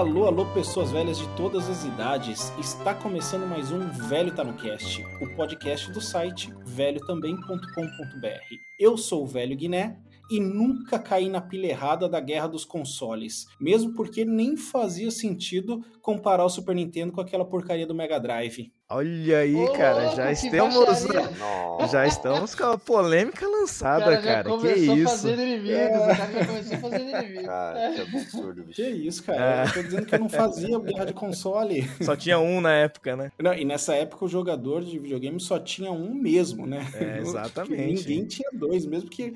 [0.00, 2.50] Alô, alô, pessoas velhas de todas as idades.
[2.58, 8.54] Está começando mais um Velho Tá no Cast, o podcast do site velhotambém.com.br.
[8.78, 10.00] Eu sou o Velho Guiné
[10.30, 15.84] e nunca caí na pilha errada da guerra dos consoles, mesmo porque nem fazia sentido
[16.00, 18.72] comparar o Super Nintendo com aquela porcaria do Mega Drive.
[18.92, 24.16] Olha aí, Ô, cara, louco, já que estamos, já estamos com a polêmica lançada, cara
[24.16, 24.42] já cara.
[24.42, 25.08] Que começou isso?
[25.10, 27.46] fazendo inimigos, cara já começou fazendo inimigos.
[27.46, 28.82] Cara, que absurdo, bicho.
[28.82, 29.62] Que isso, cara?
[29.62, 29.68] É.
[29.68, 31.88] Eu tô dizendo que eu não fazia guerra de console.
[32.02, 33.30] Só tinha um na época, né?
[33.38, 36.84] Não, e nessa época o jogador de videogame só tinha um mesmo, né?
[36.94, 38.08] É, exatamente.
[38.08, 39.34] Ninguém tinha dois, mesmo que,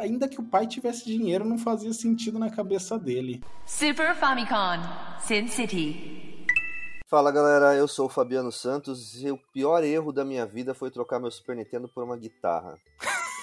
[0.00, 3.40] ainda que o pai tivesse dinheiro, não fazia sentido na cabeça dele.
[3.64, 4.82] Super Famicom,
[5.20, 6.25] Sin City.
[7.08, 10.90] Fala galera, eu sou o Fabiano Santos e o pior erro da minha vida foi
[10.90, 12.74] trocar meu Super Nintendo por uma guitarra.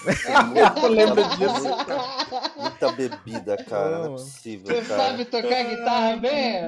[0.83, 1.61] Eu lembro disso.
[1.63, 4.11] Muita, muita bebida, cara, não é Não.
[4.15, 5.01] possível, Você cara.
[5.11, 6.61] sabe tocar guitarra bem?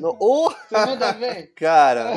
[0.00, 1.48] Não- Oh, Você manda bem?
[1.56, 2.12] cara,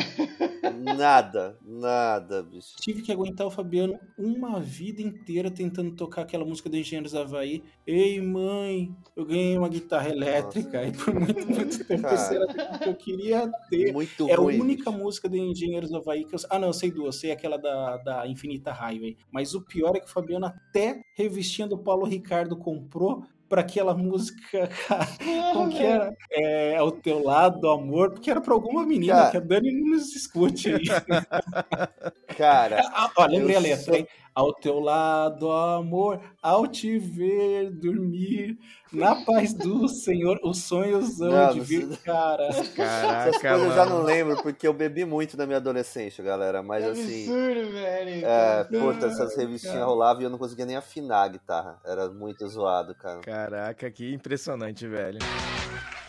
[0.96, 2.76] nada, nada, bicho.
[2.80, 7.64] Tive que aguentar o Fabiano uma vida inteira tentando tocar aquela música do Engenheiros Havaí.
[7.88, 10.84] Ei, mãe, eu ganhei uma guitarra elétrica.
[10.88, 12.16] E por muito, muito tempo Cara.
[12.16, 13.94] isso era tudo que eu queria ter.
[13.94, 14.60] Muito É a ruim.
[14.60, 15.04] única bicho.
[15.04, 16.40] música do Engenheiros do Havaí que eu.
[16.50, 17.16] Ah, não, eu sei duas.
[17.18, 19.16] Sei aquela da, da Infinita Highway.
[19.32, 23.94] Mas o pior é que o Fabiano, até revistinha do Paulo Ricardo, comprou pra aquela
[23.94, 25.08] música, cara.
[25.54, 26.12] Como que era?
[26.32, 29.30] É, ao teu lado, amor, porque era pra alguma menina, Cara.
[29.32, 30.84] que a Dani não nos escute aí.
[32.36, 34.08] Cara, Ah, ó, lembrei a letra, sou- hein?
[34.36, 38.58] Ao teu lado, amor, ao te ver dormir,
[38.92, 42.44] na paz do Senhor, os sonhos hão Não, de vir, sei- cara.
[42.52, 44.00] essas Caraca, coisas eu já mano.
[44.00, 46.62] não lembro, porque eu bebi muito na minha adolescência, galera.
[46.62, 48.26] Mas Que assim, absurdo, velho.
[48.26, 49.42] é, puta, essas Cara.
[49.48, 51.80] revistinhas rolavam e eu não conseguia nem afinar a guitarra.
[51.86, 53.22] Era muito zoado, cara.
[53.22, 55.20] Caraca, que impressionante, velho.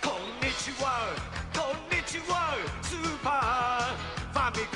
[0.02, 1.55] こ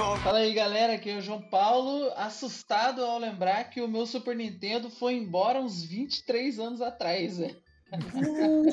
[0.00, 4.34] Fala aí galera, aqui é o João Paulo, assustado ao lembrar que o meu Super
[4.34, 7.54] Nintendo foi embora uns 23 anos atrás, né?
[8.14, 8.64] Uh!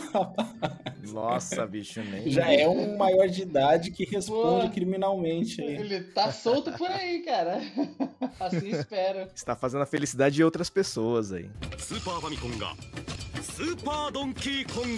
[1.11, 2.29] Nossa, bicho, nem.
[2.29, 5.61] Já é um maior de idade que responde Pô, criminalmente.
[5.61, 5.75] Aí.
[5.75, 7.59] Ele tá solto por aí, cara.
[8.39, 9.27] Assim espero.
[9.35, 11.49] Está fazendo a felicidade de outras pessoas aí.
[11.77, 12.51] Super Famicom
[13.41, 14.97] Super Donkey Kong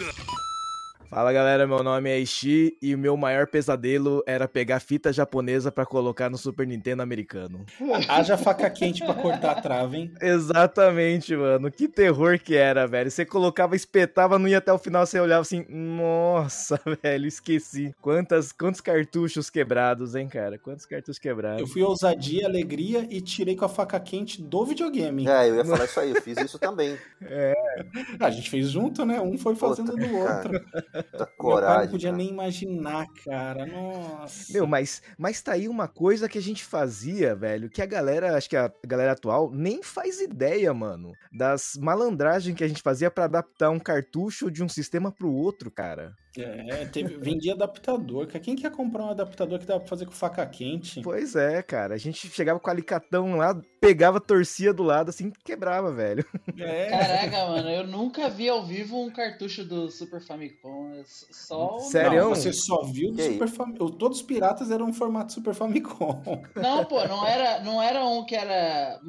[1.10, 5.72] Fala galera, meu nome é Ishi e o meu maior pesadelo era pegar fita japonesa
[5.72, 7.66] pra colocar no Super Nintendo americano.
[8.08, 10.14] Haja faca quente pra cortar a trava, hein?
[10.22, 11.72] Exatamente, mano.
[11.72, 13.10] Que terror que era, velho.
[13.10, 17.92] Você colocava, espetava, não ia até o final, você olhava assim, nossa, velho, esqueci.
[18.00, 20.60] Quantas, quantos cartuchos quebrados, hein, cara?
[20.60, 21.72] Quantos cartuchos Eu quebrados?
[21.74, 25.28] fui ousadia, alegria e tirei com a faca quente do videogame.
[25.28, 26.96] É, eu ia falar isso aí, eu fiz isso também.
[27.24, 27.69] Ah,
[28.20, 29.20] A gente fez junto, né?
[29.22, 30.52] Um foi fazendo Puta, do outro.
[30.52, 30.66] cara.
[30.94, 31.84] Da Meu pai coragem.
[31.86, 32.18] não podia cara.
[32.18, 33.66] nem imaginar, cara.
[33.66, 34.54] Nossa.
[34.54, 38.36] Meu, mas, mas tá aí uma coisa que a gente fazia, velho, que a galera,
[38.38, 43.10] acho que a galera atual nem faz ideia, mano, das malandragens que a gente fazia
[43.12, 46.14] pra adaptar um cartucho de um sistema pro outro, cara.
[46.44, 48.28] É, teve, vendia adaptador.
[48.28, 48.40] cara.
[48.40, 51.02] Quem quer comprar um adaptador que dá pra fazer com faca quente?
[51.02, 51.96] Pois é, cara.
[51.96, 56.26] A gente chegava com o alicatão lá, pegava, torcia do lado, assim, quebrava, velho.
[56.58, 56.90] É.
[56.90, 60.94] Caraca, mano, eu nunca vi ao vivo um cartucho do Super Famicom.
[60.94, 61.76] é Só.
[61.78, 62.22] o- Sério?
[62.22, 63.88] Não, você só viu do Super Famicom.
[63.88, 66.22] Todos os piratas eram um formato Super Famicom.
[66.56, 69.00] Não, pô, não era, não era um que era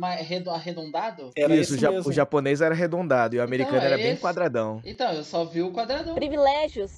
[0.52, 1.30] arredondado?
[1.36, 1.74] Era Isso,
[2.06, 4.20] o, japonês era arredondado e o americano é era bem esse.
[4.20, 4.80] quadradão.
[4.84, 6.14] Então, eu só vi o quadradão.
[6.14, 6.90] Privilégios.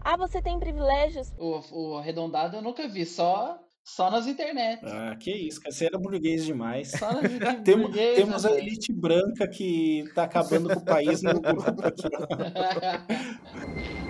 [0.00, 1.32] Ah, você tem privilégios?
[1.38, 4.80] O, o arredondado eu nunca vi, só, só nas internet.
[4.84, 5.74] Ah, que isso, cara.
[5.74, 6.90] Você era burguês demais.
[6.90, 7.64] Só nas internet.
[7.64, 12.08] Temos, temos a elite branca que tá acabando com o país no grupo aqui.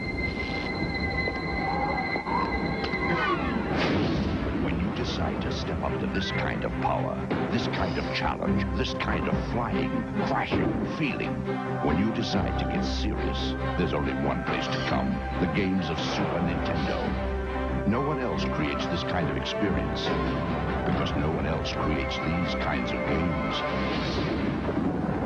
[5.19, 7.19] decide to step up to this kind of power,
[7.51, 9.91] this kind of challenge, this kind of flying,
[10.29, 11.35] crashing, feeling,
[11.85, 15.11] when you decide to get serious, there's only one place to come
[15.41, 17.89] the games of Super Nintendo.
[17.89, 20.03] No one else creates this kind of experience
[20.87, 23.59] because no one else creates these kinds of games.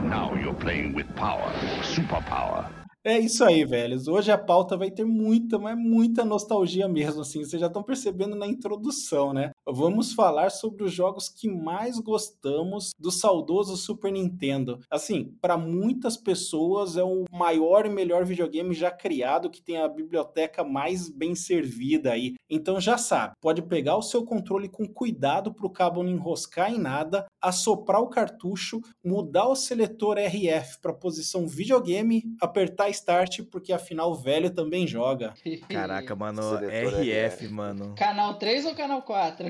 [0.09, 1.53] Now you're playing with power,
[1.83, 2.82] superpower.
[3.05, 4.07] É isso aí, velhos.
[4.07, 7.45] Hoje a pauta vai ter muita, mas muita nostalgia mesmo, assim.
[7.45, 9.51] Vocês já estão percebendo na introdução, né?
[9.67, 14.79] Vamos falar sobre os jogos que mais gostamos do saudoso Super Nintendo.
[14.89, 19.89] Assim, para muitas pessoas é o maior e melhor videogame já criado, que tem a
[19.89, 22.35] biblioteca mais bem servida aí.
[22.49, 26.73] Então já sabe, pode pegar o seu controle com cuidado para o cabo não enroscar
[26.73, 33.73] em nada, assoprar o cartucho, mudar o seletor RF para posição videogame, apertar Start, porque
[33.73, 35.35] afinal o velho também joga.
[35.69, 37.49] Caraca, mano, RF, RF.
[37.49, 37.95] mano.
[37.97, 39.47] Canal 3 ou canal 4?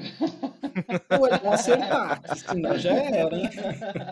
[1.19, 3.51] Pô, é bom acertar, senão já era, hein?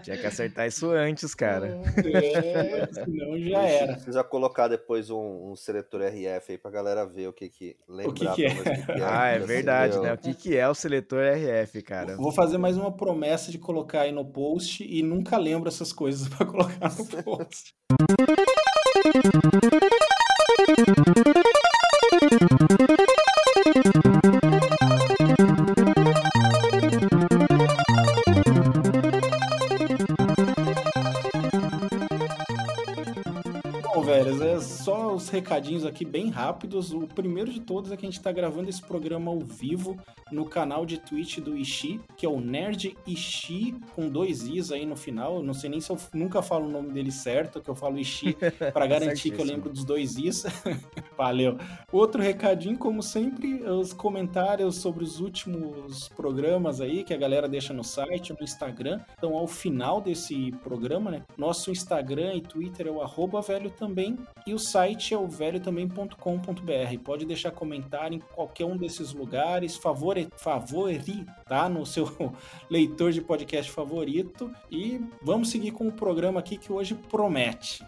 [0.02, 1.80] Tinha que acertar isso antes, cara.
[1.96, 3.92] É, senão já era.
[3.94, 8.34] Precisa colocar depois um, um seletor RF aí pra galera ver o que que lembrar
[8.34, 8.54] que é.
[8.54, 10.12] pra nós o que que Ah, é verdade, né?
[10.12, 12.16] O que, que é o seletor RF, cara?
[12.16, 16.26] Vou fazer mais uma promessa de colocar aí no post e nunca lembro essas coisas
[16.34, 17.72] pra colocar no post.
[34.90, 36.92] só os recadinhos aqui bem rápidos.
[36.92, 39.96] O primeiro de todos é que a gente tá gravando esse programa ao vivo
[40.32, 44.84] no canal de Twitch do Ishi, que é o Nerd Ishi, com dois Is aí
[44.84, 45.36] no final.
[45.36, 48.00] Eu não sei nem se eu nunca falo o nome dele certo, que eu falo
[48.00, 48.36] Ishi
[48.72, 50.44] para garantir que eu lembro dos dois Is.
[51.16, 51.56] Valeu.
[51.92, 57.72] Outro recadinho, como sempre, os comentários sobre os últimos programas aí que a galera deixa
[57.72, 59.00] no site, no Instagram.
[59.16, 61.22] Então, ao final desse programa, né?
[61.36, 64.79] Nosso Instagram e Twitter é o arroba velho também e o site
[65.14, 66.98] é o velhotambém.com.br.
[67.04, 72.06] Pode deixar comentário em qualquer um desses lugares, favori, favoritar no seu
[72.70, 77.84] leitor de podcast favorito e vamos seguir com o programa aqui que hoje promete.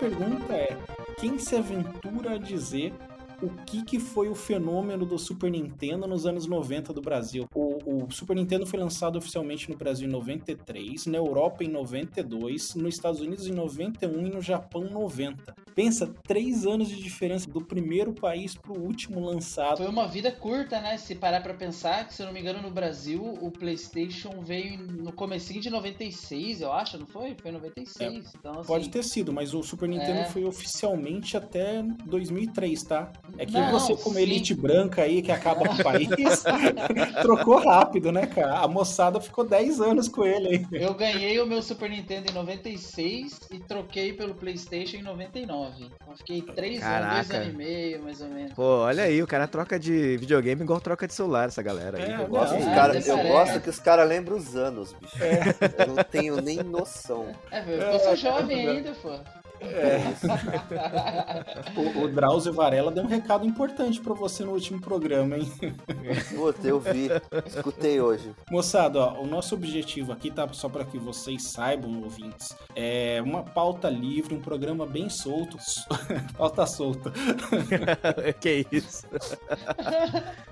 [0.00, 0.76] Pergunta é:
[1.20, 2.94] quem se aventura a dizer
[3.42, 7.46] o que, que foi o fenômeno do Super Nintendo nos anos 90 do Brasil?
[7.54, 12.74] O, o Super Nintendo foi lançado oficialmente no Brasil em 93, na Europa em 92,
[12.74, 15.54] nos Estados Unidos em 91 e no Japão em 90.
[15.74, 19.78] Pensa, três anos de diferença do primeiro país pro último lançado.
[19.78, 20.96] Foi uma vida curta, né?
[20.96, 24.78] Se parar pra pensar, que se eu não me engano, no Brasil, o PlayStation veio
[24.78, 27.34] no comecinho de 96, eu acho, não foi?
[27.40, 28.32] Foi em 96.
[28.38, 30.24] Então, assim, Pode ter sido, mas o Super Nintendo É.
[30.26, 33.12] foi oficialmente até 2003, tá?
[33.38, 34.22] É que Não, você, como sim.
[34.22, 36.08] elite branca aí, que acaba com o país,
[37.22, 38.58] trocou rápido, né, cara?
[38.60, 40.82] A moçada ficou 10 anos com ele aí.
[40.82, 45.59] Eu ganhei o meu Super Nintendo em 96 e troquei pelo PlayStation em 99.
[45.68, 47.36] Então fiquei 3 anos, 2 Caraca.
[47.36, 48.52] anos e meio, mais ou menos.
[48.54, 52.10] Pô, olha aí, o cara troca de videogame igual troca de celular, essa galera aí.
[52.12, 54.56] É, Eu gosto, Não, que os é, cara, eu gosto que os caras lembram os
[54.56, 55.16] anos, bicho.
[55.78, 57.28] Eu não tenho nem noção.
[57.50, 59.10] É, eu sou jovem ainda, pô.
[61.76, 65.52] O, o Drauzio Varela deu um recado importante pra você no último programa, hein?
[66.34, 67.08] Puta, eu vi.
[67.46, 68.32] Escutei hoje.
[68.50, 70.48] Moçada, ó, o nosso objetivo aqui, tá?
[70.52, 75.58] Só para que vocês saibam, ouvintes, é uma pauta livre, um programa bem solto.
[76.36, 77.12] pauta solta.
[78.40, 79.06] que isso?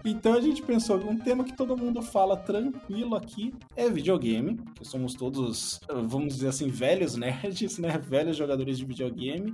[0.05, 4.59] Então a gente pensou que um tema que todo mundo fala tranquilo aqui é videogame,
[4.75, 7.99] que somos todos, vamos dizer assim, velhos nerds, né?
[7.99, 8.98] Velhos jogadores de videogame.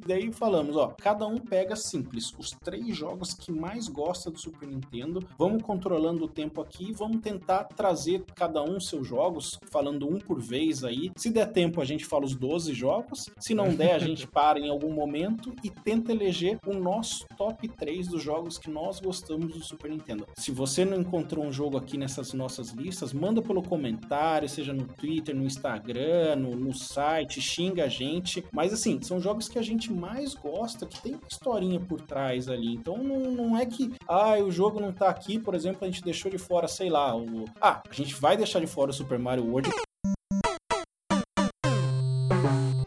[0.07, 4.69] Daí falamos, ó, cada um pega simples os três jogos que mais gosta do Super
[4.69, 5.21] Nintendo.
[5.39, 10.41] Vamos controlando o tempo aqui, vamos tentar trazer cada um seus jogos, falando um por
[10.41, 11.11] vez aí.
[11.17, 13.31] Se der tempo, a gente fala os 12 jogos.
[13.39, 17.69] Se não der, a gente para em algum momento e tenta eleger o nosso top
[17.69, 20.27] 3 dos jogos que nós gostamos do Super Nintendo.
[20.37, 24.87] Se você não encontrou um jogo aqui nessas nossas listas, manda pelo comentário, seja no
[24.87, 28.45] Twitter, no Instagram, no, no site, xinga a gente.
[28.53, 32.49] Mas assim, são jogos que a gente mais gosta, que tem uma historinha por trás
[32.49, 32.75] ali.
[32.75, 36.03] Então não, não é que, ah, o jogo não tá aqui, por exemplo, a gente
[36.03, 37.45] deixou de fora, sei lá, o.
[37.61, 39.71] Ah, a gente vai deixar de fora o Super Mario World.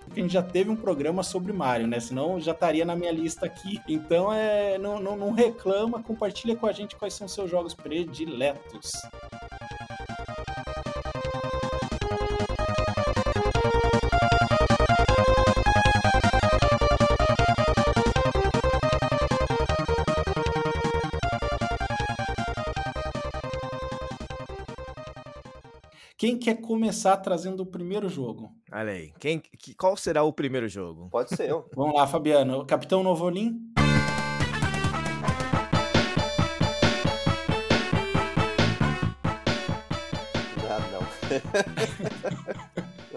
[0.09, 1.99] A gente já teve um programa sobre Mario, né?
[1.99, 3.79] Senão já estaria na minha lista aqui.
[3.87, 4.77] Então é.
[4.77, 8.91] Não, não, não reclama, compartilha com a gente quais são seus jogos prediletos.
[26.17, 28.51] Quem quer começar trazendo o primeiro jogo?
[28.71, 29.13] Olha aí.
[29.19, 31.09] Quem, que- qual será o primeiro jogo?
[31.11, 31.69] Pode ser eu.
[31.75, 32.65] Vamos lá, Fabiano.
[32.65, 33.71] Capitão Novolim?
[40.69, 41.01] Ah, não.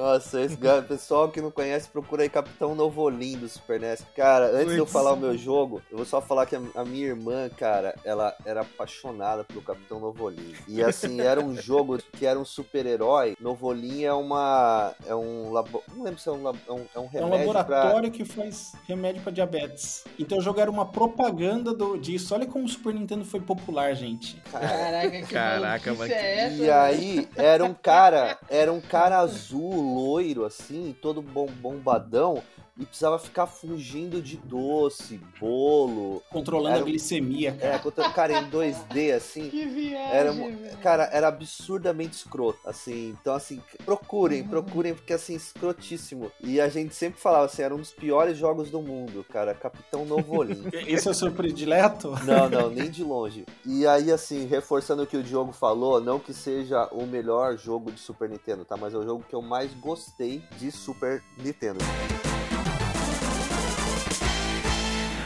[0.00, 4.02] Nossa, esse cara, pessoal que não conhece, procura aí Capitão Novolim do Super NES.
[4.16, 7.08] Cara, antes de eu falar o meu jogo, eu vou só falar que a, minha
[7.08, 10.54] irmã, cara, ela era apaixonada pelo Capitão Novolim.
[10.66, 13.36] E assim, era um jogo que era um super-herói.
[13.38, 14.94] Novolim é uma.
[15.06, 15.82] É um labo...
[15.94, 17.60] Não lembro se é um, lab- é um, é um É um remédio pra.
[17.60, 20.04] laboratório que faz remédio pra diabetes.
[20.18, 22.34] Então o jogo era uma propaganda do, disso.
[22.34, 24.40] Olha como o Super Nintendo foi popular, gente.
[24.50, 26.54] Caraca, que Caraca, mas é essa?
[26.54, 26.74] E velho?
[26.74, 32.42] aí, era um cara, era um cara azul, loiro, assim, todo bom, bombadão,
[32.80, 36.22] e precisava ficar fugindo de doce, bolo.
[36.30, 37.74] Controlando Era a glicemia, cara.
[37.74, 39.50] É, contra o cara em 2D, assim.
[39.50, 40.78] Que viagem, Era, velho.
[40.78, 43.10] cara, era absurdamente escroto, assim.
[43.20, 46.32] Então, assim, procurem, procurem, porque, assim, escrotíssimo.
[46.40, 49.54] E a gente sempre falava, assim, era um dos piores jogos do mundo, cara.
[49.54, 50.64] Capitão Novolim.
[50.88, 52.14] Esse é o seu predileto?
[52.24, 53.44] Não, não, nem de longe.
[53.66, 57.92] E aí, assim, reforçando o que o Diogo falou, não que seja o melhor jogo
[57.92, 58.74] de Super Nintendo, tá?
[58.74, 61.80] Mas é o jogo que eu mais gostei de Super Nintendo.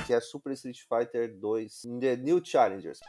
[0.06, 1.68] Que é Super Street Fighter 2
[2.00, 3.00] The New Challengers.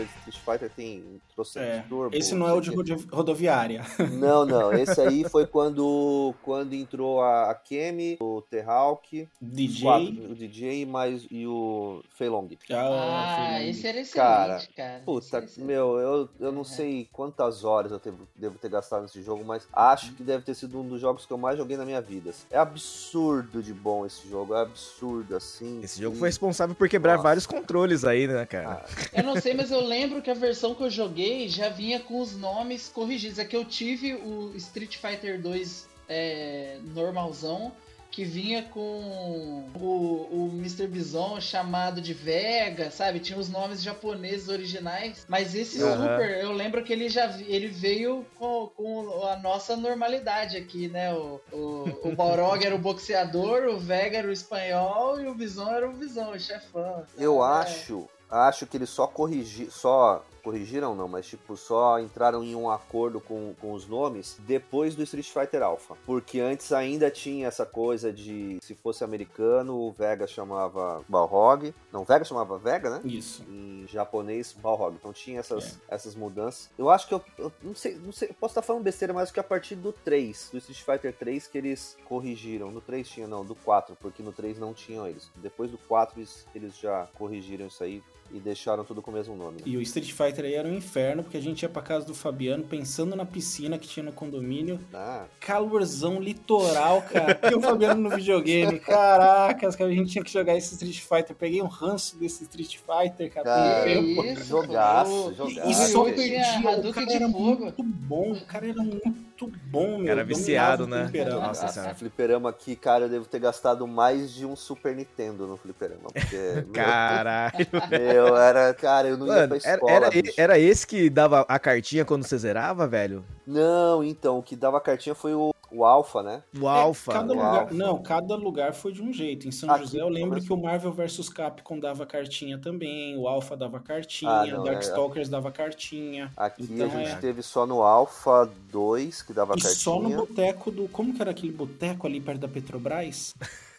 [0.00, 2.16] Street Fighter tem trocentos É, turbo.
[2.16, 2.70] esse não é o de
[3.12, 3.82] rodoviária.
[4.12, 4.72] Não, não.
[4.72, 9.82] Esse aí foi quando, quando entrou a, a Kemi, o T-Hawk, DJ.
[9.82, 12.48] quatro, o DJ mais, e o Feilong.
[12.70, 13.70] Ah, filho.
[13.70, 14.96] esse era excelente, Cara, cara.
[14.96, 15.60] Esse Puta, excelente.
[15.60, 19.66] meu, eu, eu não sei quantas horas eu devo, devo ter gastado nesse jogo, mas
[19.72, 22.32] acho que deve ter sido um dos jogos que eu mais joguei na minha vida.
[22.50, 25.80] É absurdo de bom esse jogo, é absurdo, assim.
[25.82, 27.22] Esse jogo E- foi responsável por quebrar Nossa.
[27.24, 28.84] vários controles aí, né, cara?
[29.12, 32.20] Eu não sei, mas eu lembro que a versão que eu joguei já vinha com
[32.20, 33.38] os nomes corrigidos.
[33.38, 37.72] É que eu tive o Street Fighter 2 é, normalzão,
[38.10, 40.86] que vinha com o, o Mr.
[40.86, 43.20] Bison chamado de Vega, sabe?
[43.20, 45.24] Tinha os nomes japoneses originais.
[45.26, 46.12] Mas esse Aham.
[46.18, 51.10] Super, eu lembro que ele já ele veio com, com a nossa normalidade aqui, né?
[51.14, 55.70] O, o, o Balrog era o boxeador, o Vega era o espanhol e o Bison
[55.70, 57.06] era o Bison, o chefão.
[57.16, 57.48] Eu É.
[57.62, 62.70] acho, acho que eles só corrigi, só corrigiram não, mas tipo só entraram em um
[62.70, 67.64] acordo com, com os nomes depois do Street Fighter Alpha, porque antes ainda tinha essa
[67.64, 73.00] coisa de se fosse americano o Vega chamava Balrog, não Vega chamava Vega, né?
[73.04, 73.42] Isso.
[73.48, 75.94] Em japonês Balrog, então tinha essas, É.
[75.94, 76.70] essas mudanças.
[76.78, 79.24] Eu acho que eu, eu não sei, não sei, eu posso estar falando besteira, mas
[79.24, 82.70] acho que a partir do 3, do Street Fighter 3 que eles corrigiram.
[82.70, 85.30] No 3 tinha não, do 4, porque no 3 não tinham eles.
[85.36, 89.36] Depois do 4 eles, eles já corrigiram isso aí e deixaram tudo com o mesmo
[89.36, 89.58] nome.
[89.58, 89.62] né?
[89.66, 92.14] E o Street Fighter aí era um inferno, porque a gente ia pra casa do
[92.14, 94.80] Fabiano pensando na piscina que tinha no condomínio.
[94.92, 97.38] Ah, Calorzão litoral, cara.
[97.50, 98.78] E o Fabiano no videogame.
[98.80, 101.36] Caracas, cara, a gente tinha que jogar esse Street Fighter.
[101.36, 103.44] Peguei um ranço desse Street Fighter, cara.
[103.44, 105.68] Cara, isso, jogaço, jogaço.
[105.68, 106.42] E Ah, só perdia.
[106.88, 108.32] O cara era muito bom.
[108.32, 110.10] O cara era muito bom, meu.
[110.12, 111.04] Era viciado, né?
[111.08, 111.46] fliperama.
[111.48, 111.94] Nossa senhora.
[111.94, 116.10] fliperama aqui, cara, eu devo ter gastado mais de um Super Nintendo no fliperama.
[116.12, 117.52] Porque, Caralho.
[117.90, 119.92] meu, era, cara, eu não ia Mano, pra era, escola.
[119.92, 120.34] era, bicho.
[120.36, 123.24] era esse que dava a cartinha quando você zerava, velho?
[123.46, 126.42] Não, então, o que dava cartinha foi o, o Alpha, né?
[126.60, 127.12] O É, Alpha.
[127.12, 127.74] cada o lugar, Alpha.
[127.74, 129.48] não, cada lugar foi de um jeito.
[129.48, 133.26] Em São Aqui, José eu lembro que o Marvel vs Capcom dava cartinha também, o
[133.26, 136.30] Alpha dava cartinha, Ah, o não, Darkstalkers dava cartinha.
[136.36, 137.16] Aqui Então a gente é.
[137.16, 139.74] teve só no Alpha 2, que dava E cartinha.
[139.74, 140.86] só no boteco do.
[140.88, 143.34] Como que era aquele boteco ali perto da Petrobras?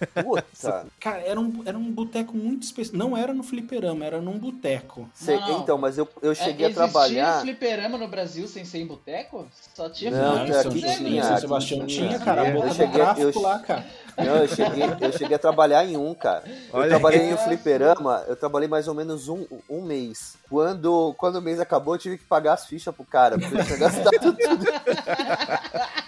[0.07, 0.85] Puta.
[0.99, 2.97] Cara, era um, era um boteco muito específico.
[2.97, 5.09] Não era no fliperama, era num boteco.
[5.13, 5.61] Sei- Não.
[5.61, 7.41] Então, mas eu, eu É, cheguei a existia trabalhar.
[7.41, 9.47] fliperama no Brasil sem ser em boteco?
[9.73, 12.07] Só tinha Não, em aqui tinha, aqui São Sebastião tinha.
[12.09, 12.41] tinha, cara.
[12.43, 13.85] A Eu boca do cheguei- eu- lá, cara.
[14.17, 16.43] Não, eu cheguei, eu cheguei a trabalhar em um, cara.
[16.71, 17.29] Eu Olha trabalhei aí.
[17.31, 20.35] em um fliperama, eu trabalhei mais ou menos um, um mês.
[20.49, 23.65] Quando, quando o mês acabou, eu tive que pagar as fichas pro cara, porque eu
[23.65, 24.37] tinha gastado tudo.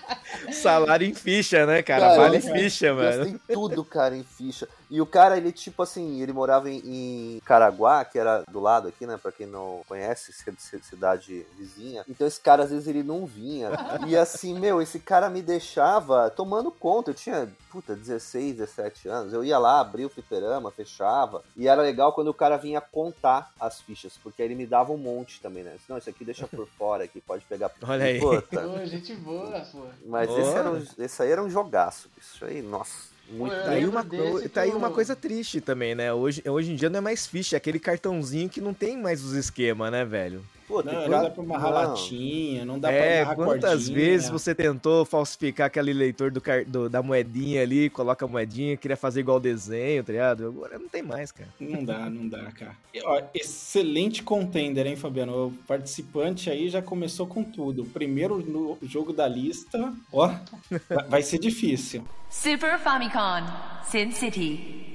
[0.61, 2.09] Salário em ficha, né, cara?
[2.09, 3.17] Cara, vale ficha, mano.
[3.25, 4.67] Gastei tudo, cara, em ficha.
[4.89, 8.87] E o cara, ele, tipo assim, ele morava em, em Caraguá, que era do lado
[8.87, 9.17] aqui, né?
[9.17, 12.03] Pra quem não conhece, ci- ci- cidade vizinha.
[12.07, 13.71] Então esse cara, às vezes, ele não vinha.
[14.07, 17.11] E assim, meu, esse cara me deixava tomando conta.
[17.11, 19.33] Eu tinha, puta, 16, 17 anos.
[19.33, 21.43] Eu ia lá, abria o fliperama, fechava.
[21.55, 24.91] E era legal quando o cara vinha contar as fichas, porque aí ele me dava
[24.91, 25.75] um monte também, né?
[25.89, 27.71] Não, isso aqui deixa por fora aqui, pode pegar.
[27.87, 28.19] Olha aí.
[28.19, 29.85] Puta, Pô, gente boa, pô.
[30.05, 32.09] mas esse, era um, esse aí era um jogaço.
[32.17, 34.05] Isso aí, nossa, muito Tá aí, uma,
[34.53, 36.13] tá aí uma coisa triste também, né?
[36.13, 39.23] Hoje, hoje em dia não é mais ficha, é aquele cartãozinho que não tem mais
[39.23, 40.43] os esquemas, né, velho?
[40.67, 41.89] Puta, Não, não pra- dá pra amarrar não.
[41.91, 43.95] latinha, não dá pra É, amarrar quantas cordinha.
[43.95, 48.97] vezes você tentou falsificar aquele leitor do, do- da moedinha ali, coloca a moedinha, queria
[48.97, 50.47] fazer igual desenho, tá ligado?
[50.47, 51.49] Agora não tem mais, cara.
[51.59, 52.75] Não dá, não dá, cara.
[52.93, 55.47] E, ó, excelente contender, hein, Fabiano?
[55.47, 57.83] O participante aí já começou com tudo.
[57.83, 60.27] O primeiro no jogo da lista, ó,
[60.89, 62.03] vai- vai ser difícil.
[62.29, 63.45] Super Famicom,
[63.83, 64.94] Sin City.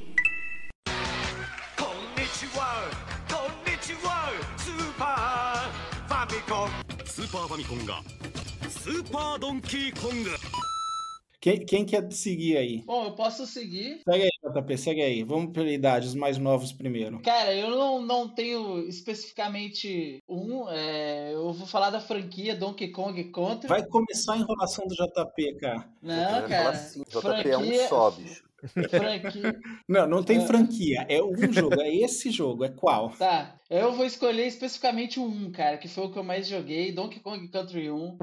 [7.19, 8.01] スーパーファミコンが
[8.69, 10.29] スーパードンキーコング
[11.41, 12.81] Quem, quem quer seguir aí?
[12.87, 14.01] Bom, eu posso seguir.
[14.03, 14.29] Segue aí,
[14.61, 15.23] JP, segue aí.
[15.23, 17.19] Vamos pela idade, os mais novos primeiro.
[17.21, 20.67] Cara, eu não, não tenho especificamente um.
[20.71, 23.67] é, eu vou falar da franquia Donkey Kong Country.
[23.67, 25.87] Vai começar a enrolação do JP, cara.
[26.01, 26.69] Não, Eu ia falar cara.
[26.71, 28.43] assim, JP é um só, bicho.
[28.68, 29.60] Franquia.
[29.88, 30.46] Não, não tem É.
[30.46, 31.06] franquia.
[31.08, 32.64] É um jogo, é esse jogo.
[32.64, 33.10] É qual?
[33.10, 36.92] Tá, eu vou escolher especificamente o 1, cara, que foi o que eu mais joguei,
[36.92, 38.18] Donkey Kong Country 1.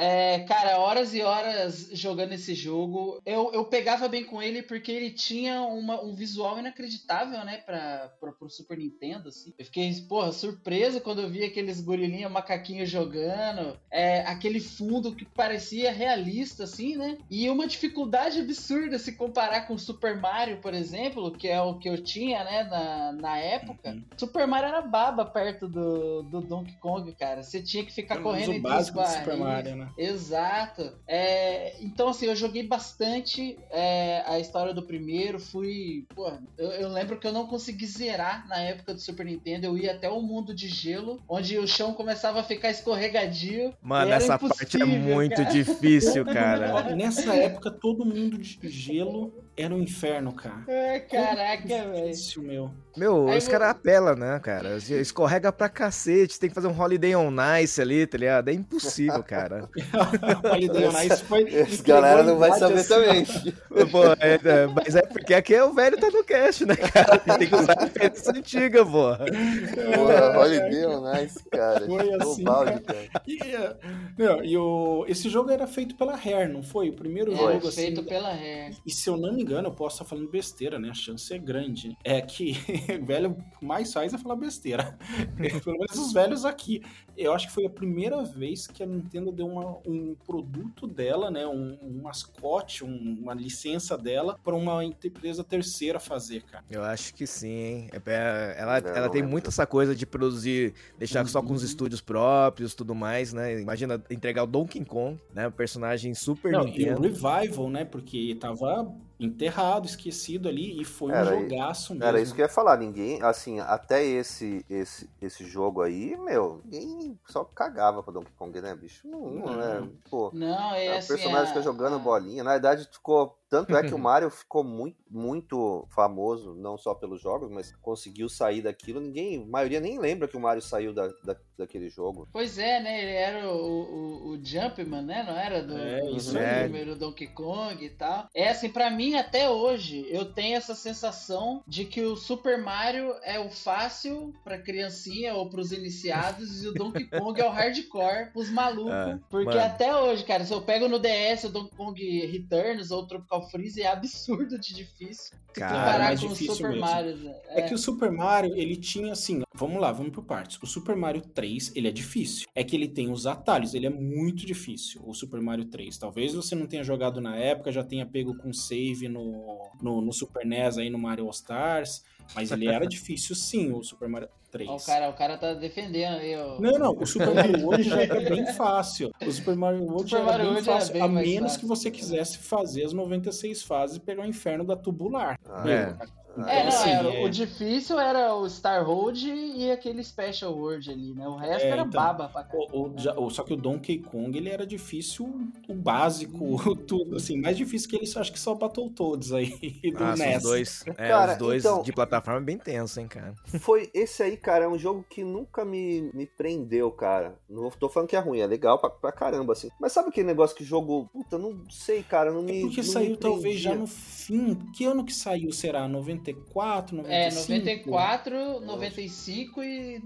[0.00, 3.20] É, cara, horas e horas jogando esse jogo.
[3.26, 8.10] Eu, eu pegava bem com ele porque ele tinha uma- um visual inacreditável, né, pra,
[8.18, 9.52] pra, pro Super Nintendo, assim.
[9.58, 13.78] Eu fiquei, porra, surpreso quando eu vi aqueles gorilinha macaquinhos jogando.
[13.90, 17.18] É, aquele fundo que parecia realista, assim, né?
[17.30, 21.74] E uma dificuldade absurda se comparar com o Super Mario, por exemplo, que é o
[21.78, 23.90] que eu tinha, né, na, na época.
[23.90, 24.04] Uhum.
[24.16, 27.42] Super Mario era baba perto do, do Donkey Kong, cara.
[27.42, 29.36] Você tinha que ficar o correndo entre os básico do Super.
[29.36, 29.89] Mario, né?
[29.96, 30.92] Exato.
[31.06, 35.38] É, então, assim, eu joguei bastante é, a história do primeiro.
[35.38, 36.06] Fui.
[36.14, 39.66] Pô, eu, eu lembro que eu não consegui zerar na época do Super Nintendo.
[39.66, 43.74] Eu ia até o mundo de gelo, onde o chão começava a ficar escorregadio.
[43.82, 45.50] Mano, era essa parte é muito cara.
[45.50, 46.94] difícil, cara.
[46.94, 50.62] Nessa época, todo mundo de gelo era um inferno, cara.
[50.68, 52.10] É, caraca, velho.
[52.38, 52.70] Meu.
[52.96, 54.76] Meu, Aí os vo- caras apelam, né, cara?
[54.76, 58.48] Escorrega pra cacete, tem que fazer um Holiday on Ice ali, tá ligado?
[58.48, 59.68] É impossível, cara.
[60.52, 61.42] Holiday on Ice foi.
[61.44, 63.24] Esse galera não vai saber assim, também.
[63.90, 67.18] Pô, é, é, mas é porque aqui é o velho tá no cast, né, cara?
[67.38, 69.16] Tem que usar a referência antiga, pô.
[69.16, 71.86] Porra, Holiday on Ice, cara.
[71.86, 72.98] Foi assim, o balde, cara.
[73.12, 73.22] cara.
[73.26, 73.76] E, é,
[74.18, 76.88] não, e o, esse jogo era feito pela Rare, não foi?
[76.90, 77.82] O primeiro É, jogo, assim.
[77.82, 78.76] feito pela Rare.
[78.84, 80.90] E se eu não me engano, eu posso estar falando besteira, né?
[80.90, 81.96] A chance é grande.
[82.04, 82.52] É que
[83.00, 84.96] o velho mais faz é falar besteira.
[85.64, 86.82] Pelo menos os velhos aqui.
[87.16, 91.30] Eu acho que foi a primeira vez que a Nintendo deu uma- um produto dela,
[91.30, 91.46] né?
[91.46, 96.64] Um, um mascote, um- uma licença dela para uma empresa terceira fazer, cara.
[96.70, 97.90] Eu acho que sim, hein?
[97.92, 99.26] É, é, ela, Não, ela tem é.
[99.26, 101.66] muito essa coisa de produzir, deixar só com os Uhum.
[101.66, 103.60] estúdios próprios tudo mais, né?
[103.60, 105.46] Imagina entregar o Donkey Kong, né?
[105.48, 107.02] O personagem Super Não, e o Nintendo.
[107.02, 107.84] Revival, né?
[107.84, 112.04] Porque tava enterrado, esquecido ali e foi Era um jogaço mesmo.
[112.04, 116.60] Era isso que eu ia falar, ninguém, assim, até esse, esse, esse jogo aí, meu,
[116.64, 119.06] ninguém só cagava pra Donkey Kong, né, bicho?
[119.06, 120.30] Não, não é, pô.
[120.32, 121.08] Não, é É, o assim.
[121.08, 122.42] personagem a- fica jogando bolinha.
[122.42, 123.36] Na verdade, ficou.
[123.50, 128.28] Tanto é que o Mario ficou muito, muito famoso, não só pelos jogos, mas conseguiu
[128.28, 129.00] sair daquilo.
[129.00, 132.28] Ninguém, a maioria nem lembra que o Mario saiu da, da- daquele jogo.
[132.32, 133.02] Pois é, né?
[133.02, 135.22] Ele era o, o, o Jumpman, né?
[135.26, 138.28] Não era do, É, do primeiro Donkey Kong e tal.
[138.34, 143.14] É assim, pra mim, até hoje, eu tenho essa sensação de que o Super Mario
[143.24, 148.30] é o fácil pra criancinha ou pros iniciados e o Donkey Kong é o hardcore
[148.32, 148.92] pros malucos.
[148.92, 149.60] Ah, porque mano.
[149.60, 153.82] até hoje, cara, se eu pego no DS o Donkey Kong Returns ou Tropical Freeze,
[153.82, 155.36] é absurdo de difícil.
[155.36, 156.84] Se Cara, comparar com o difícil Super mesmo.
[156.86, 157.16] Mario.
[157.16, 157.40] né?
[157.48, 160.58] É que o Super Mario, ele tinha assim, vamos lá, vamos por partes.
[160.62, 162.46] O Super Mario 3, ele é difícil.
[162.54, 165.98] É que ele tem os atalhos, ele é muito difícil, o Super Mario 3.
[165.98, 170.12] Talvez você não tenha jogado na época, já tenha pego com save no, no, no
[170.12, 174.28] Super NES aí no Mario All Stars, mas ele era difícil sim, o Super Mario
[174.50, 174.68] 3.
[174.68, 176.60] Ó, o, cara, o cara tá defendendo aí, ó.
[176.60, 179.10] Não, não, o Super Mario World já era bem fácil.
[179.24, 181.52] O Super Mario World Super já era Mario bem World era fácil, bem a menos
[181.52, 181.60] fácil.
[181.60, 185.38] que você quisesse fazer as 96 fases e pegar o inferno da tubular.
[185.48, 185.96] Ah, é.
[186.32, 190.52] Então, É, não, assim, era, é- o difícil era o Star Road e aquele Special
[190.56, 191.26] World ali, né?
[191.28, 192.68] O resto É, era então, baba pra caralho.
[192.72, 195.26] O- o- já- o- só que o Donkey Kong ele era difícil,
[195.68, 199.50] o básico, tudo assim, mais difícil que ele acho que só Battletoads aí
[199.94, 200.36] do Nossa, NES.
[200.36, 203.34] os dois, é, Cara, os dois então- de plataforma é bem tenso, hein, cara.
[203.60, 207.34] Foi esse aí, cara, é um jogo que nunca me, me prendeu, cara.
[207.48, 209.68] Não tô falando que é ruim, é legal pra, pra caramba, assim.
[209.80, 212.58] Mas sabe aquele negócio que jogo, puta, não sei, cara, não me.
[212.58, 214.54] É porque não me saiu talvez já no fim.
[214.74, 215.52] Que ano que saiu?
[215.52, 215.88] Será?
[216.32, 217.12] 94, 95?
[217.12, 219.98] É, 94, 95 e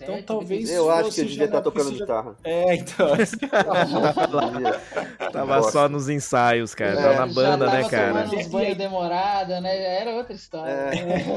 [0.00, 0.70] Então talvez.
[0.70, 2.36] Eu acho que eu devia estar jogar tocando você guitarra.
[2.44, 3.08] já- É, então.
[5.32, 5.72] Tava Gosto.
[5.72, 6.92] só nos ensaios, cara.
[6.92, 8.24] É, Tava na Já banda, tava né, cara?
[8.36, 9.76] uns banhos demorada, né?
[10.00, 10.70] Era outra história.
[10.70, 10.90] É,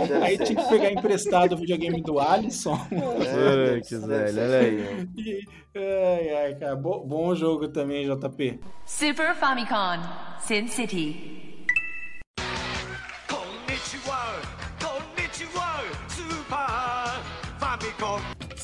[0.08, 2.78] deve Aí tinha que pegar emprestado o videogame do Alisson.
[2.92, 5.08] É, Putz, deve velho, olha aí.
[5.18, 6.76] E- Ai, ai, cara.
[6.76, 8.60] Bo- bom jogo também, JP.
[8.86, 10.02] Super Famicom,
[10.42, 11.41] Sin City.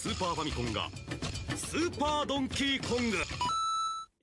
[0.06, 0.88] スーパーファミコンが
[1.56, 3.16] スーパードンキーコング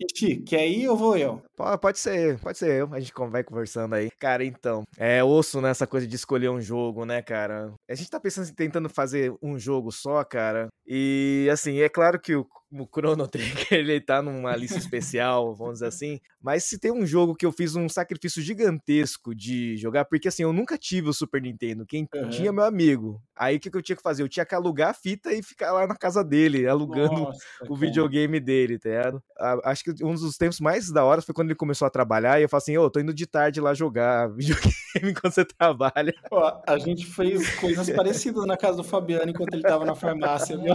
[0.01, 1.41] Ixi, quer ir ou vou eu?
[1.57, 2.93] Pô, Pode ser, pode ser eu.
[2.93, 4.09] A gente con- vai conversando aí.
[4.17, 7.73] Cara, então, é osso nessa coisa de escolher um jogo, né, cara?
[7.89, 10.69] A gente tá pensando em tentando fazer um jogo só, cara.
[10.87, 15.74] E, assim, é claro que o, o Chrono Trigger, ele tá numa lista especial, vamos
[15.74, 16.20] dizer assim.
[16.42, 20.42] Mas se tem um jogo que eu fiz um sacrifício gigantesco de jogar, porque, assim,
[20.42, 21.86] eu nunca tive o Super Nintendo.
[21.86, 22.28] Quem Uhum.
[22.30, 23.20] tinha, meu amigo.
[23.36, 24.22] Aí, o que, que eu tinha que fazer?
[24.22, 27.66] Eu tinha que alugar a fita e ficar lá na casa dele, alugando Nossa, o
[27.68, 27.80] cara.
[27.80, 29.22] videogame dele, tá ligado?
[29.64, 32.44] Acho que um dos tempos mais da hora foi quando ele começou a trabalhar e
[32.44, 34.74] eu falei assim, ô, tô indo de tarde lá jogar videogame
[35.10, 36.14] enquanto você trabalha.
[36.30, 40.56] Ó, a gente fez coisas parecidas na casa do Fabiano enquanto ele tava na farmácia,
[40.56, 40.74] viu?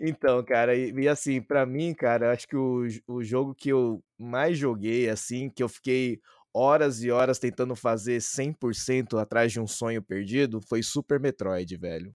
[0.00, 4.02] Então, cara, e, e assim, pra mim, cara, acho que o, o jogo que eu
[4.18, 6.20] mais joguei, assim, que eu fiquei
[6.54, 12.14] horas e horas tentando fazer 100% atrás de um sonho perdido, foi Super Metroid, velho.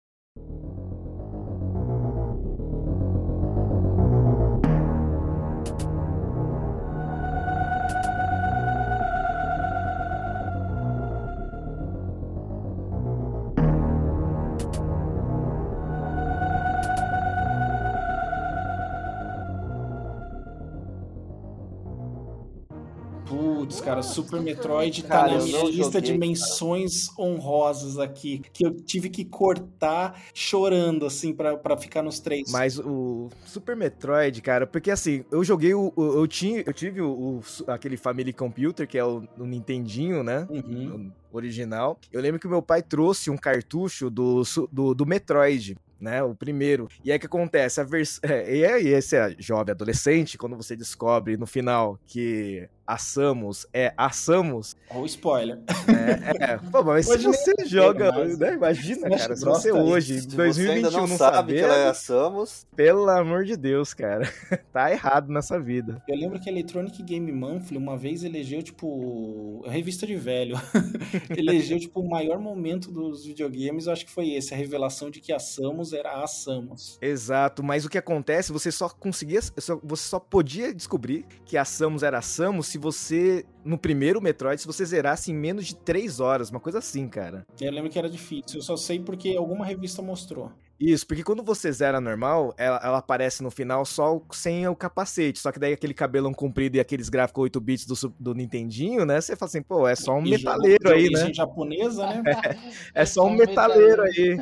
[23.81, 28.71] Cara, Super Metroid tá Cara, na eu minha lista de menções honrosas aqui, que eu
[28.71, 32.51] tive que cortar chorando, assim, pra, pra ficar nos três.
[32.51, 35.91] Mas o Super Metroid, cara, porque assim, eu joguei o.
[35.95, 37.41] o- eu, tinha, eu tive o, o
[37.71, 40.47] aquele Family Computer, que é o, o Nintendinho, né?
[40.49, 41.11] Uhum.
[41.31, 41.97] o original.
[42.11, 44.41] Eu lembro que o meu pai trouxe um cartucho do,
[44.71, 45.75] do, do Metroid.
[46.01, 46.87] Né, o primeiro.
[47.05, 47.79] E aí o que acontece?
[47.79, 48.19] A vers...
[48.23, 53.65] é, e aí, esse é jovem adolescente, quando você descobre no final que a Samus
[53.73, 55.59] é a Samus, Ou spoiler.
[55.87, 59.71] é, é, pô, mas se Hoje nem você joga, né, imagina, Smash cara, se você
[59.71, 62.67] hoje, em Se você 2021, ainda não não sabe saber, que ela é a Samus,
[62.75, 64.29] pelo amor de Deus, cara,
[64.73, 66.03] tá errado nessa vida.
[66.05, 70.59] Eu lembro que a Electronic Game Monthly uma vez elegeu, tipo, revista de velho,
[71.37, 75.21] elegeu, tipo, o maior momento dos videogames, eu acho que foi esse, a revelação de
[75.21, 76.97] que a Samus era a Samus.
[77.01, 82.03] Exato, mas o que acontece, você só conseguia, você só podia descobrir que a Samus
[82.03, 86.19] era a Samus se você, no primeiro Metroid, se você zerasse em menos de 3
[86.19, 87.45] horas, uma coisa assim, cara.
[87.59, 90.51] Eu lembro que era difícil, eu só sei porque alguma revista mostrou.
[90.81, 95.37] Isso, porque quando você zera normal, ela, ela aparece no final só sem o capacete,
[95.39, 99.21] só que daí aquele cabelão comprido e aqueles gráficos 8 bits do, do Nintendinho, né,
[99.21, 101.31] você fala assim, pô, é só um E metaleiro jogo- aí, né?
[101.33, 102.23] japonesa, né?
[102.95, 104.37] É só um metaleiro aí.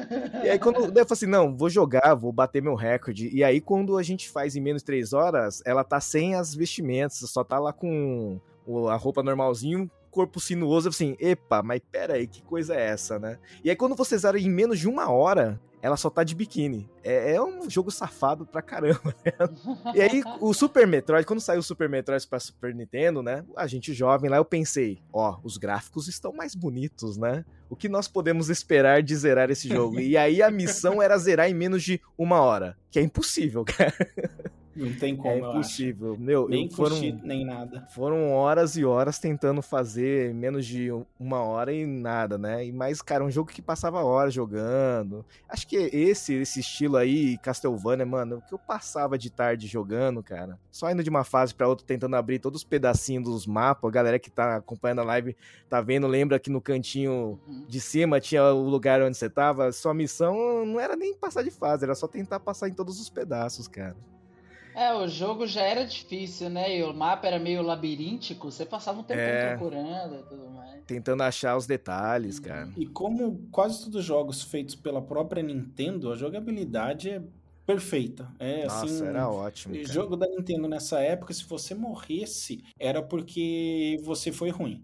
[0.45, 3.29] E aí quando eu falei assim, não, vou jogar, vou bater meu recorde.
[3.33, 6.55] E aí quando a gente faz em menos de 3 horas, ela tá sem as
[6.55, 8.39] vestimentas, só tá lá com
[8.89, 13.37] a roupa normalzinho, corpo sinuoso, assim, epa, mas pera aí, que coisa é essa, né?
[13.63, 16.89] E aí quando você zera em menos de uma hora, ela só tá de biquíni.
[17.03, 19.15] É, é um jogo safado pra caramba.
[19.25, 19.31] né?
[19.95, 23.43] E aí, o Super Metroid, quando saiu o Super Metroid pra Super Nintendo, né?
[23.55, 27.45] A gente jovem lá, eu pensei, ó, os gráficos estão mais bonitos, né?
[27.69, 29.99] O que nós podemos esperar de zerar esse jogo?
[29.99, 32.75] E aí a missão era zerar em menos de uma hora.
[32.89, 33.93] Que é impossível, cara.
[34.79, 35.57] Não tem como, É eu acho.
[35.57, 36.17] impossível.
[36.17, 37.85] Meu, Nem eu- foram, nem nada.
[37.89, 40.89] foram horas e horas tentando fazer menos de
[41.19, 42.65] uma hora e nada, né?
[42.65, 45.25] E mais, cara, um jogo que passava horas jogando.
[45.47, 50.23] Acho que esse esse estilo aí, Castlevania, mano, o que eu passava de tarde jogando,
[50.23, 50.57] cara.
[50.71, 53.89] Só indo de uma fase pra outra, tentando abrir todos os pedacinhos dos mapas.
[53.89, 55.35] A galera que tá acompanhando a live
[55.69, 57.65] tá vendo, lembra que no cantinho Uhum.
[57.67, 59.71] de cima tinha o lugar onde você tava.
[59.71, 63.09] Sua missão não era nem passar de fase, era só tentar passar em todos os
[63.09, 63.95] pedaços, cara.
[64.75, 66.77] É, o jogo já era difícil, né?
[66.77, 69.55] E o mapa era meio labiríntico, você passava um tempo É.
[69.55, 70.83] procurando e tudo mais.
[70.85, 72.43] Tentando achar os detalhes, Uhum.
[72.43, 72.69] cara.
[72.77, 77.21] E como quase todos os jogos feitos pela própria Nintendo, a jogabilidade é
[77.65, 78.27] perfeita.
[78.39, 79.05] É Nossa, assim.
[79.05, 79.75] era ótimo.
[79.75, 79.93] O cara.
[79.93, 84.83] jogo da Nintendo nessa época, se você morresse, era porque você foi ruim.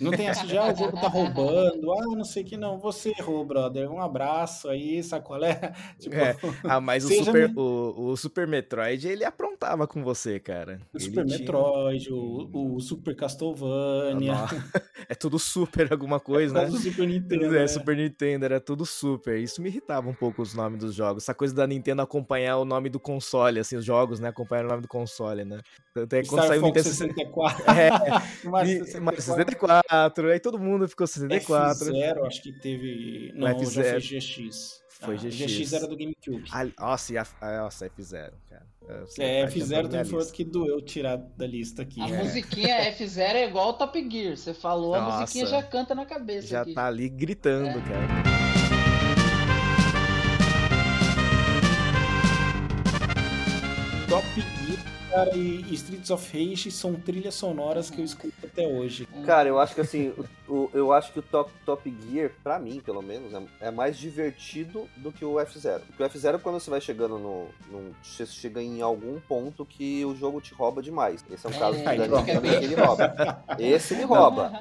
[0.00, 2.78] Não tem assim, já o jogo tá roubando, ah, não sei o que, não.
[2.80, 3.88] Você errou, brother.
[3.90, 5.72] Um abraço aí, sacolé.
[6.00, 6.36] Tipo, É.
[6.64, 10.80] Ah, mas o Super, me- o, o Super Metroid, ele aprontava com você, cara.
[10.92, 14.34] o Ele Super tinha- Metroid, o, o Super Castlevania.
[15.08, 16.78] É tudo super alguma coisa, Por né?
[16.78, 17.44] Super Nintendo.
[17.46, 17.66] É, né?
[17.66, 19.36] Super Nintendo, era tudo super.
[19.36, 21.24] Isso me irritava um pouco os nomes dos jogos.
[21.24, 24.28] Essa coisa da Nintendo acompanhar o nome do console, assim, os jogos, né?
[24.28, 25.58] Acompanhar o nome do console, né?
[25.92, 27.64] Tanto é que quando Star saiu o Nintendo 64.
[27.72, 27.88] É,
[28.94, 29.20] e- Mario
[29.54, 31.92] 64, aí todo mundo ficou 64.
[31.92, 33.32] F0, acho que teve.
[33.34, 33.70] Não, F0.
[33.70, 34.82] já foi GX.
[35.00, 35.36] Foi Ah, GX.
[35.58, 36.44] GX era do GameCube.
[36.52, 38.66] Ah, Nossa, e a, ah, nossa, F0, cara.
[38.88, 42.00] É, tá entrando na F0 minha também foi outro que doeu tirar da lista aqui.
[42.00, 42.22] A É.
[42.22, 44.36] musiquinha F0 é igual o Top Gear.
[44.36, 45.20] Você falou, a Nossa.
[45.20, 46.74] musiquinha já canta na cabeça Já aqui.
[46.74, 47.82] tá ali gritando, É.
[47.82, 48.22] cara.
[54.08, 54.46] Top Gear,
[55.12, 59.06] cara, e Streets of Rage são trilhas sonoras que eu escuto até hoje.
[59.26, 60.12] Cara, eu acho que assim,
[60.48, 63.70] o, o- eu acho que o Top, Top Gear, pra mim, pelo menos, é, é
[63.70, 65.80] mais divertido do que o F0.
[65.86, 67.46] Porque o F0, quando você vai chegando no.
[67.70, 71.24] num- você chega em algum ponto que o jogo te rouba demais.
[71.30, 72.18] Esse é um É, caso aí da pronto.
[72.26, 73.44] Nintendo que ele rouba.
[73.58, 74.52] Esse ele rouba.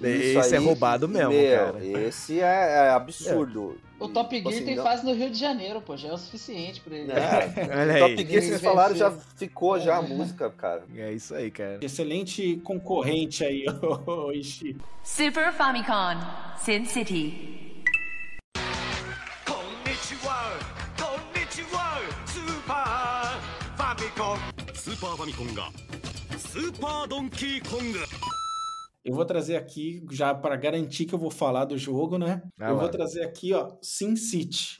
[0.00, 1.84] Isso Esse é aí, roubado mesmo, meu, cara.
[1.84, 3.76] Esse é, é absurdo.
[3.99, 5.95] O Top Tipo Gear assim, tem não- fase no Rio de Janeiro, pô.
[5.95, 7.11] Já é o suficiente pra ele.
[7.11, 7.15] É,
[7.81, 8.27] Olha o Top aí.
[8.27, 10.83] Gear, vocês falaram, já ficou já a música, cara.
[10.95, 11.79] É isso aí, cara.
[11.81, 13.65] Excelente concorrente aí,
[14.07, 14.75] ô Ishi.
[15.03, 16.19] Super Famicom,
[16.57, 17.71] Sin City.
[19.45, 20.59] こんにちは
[20.97, 25.69] こんにちはスーパーファミコンスーパーファミコンが
[26.37, 27.99] スーパードンキーコング
[29.04, 32.42] Eu vou trazer aqui, já para garantir que eu vou falar do jogo, né?
[32.58, 32.80] Ah eu lá.
[32.80, 34.76] vou trazer aqui, ó, Sin City.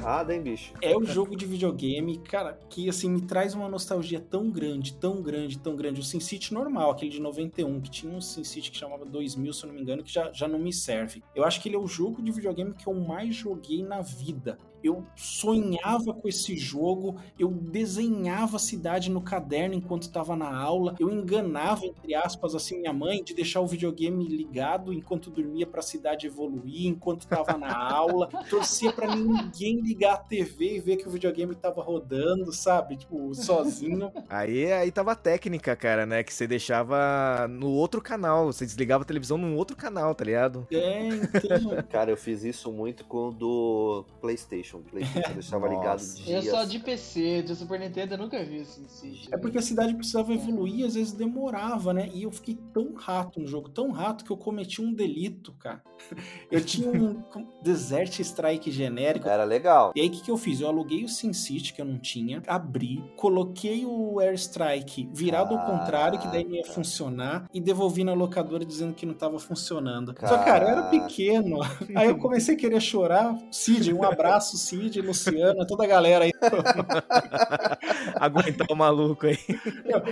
[0.00, 0.72] Desenterrada, hein, bicho?
[0.80, 5.22] É o jogo de videogame, cara, que assim me traz uma nostalgia tão grande, tão
[5.22, 6.00] grande, tão grande.
[6.00, 9.68] O SimCity normal, aquele de 91, que tinha um SimCity que chamava 2000, se eu
[9.68, 11.22] não me engano, que já, já não me serve.
[11.34, 14.58] Eu acho que ele é o jogo de videogame que eu mais joguei na vida.
[14.82, 20.94] Eu sonhava com esse jogo, eu desenhava a cidade no caderno enquanto estava na aula,
[20.98, 25.80] eu enganava, entre aspas, assim, minha mãe de deixar o videogame ligado enquanto dormia para
[25.80, 30.96] a cidade evoluir, enquanto estava na aula, torcia para ninguém ligar a TV e ver
[30.96, 32.96] que o videogame tava rodando, sabe?
[32.96, 34.12] Tipo, sozinho.
[34.28, 36.22] Aí, aí tava a técnica, cara, né?
[36.22, 38.46] Que você deixava no outro canal.
[38.46, 40.66] Você desligava a televisão num outro canal, tá ligado?
[40.70, 41.82] É, então.
[41.90, 44.69] Cara, eu fiz isso muito com o do PlayStation.
[44.78, 46.20] PlayStation eu deixava ligado Nossa.
[46.20, 46.54] Eu dias.
[46.54, 49.28] só de PC, de Super Nintendo eu nunca vi esse.
[49.30, 52.08] É porque a cidade precisava evoluir, às vezes demorava, né?
[52.14, 55.82] E eu fiquei tão rato no jogo, tão rato que eu cometi um delito, cara.
[56.50, 57.22] Eu tinha um
[57.62, 59.28] Desert Strike genérico.
[59.28, 59.92] Era legal.
[59.94, 60.60] E aí, o que, que eu fiz?
[60.60, 66.18] Eu aluguei o SimCity, que eu não tinha, abri, coloquei o Airstrike virado ao contrário,
[66.18, 70.14] que daí não ia funcionar, e devolvi na locadora dizendo que não tava funcionando.
[70.26, 71.58] Só que, cara, eu era pequeno.
[71.94, 73.36] Aí eu comecei a querer chorar.
[73.50, 76.32] Cid, um abraço, Cid, Luciana, toda a galera aí.
[78.16, 79.38] Aguentar o maluco aí.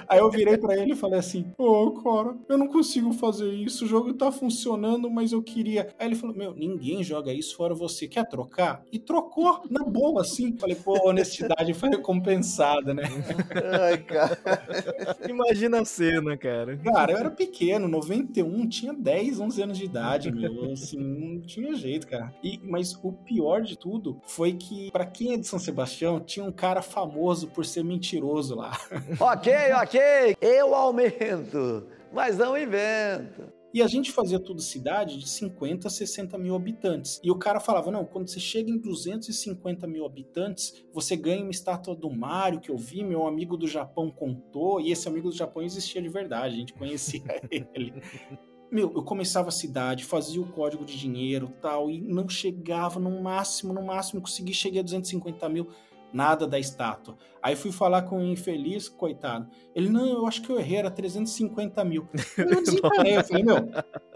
[0.09, 3.85] Aí eu virei pra ele e falei assim: Ô, cara, eu não consigo fazer isso,
[3.85, 5.89] o jogo tá funcionando, mas eu queria.
[5.99, 8.83] Aí ele falou: Meu, ninguém joga isso fora você, quer trocar?
[8.93, 10.57] E trocou, na boa, assim.
[10.57, 13.03] Falei: Pô, a honestidade foi recompensada, né?
[13.83, 14.39] Ai, cara.
[15.29, 16.77] Imagina a cena, cara.
[16.79, 20.73] Cara, eu era pequeno, 91, tinha 10, 11 anos de idade, meu.
[20.73, 22.33] Assim, não tinha jeito, cara.
[22.43, 26.47] E, mas o pior de tudo foi que, pra quem é de São Sebastião, tinha
[26.47, 28.71] um cara famoso por ser mentiroso lá.
[29.19, 33.53] Ok, ok, eu aumento, mas não invento.
[33.75, 37.21] E a gente fazia tudo cidade de 50 a 60 mil habitantes.
[37.23, 41.51] E o cara falava: não, quando você chega em 250 mil habitantes, você ganha uma
[41.51, 44.81] estátua do Mario que eu vi, meu amigo do Japão contou.
[44.81, 47.93] E esse amigo do Japão existia de verdade, a gente conhecia ele.
[48.71, 53.23] Meu, eu começava a cidade, fazia o código de dinheiro tal, e não chegava no
[53.23, 55.69] máximo, no máximo, consegui chegar a 250 mil,
[56.13, 57.17] nada da estátua.
[57.43, 59.49] Aí fui falar com o infeliz, coitado.
[59.75, 62.09] Ele, não, eu acho que eu errei, era 350 mil.
[62.37, 63.57] Eu desencanei, eu falei, meu.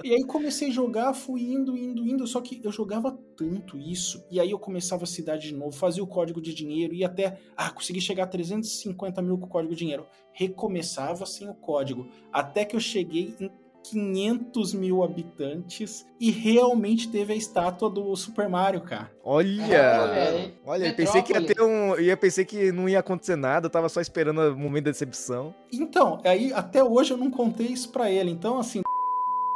[0.04, 4.24] E aí comecei a jogar, fui indo, indo, indo, só que eu jogava tanto isso.
[4.30, 7.38] E aí eu começava a cidade de novo, fazia o código de dinheiro, ia até,
[7.56, 10.06] ah, consegui chegar a 350 mil com o código de dinheiro.
[10.32, 13.50] Recomeçava sem o código, até que eu cheguei em
[13.85, 19.11] 500 mil habitantes e realmente teve a estátua do Super Mario, cara.
[19.25, 20.07] Olha!
[20.07, 20.53] velho.
[20.64, 21.95] Olha, eu pensei que ia ter um.
[21.95, 25.55] Eu pensei que não ia acontecer nada, eu tava só esperando o momento da decepção.
[25.73, 28.31] Então, aí até hoje eu não contei isso pra ele.
[28.31, 28.82] Então, assim,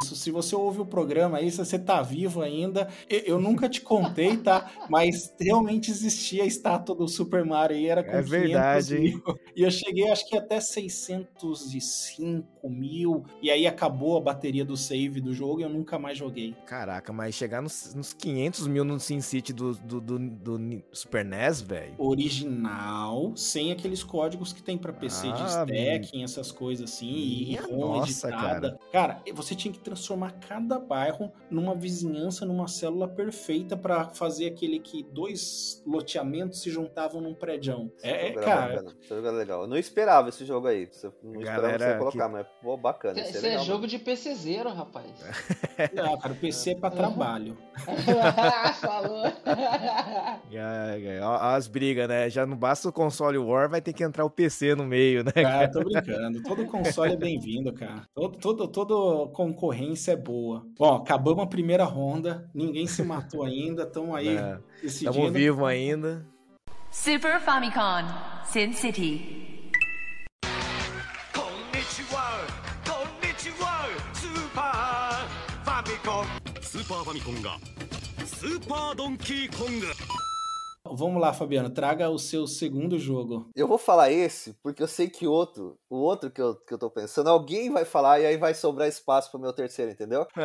[0.02, 4.37] Se você ouve o programa aí, se você tá vivo ainda, eu, nunca te contei,
[4.37, 4.70] tá?
[4.88, 9.02] Mas realmente existia a estátua do Super Mario e era com É 500 verdade, hein?
[9.02, 9.22] mil.
[9.54, 13.24] E eu cheguei, acho que até 605 mil.
[13.40, 16.54] E aí acabou a bateria do save do jogo e eu nunca mais joguei.
[16.66, 21.24] Caraca, mas chegar nos, nos 500 mil no Sin City do, do, do, do Super
[21.24, 21.94] NES, velho.
[21.98, 27.56] Original, sem aqueles códigos que tem pra PC de Ah, stacking, essas coisas assim, e
[27.56, 28.78] ROM nossa, editada.
[28.92, 34.81] Cara, você tinha que transformar cada bairro numa vizinhança, numa célula perfeita pra fazer aquele
[34.81, 37.92] que dois loteamentos se juntavam num prédio.
[38.03, 39.62] É, é, cara, bacana, esse jogo era legal.
[39.62, 40.90] Eu não esperava esse jogo aí.
[41.22, 43.20] Não esperava Galera você colocar, que- mas pô, bacana.
[43.20, 45.07] Esse é Isso é legal, jogo de PCzeiro, rapaz.
[45.94, 47.57] não, cara, o PC é pra trabalho.
[48.81, 49.25] Falou.
[51.22, 52.29] Ó, ó as brigas, né?
[52.29, 55.33] Já não basta o console War, vai ter que entrar o PC no meio, né?
[55.33, 56.42] Cara, tô brincando.
[56.42, 58.03] Todo console é bem-vindo, cara.
[58.14, 59.31] Todo, todo, toda
[59.76, 60.65] concorrência é boa.
[60.78, 62.50] Bom, acabamos a primeira ronda.
[62.54, 63.84] Ninguém se matou ainda.
[63.84, 65.13] Estão aí É, decidindo.
[65.13, 66.26] Tamo vivo ainda.
[66.91, 68.06] Super Famicom,
[68.45, 69.62] Sin City.
[71.34, 72.45] こんにちは
[72.86, 77.58] こんにちはスーパーファミコンスーパーファミコンが
[78.26, 79.86] スーパードンキーコング
[80.94, 81.70] Vamos lá, Fabiano.
[81.70, 83.49] Traga o seu segundo jogo.
[83.55, 86.79] Eu vou falar esse, porque eu sei que outro, o outro que eu, que eu
[86.79, 90.27] tô pensando, alguém vai falar e aí vai sobrar espaço pro meu terceiro, entendeu?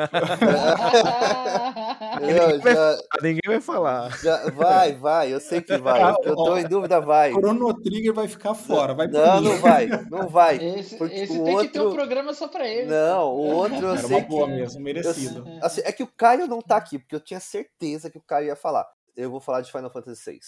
[2.21, 4.10] eu, já, Ninguém vai falar.
[4.21, 6.13] já- vai, vai, eu sei que vai.
[6.21, 7.32] Que eu tô em dúvida, vai.
[7.32, 8.93] Chrono Trigger vai ficar fora.
[8.93, 10.58] Vai Não, não vai, não vai.
[10.58, 12.89] Esse, Porque esse o tem que ter um outro- programa só pra ele.
[12.89, 14.54] Não, o outro eu Era sei uma boa que.
[14.54, 15.43] mesmo, eu- merecido.
[15.62, 18.47] assim, é que o Caio não tá aqui, porque eu tinha certeza que o Caio
[18.47, 18.88] ia falar.
[19.21, 20.39] Eu vou falar de Final Fantasy VI.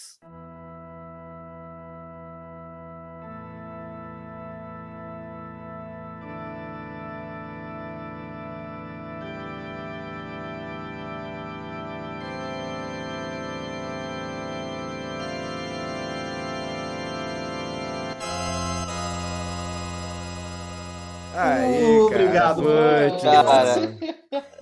[21.36, 23.20] Aí, Obrigado, cara.
[23.20, 23.98] Cara, mano.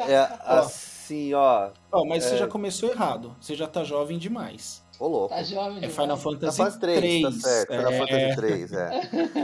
[0.00, 0.91] é assim,
[1.34, 1.70] ó.
[1.92, 2.38] Ó, mas você É.
[2.38, 3.36] já começou errado.
[3.40, 4.82] Você já tá jovem demais.
[5.00, 5.28] Ô, louco.
[5.34, 5.94] Tá jovem É demais.
[5.94, 7.42] Final Final Fantasy Fantasy 3, tá 3.
[7.42, 7.68] certo.
[7.72, 8.90] Final É, Fantasy 3, é.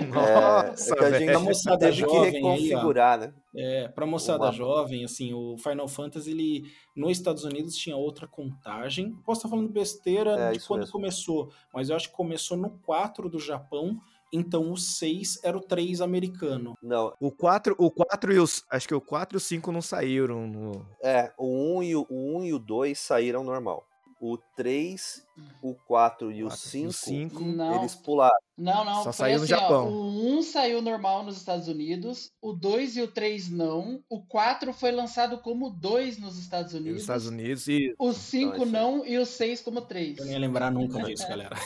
[0.07, 3.33] Nossa, é que a gente A moçada teve que jovem aí, reconfigurar, né?
[3.57, 8.27] É, pra moçada Uma- jovem, assim, o Final Fantasy, ele, nos Estados Unidos tinha outra
[8.29, 9.13] contagem.
[9.25, 10.93] Posso estar falando besteira É, de quando mesmo.
[10.93, 13.99] começou, mas eu acho que começou no 4 do Japão,
[14.33, 16.77] então o 6 era o 3 americano.
[16.83, 18.65] Não, O 4, o 4 e os.
[18.71, 20.47] Acho que o 4 e o 5 não saíram.
[20.47, 20.87] No...
[21.03, 23.85] é, o 1 e o, o 1 e o 2 saíram normal.
[24.21, 25.25] O 3,
[25.61, 27.45] o 4 e o 4 e o 5, 5.
[27.45, 28.37] Não, eles pularam.
[28.57, 29.03] não, não.
[29.03, 29.89] Só foi saiu no assim, ó, Japão.
[29.89, 34.01] o 1 saiu normal nos Estados Unidos, o 2 e o 3 não.
[34.09, 37.01] O 4 foi lançado como 2 nos Estados Nos Unidos.
[37.01, 37.95] Estados Unidos e.
[37.99, 40.19] O 5 Então, não e o 6 como 3.
[40.19, 41.57] Eu nem ia lembrar nunca disso, galera.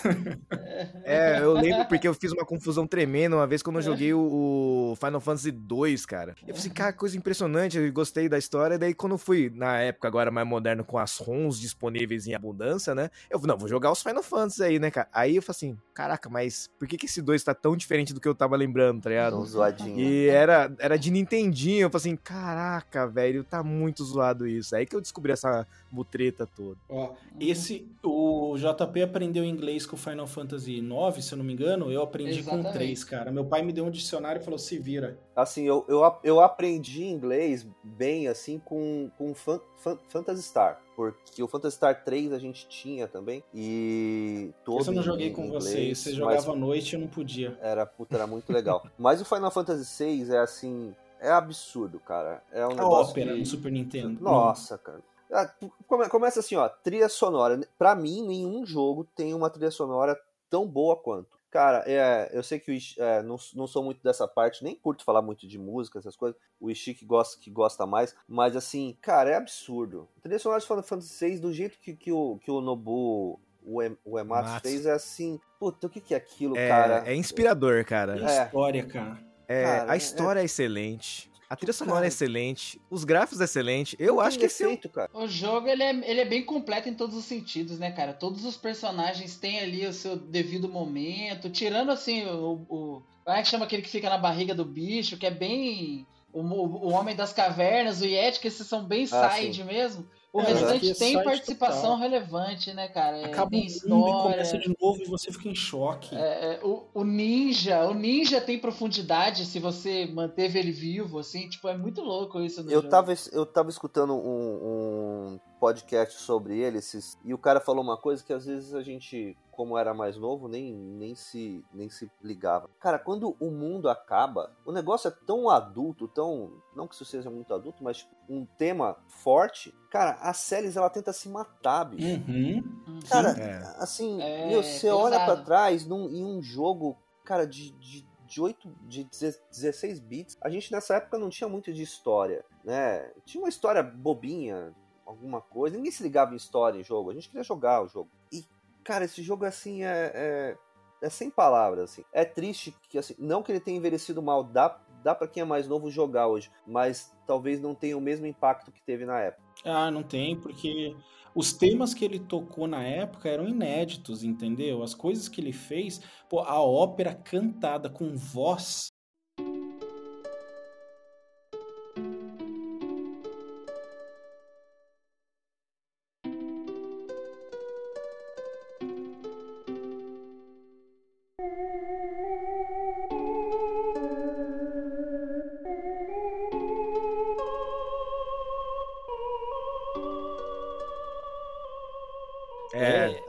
[1.04, 4.92] É, eu lembro porque eu fiz uma confusão tremenda uma vez quando eu joguei o,
[4.92, 6.32] o Final Fantasy 2, cara.
[6.42, 8.78] Eu falei, assim, cara, coisa impressionante, eu gostei da história.
[8.78, 12.94] Daí quando eu fui, na época agora mais moderno, com as ROMs disponíveis em abundância,
[12.94, 13.10] né?
[13.30, 15.08] Eu falei, não, vou jogar os Final Fantasy aí, né, cara?
[15.12, 18.20] Aí eu falei assim, caraca, mas por que, que esse 2 tá tão diferente do
[18.20, 19.32] que eu tava lembrando, tá ligado?
[19.32, 19.98] Tão zoadinho.
[19.98, 21.82] E era, era de Nintendinho.
[21.82, 24.74] Eu falei assim, caraca, velho, tá muito zoado isso.
[24.74, 26.78] Aí que eu descobri essa mutreta toda.
[26.88, 31.52] Ó, esse, o JP aprendeu inglês com o Final Fantasy 9, se eu não me
[31.52, 32.72] engano, eu aprendi com Exatamente.
[32.72, 33.30] 3, cara.
[33.30, 35.18] Meu pai me deu um dicionário e falou, se vira.
[35.34, 40.80] Assim, eu, eu, eu aprendi inglês bem, assim, com, com Fan, Fan- Phantasy Star.
[40.94, 43.42] Porque o Phantasy Star 3 a gente tinha também.
[43.54, 47.00] E todo eu não joguei com inglês, vocês, você mas jogava à noite e eu
[47.00, 47.58] não podia.
[47.62, 48.86] Era, puta, era muito legal.
[48.98, 50.94] mas o Final Fantasy VI é assim...
[51.18, 52.42] É absurdo, cara.
[52.52, 54.20] É um A negócio ópera que- no Super Nintendo.
[54.22, 55.00] Nossa, cara.
[55.32, 55.48] Ah,
[55.86, 57.58] come- Começa assim, ó, trilha sonora.
[57.78, 60.18] Pra mim, nenhum jogo tem uma trilha sonora
[60.50, 61.28] tão boa quanto.
[61.52, 64.74] Cara, é, eu sei que o Ishi- é, não, não sou muito dessa parte, nem
[64.74, 66.40] curto falar muito de música, essas coisas.
[66.58, 70.08] O Ishii que gosta, que gosta mais, mas assim, cara, é absurdo.
[70.16, 73.38] A trilha sonora de Final Fantasy VI, do jeito que, que, o, que o Nobu,
[73.62, 74.62] o, em, o Ematsu Matsu.
[74.62, 77.02] fez, é assim, puta, o que, que é aquilo, É, cara?
[77.06, 78.14] é inspirador, cara.
[78.18, 78.44] É.
[78.46, 79.18] história, cara.
[79.46, 80.44] É, Cara, a história é...
[80.44, 81.30] excelente.
[81.52, 82.06] A trilha sonora Cara.
[82.06, 82.80] é excelente.
[82.88, 83.94] Os gráficos é excelente.
[83.98, 85.10] Eu acho que é defeito, cara.
[85.12, 88.14] O jogo ele é, ele é bem completo em todos os sentidos, né, cara?
[88.14, 92.64] Todos os personagens têm ali o seu devido momento, tirando assim o.
[92.70, 96.06] o como é que chama aquele que fica na barriga do bicho, que é bem.
[96.32, 100.08] O, o- o Homem das Cavernas, o Yeti, que esses são bem Ah, side mesmo.
[100.32, 101.98] O É, restante aqui é tem participação total.
[101.98, 103.18] relevante, né, cara?
[103.18, 104.32] É, Acaba tem o mundo e história.
[104.32, 106.16] começa de novo e você fica em choque.
[106.16, 111.48] É, é, o, o ninja, o ninja tem profundidade se você manteve ele vivo, assim,
[111.50, 112.88] tipo, é muito louco isso no Eu jogo.
[112.88, 117.96] tava, eu tava escutando um, um podcast sobre ele esses, e o cara falou uma
[117.96, 122.10] coisa que às vezes a gente, como era mais novo, nem, nem, se, nem se
[122.20, 122.68] ligava.
[122.80, 126.50] Cara, quando o mundo acaba, o negócio é tão adulto, tão.
[126.74, 129.72] Não que isso seja muito adulto, mas um tema forte.
[129.88, 132.08] Cara, a Celis ela tenta se matar, bicho.
[132.28, 133.00] Uhum.
[133.08, 133.62] Cara, É.
[133.78, 134.96] assim, É, meu, você pesado.
[134.98, 140.36] olha pra trás num, em um jogo, cara, de, de, de 8, de 16 bits.
[140.40, 143.12] A gente nessa época não tinha muito de história, né?
[143.24, 144.74] Tinha uma história bobinha,
[145.06, 145.76] alguma coisa.
[145.76, 147.10] Ninguém se ligava em história em jogo.
[147.10, 148.10] A gente queria jogar o jogo.
[148.30, 148.44] E,
[148.84, 150.12] cara, esse jogo, assim, é.
[150.14, 150.56] é...
[151.00, 152.04] é sem palavras, assim.
[152.12, 155.44] É triste que, assim, não que ele tenha envelhecido mal, dá, dá para quem é
[155.44, 159.42] mais novo jogar hoje, mas talvez não tenha o mesmo impacto que teve na época.
[159.64, 160.96] Ah, não tem, porque
[161.34, 164.82] os temas que ele tocou na época eram inéditos, entendeu?
[164.82, 168.92] As coisas que ele fez, pô, a ópera cantada com voz.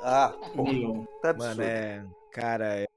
[0.04, 1.58] Ah, Meu, tá absurdo.
[1.58, 2.06] Mano, é.
[2.32, 2.88] Cara, é,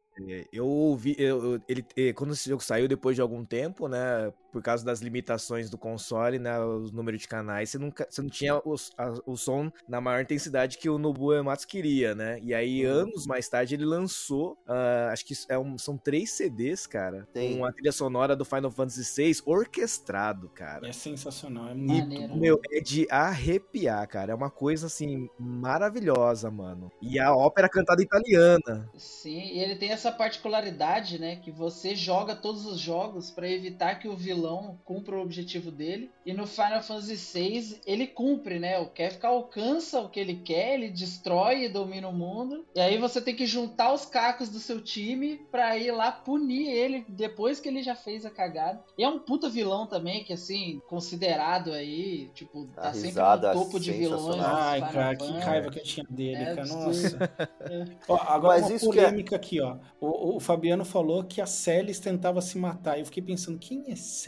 [0.53, 1.15] eu ouvi.
[1.19, 4.33] eu- eu- ele, é, quando esse jogo saiu depois de algum tempo, né?
[4.53, 6.59] Por causa das limitações do console, né?
[6.61, 10.21] O número de canais, você, nunca, você não tinha os- a- o som na maior
[10.23, 12.39] intensidade que o Nobuo Ematsu queria, né?
[12.43, 12.93] E aí, Uhum.
[12.93, 14.57] anos mais tarde, ele lançou.
[14.67, 17.27] ah, acho que é um- são três CDs, cara.
[17.33, 17.57] Tem.
[17.59, 20.87] Com a trilha sonora do Final Fantasy VI orquestrado, cara.
[20.89, 22.37] é sensacional, é E, muito bom.
[22.37, 24.33] meu, é de arrepiar, cara.
[24.33, 26.91] É uma coisa, assim, maravilhosa, mano.
[27.01, 28.89] E a ópera cantada italiana.
[28.97, 31.37] Sim, e ele tem essa particularidade, né?
[31.37, 34.36] Que você joga todos os jogos pra evitar que o vilão
[34.85, 36.11] cumpra o objetivo dele.
[36.25, 38.79] E no Final Fantasy VI ele cumpre, né?
[38.79, 42.65] O Kefka alcança o que ele quer, ele destrói e domina o mundo.
[42.75, 46.69] E aí você tem que juntar os cacos do seu time pra ir lá punir
[46.71, 48.83] ele depois que ele já fez a cagada.
[48.99, 53.55] E é um puta vilão também, que assim, considerado aí, tipo, A tá sempre risada
[53.55, 54.37] no topo de vilões.
[54.43, 56.67] Ai, cara, que raiva que eu tinha dele, É cara.
[56.67, 57.19] Nossa.
[58.09, 59.77] Ó, agora Mas uma isso que é- polêmica aqui, ó.
[60.01, 62.99] O, o Fabiano falou que a Celis tentava se matar.
[62.99, 64.26] Eu fiquei pensando, quem é Celis,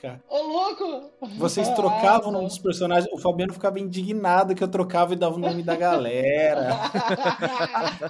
[0.00, 0.22] cara?
[0.28, 1.10] Ô, louco!
[1.36, 3.10] Vocês Ah, trocavam o nome dos personagens.
[3.12, 6.68] O Fabiano ficava indignado que eu trocava e dava o nome da galera.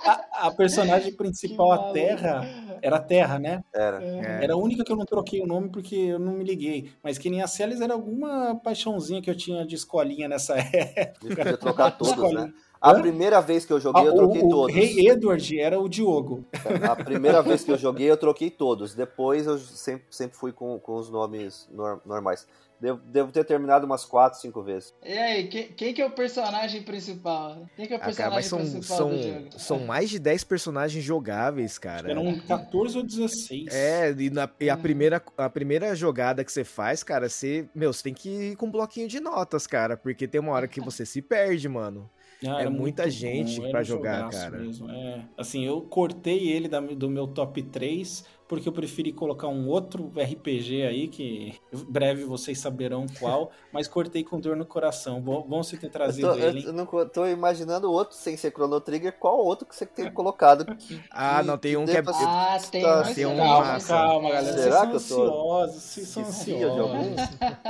[0.05, 1.93] A, a personagem principal, a.
[1.93, 2.47] Terra,
[2.83, 3.63] era a Terra, né?
[3.75, 4.03] Era.
[4.03, 4.45] É.
[4.45, 6.91] Era a única que eu não troquei o nome porque eu não me liguei.
[7.03, 11.37] Mas que nem a Celis era alguma paixãozinha que eu tinha de escolinha nessa época.
[11.37, 12.53] Podia trocar todos, né?
[12.87, 13.01] A Hã?
[13.03, 14.75] primeira vez que eu Ah, joguei, eu o, troquei o todos.
[14.75, 16.45] Rei Edward era o Diogo.
[16.65, 18.95] A primeira vez que eu joguei, eu troquei todos.
[18.95, 22.47] Depois eu sempre, sempre fui com, com os nomes nor- normais.
[22.79, 24.93] Devo, devo ter terminado umas 4, 5 vezes.
[25.03, 27.67] E aí, quem, quem que é o personagem principal?
[27.75, 29.59] Quem que é o Ah, cara, personagem mas são, principal são, do jogo?
[29.59, 32.11] são mais de 10 personagens jogáveis, cara.
[32.11, 33.73] Eram 14 ou 16.
[33.73, 34.83] É, e, na- e a, Uhum.
[34.83, 38.67] primeira, a primeira jogada que você faz, cara, você, meu, você tem que ir com
[38.67, 42.09] um bloquinho de notas, cara, porque tem uma hora que você se perde, mano.
[42.47, 44.59] Ah, É muita gente um jogar, cara.
[44.59, 44.91] Mesmo.
[44.91, 49.69] É, assim, eu cortei ele da- do meu top 3 porque eu preferi colocar um
[49.69, 55.21] outro RPG aí, que em breve vocês saberão qual, mas cortei com dor no coração.
[55.21, 56.73] Bom, bom você ter Eu trazido tô, ele, eu hein?
[56.77, 59.13] não tô imaginando outro sem ser Chrono Trigger.
[59.19, 60.65] Qual outro que você tem colocado?
[60.77, 63.89] que- Ah, não, tem um que é- Ah, tem tá- tem um Calma, massa.
[63.89, 64.53] calma, galera.
[64.53, 66.95] Vocês Será são que eu tô- ansiosos, vocês são Esquecia de algum?
[67.13, 67.37] ansiosos.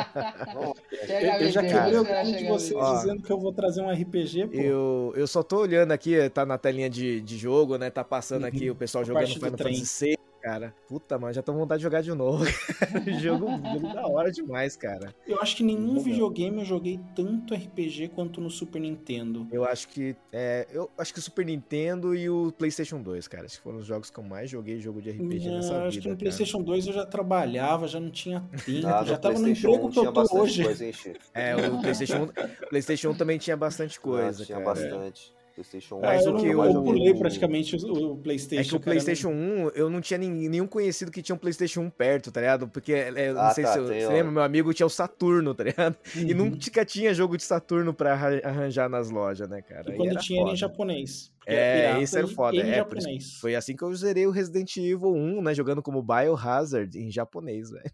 [1.08, 2.94] Eu, eu já quebrei o cu de vocês Ó.
[2.96, 4.54] dizendo que eu vou trazer um RPG, pô.
[4.56, 7.90] Eu, eu só tô olhando aqui, tá na telinha de, de jogo, né?
[7.90, 8.48] Tá passando Uhum.
[8.48, 9.50] aqui o pessoal jogando Final.
[9.50, 10.15] Fantasy VI,
[10.46, 10.72] cara.
[10.88, 12.44] Puta, mano, já tô com vontade de jogar de novo.
[13.20, 15.12] jogo, jogo da hora demais, cara.
[15.26, 16.02] Eu acho que nenhum Legal.
[16.04, 19.48] videogame eu joguei tanto RPG quanto no Super Nintendo.
[19.50, 20.14] Eu acho que.
[20.32, 23.46] É, eu acho que o Super Nintendo e o PlayStation 2, cara.
[23.46, 25.74] Acho que foram os jogos que eu mais joguei jogo de RPG Não, nessa eu
[25.74, 25.88] vida.
[25.88, 26.18] acho que no cara.
[26.18, 29.90] PlayStation 2 eu já trabalhava, já não tinha tempo, Ah, já tava no emprego 1
[29.90, 30.62] que eu tô hoje.
[30.62, 30.92] coisa, hein?
[31.34, 32.22] É, o PlayStation,
[32.62, 34.70] 1 PlayStation 1 também tinha bastante coisa, Ah, tinha cara.
[34.74, 35.34] bastante.
[35.56, 36.00] PlayStation 1.
[36.02, 38.60] Mas É, o eu, que não- eu- eu pulei praticamente o, o PlayStation.
[38.60, 41.80] É que o cara, PlayStation 1, eu não tinha nenhum conhecido que tinha um PlayStation
[41.80, 42.68] 1 perto, tá ligado?
[42.68, 44.86] Porque, é, eu não Ah, sei tá, se eu- você o- lembra, meu amigo tinha
[44.86, 45.96] o Saturno, tá ligado?
[46.14, 46.50] E Uhum.
[46.50, 49.84] nunca tinha jogo de Saturno pra arra- arranjar nas lojas, né, cara?
[49.88, 51.32] E Aí quando era tinha era em japonês.
[51.48, 52.56] É, pirata isso era e- foda.
[52.60, 52.84] É,
[53.16, 55.54] isso- foi assim que eu zerei o Resident Evil 1, né?
[55.54, 57.84] Jogando como Biohazard em japonês, velho.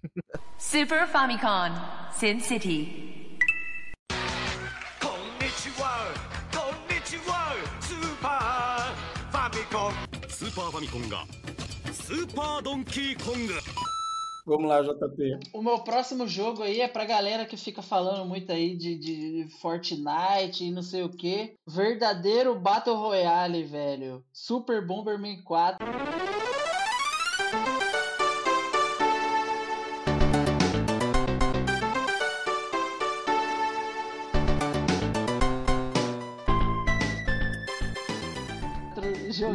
[0.58, 1.70] Super Famicom,
[2.12, 3.21] Sin City.
[10.51, 11.25] ーパーファミコンが
[11.91, 13.53] スーパードンキーコング
[14.47, 15.39] Vamos lá, JP.
[15.51, 19.47] O meu próximo jogo aí é pra galera que fica falando muito aí de, de
[19.59, 21.55] Fortnite e não sei o que.
[21.67, 24.23] Verdadeiro Battle Royale, velho.
[24.31, 25.85] Super Bomberman 4.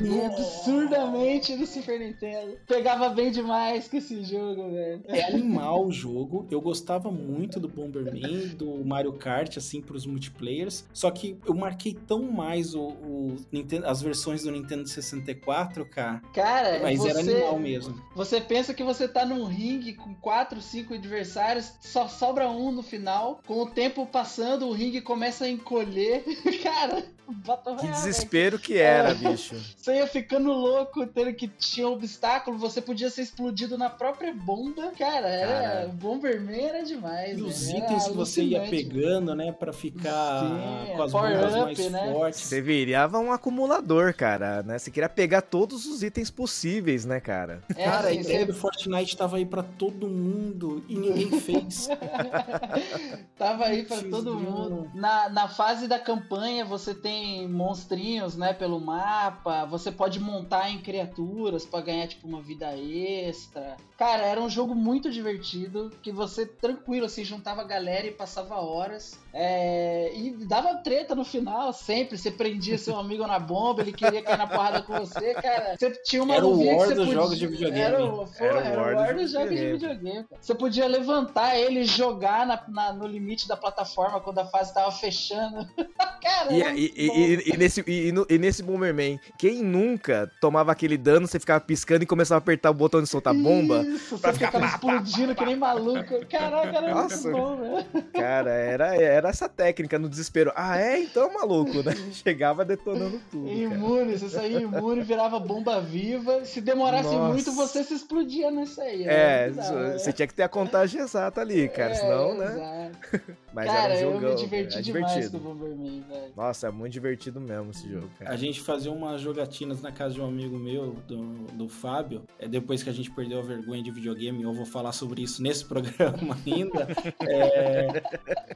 [0.05, 2.57] Joguei absurdamente no Super Nintendo.
[2.67, 5.01] Pegava bem demais com esse jogo, velho.
[5.07, 6.45] É animal o jogo.
[6.51, 10.85] Eu gostava muito do Bomberman, do Mario Kart, assim, pros multiplayers.
[10.93, 16.21] Só que eu marquei tão mais o, o Nintendo- as versões do Nintendo 64, cara.
[16.33, 18.01] Cara, Mas você, era animal mesmo.
[18.15, 22.83] Você pensa que você tá num ringue com 4, 5 adversários, só sobra um no
[22.83, 23.41] final.
[23.47, 26.23] Com o tempo passando, o ringue começa a encolher.
[26.63, 27.03] Cara,
[27.33, 29.13] Battle Que Royale, desespero que era, É.
[29.13, 29.55] bicho.
[29.77, 34.91] Você ia ficando louco, tendo que tinha obstáculo, você podia ser explodido na própria bomba.
[34.97, 37.37] Cara, era, Bomberman era demais.
[37.37, 41.11] E os velho, era itens que você ia pegando, né, pra ficar Sim, com as
[41.11, 42.11] bombas up, mais né?
[42.13, 42.39] fortes.
[42.41, 44.77] Você virava um acumulador, cara, né?
[44.79, 47.61] Você queria pegar todos os itens possíveis, né, cara?
[47.75, 51.39] É, Cara, a assim, ideia você do Fortnite tava aí pra todo mundo e ninguém
[51.39, 51.87] fez.
[53.37, 54.89] Tava aí pra todo mundo.
[54.93, 57.16] Na, na fase da campanha, você tem
[57.47, 59.65] monstrinhos, né, pelo mapa.
[59.65, 63.77] Você pode montar em criaturas pra ganhar, tipo, uma vida extra.
[63.97, 68.55] Cara, era um jogo muito divertido, que você, tranquilo, assim, juntava a galera e passava
[68.55, 69.19] horas.
[69.39, 72.17] É, e dava treta no final, sempre.
[72.17, 75.75] Você prendia seu amigo na bomba, ele queria cair na porrada com você, cara.
[75.77, 77.13] Você tinha uma Era o War você dos podia...
[77.21, 77.79] jogos de videogame.
[77.79, 80.23] Era o, pô, Era o era War o War dos dos jogos de videogame.
[80.27, 80.41] cara.
[80.41, 84.73] Você podia levantar ele e jogar na- na- no limite da plataforma quando a fase
[84.73, 85.67] tava fechando.
[86.21, 90.71] cara, E, era e- e- e- nesse, e, no- e nesse Bomberman, quem nunca tomava
[90.71, 93.81] aquele dano, você ficava piscando e começava a apertar o botão de soltar bomba?
[93.83, 96.25] Isso, você ficava pá, pá, explodindo que nem maluco.
[96.25, 97.29] Caraca, era Nossa.
[97.29, 98.03] muito bom, velho.
[98.13, 100.51] Cara, era, era essa técnica no desespero.
[100.55, 100.99] Ah, é?
[100.99, 101.93] Então, maluco, né?
[102.11, 103.45] Chegava detonando tudo.
[103.45, 103.57] Cara.
[103.57, 106.43] Imune, você saía imune, virava bomba viva.
[106.45, 107.33] Se demorasse Nossa.
[107.33, 109.03] muito, você se explodia nessa aí.
[109.03, 109.97] É, era bizarro, né?
[109.97, 112.91] você tinha que ter a contagem exata ali, cara, É, senão, né?
[113.11, 113.37] exato.
[113.57, 114.29] Mas Cara, era um eu jogão.
[114.29, 115.37] me diverti é demais com divertido.
[115.37, 116.33] o Bomberman, velho.
[116.37, 118.31] Nossa, é muito divertido mesmo esse jogo, cara.
[118.31, 121.23] A gente fazia umas jogatinas na casa de um amigo meu, do,
[121.55, 122.21] do Fábio.
[122.37, 125.41] É, depois que a gente perdeu a vergonha de videogame, eu vou falar sobre isso
[125.41, 126.87] nesse programa ainda.
[127.19, 128.03] É,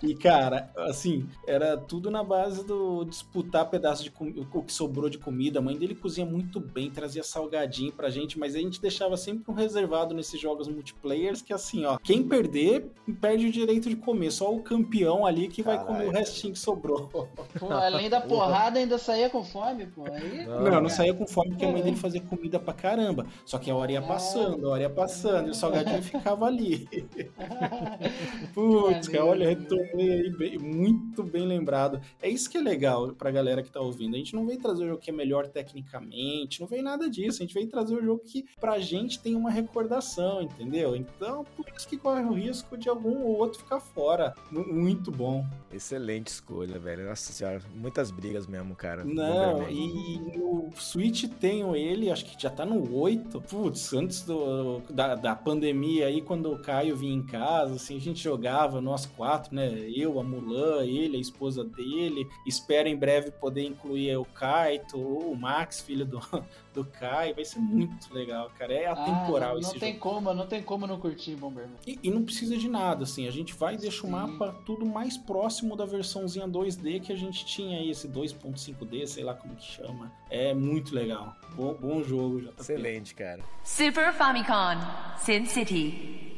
[0.03, 4.13] e, cara, assim, era tudo na base do disputar pedaço de
[4.53, 5.57] o que sobrou de comida.
[5.57, 9.51] A mãe dele cozinha muito bem, trazia salgadinho pra gente, mas a gente deixava sempre
[9.51, 12.85] um reservado nesses jogos multiplayers que, assim, ó, quem perder,
[13.19, 14.29] perde o direito de comer.
[14.29, 14.90] Só o campeão
[15.25, 16.11] ali que vai comer o Caralho.
[16.11, 17.07] restinho que sobrou.
[17.07, 17.27] Pô,
[17.71, 20.03] além da porrada, ainda saía com fome, pô.
[20.11, 21.83] Aí, Não, Não, saía com fome porque a mãe É.
[21.83, 23.25] dele fazia comida pra caramba.
[23.45, 26.87] Só que a hora ia passando, a hora ia passando, e o salgadinho ficava ali.
[28.53, 32.01] Putz, cara, olha, retomei aí bem- muito bem lembrado.
[32.21, 34.15] É isso que é legal pra galera que tá ouvindo.
[34.15, 37.41] A gente não vem trazer o jogo que é melhor tecnicamente, não vem nada disso.
[37.41, 40.95] A gente vem trazer o jogo que pra gente tem uma recordação, entendeu?
[40.95, 44.33] Então, por isso que corre o risco de algum ou outro ficar fora.
[44.71, 45.45] Muito bom.
[45.71, 47.07] Excelente escolha, velho.
[47.07, 49.03] Nossa senhora, muitas brigas mesmo, cara.
[49.05, 53.39] Não, e no Switch tenho ele, acho que já tá no 8.
[53.41, 57.99] Putz, antes do, da, da pandemia aí, quando o Caio vinha em casa, assim, a
[58.01, 59.69] gente jogava, nós quatro, né?
[59.95, 62.27] Eu, a Mulan, ele, a esposa dele.
[62.45, 66.19] Espero em breve poder incluir o Kaito, o Max, filho do,
[66.73, 67.33] do Caio.
[67.35, 68.73] Vai ser muito legal, cara.
[68.73, 70.01] É Ah, atemporal não, esse não tem jogo.
[70.01, 71.75] como, não tem como não curtir Bomberman.
[71.87, 73.25] E, e não precisa de nada, assim.
[73.27, 77.16] A gente vai e deixa o mapa tudo mais próximo da versãozinha 2D que a
[77.16, 80.12] gente tinha aí, esse 2.5D, sei lá como que chama.
[80.30, 81.34] É muito legal.
[81.54, 82.60] Bom, bom jogo, JP.
[82.60, 83.42] Excelente, cara.
[83.64, 84.78] Super Famicom,
[85.18, 86.34] Sin City.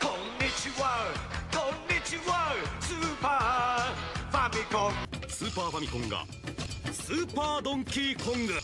[0.00, 1.12] こんにちは
[1.52, 4.92] こんにちはスーパーファミコン
[5.28, 6.24] スーパーファミコンが
[6.92, 8.54] スーパードンキーコング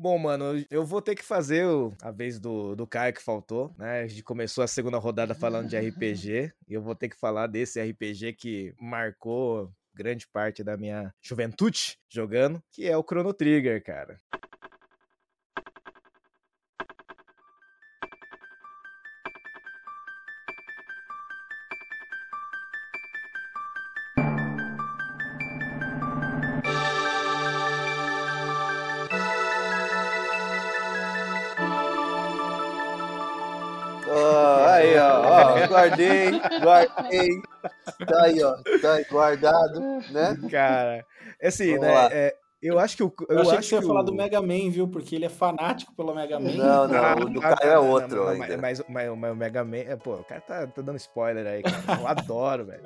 [0.00, 3.74] Bom, mano, eu vou ter que fazer o- a vez do, do Caio que faltou,
[3.76, 4.02] né?
[4.02, 7.48] A gente começou a segunda rodada falando de RPG, e eu vou ter que falar
[7.48, 13.82] desse RPG que marcou grande parte da minha juventude jogando, que é o Chrono Trigger,
[13.82, 14.20] cara.
[35.88, 36.30] Guardei,
[36.60, 37.28] guardei.
[38.06, 39.80] Tá aí, ó, tá aí guardado,
[40.10, 40.36] né?
[40.50, 41.04] Cara,
[41.42, 41.94] assim, Vamos né?
[41.94, 42.08] lá.
[42.12, 43.12] é, Eu acho que o.
[43.28, 44.04] Eu, Eu, achei que acho você ia que falar o...
[44.04, 44.88] do Mega Man, viu?
[44.88, 46.52] Porque ele é fanático pelo Mega Man.
[46.52, 48.56] Não, não, o do Caio é outro mas, ainda.
[48.58, 51.62] Mas, mas, mas o Mega Man, é, pô, o cara tá, tá dando spoiler aí,
[51.62, 52.00] cara.
[52.00, 52.82] Eu adoro, velho.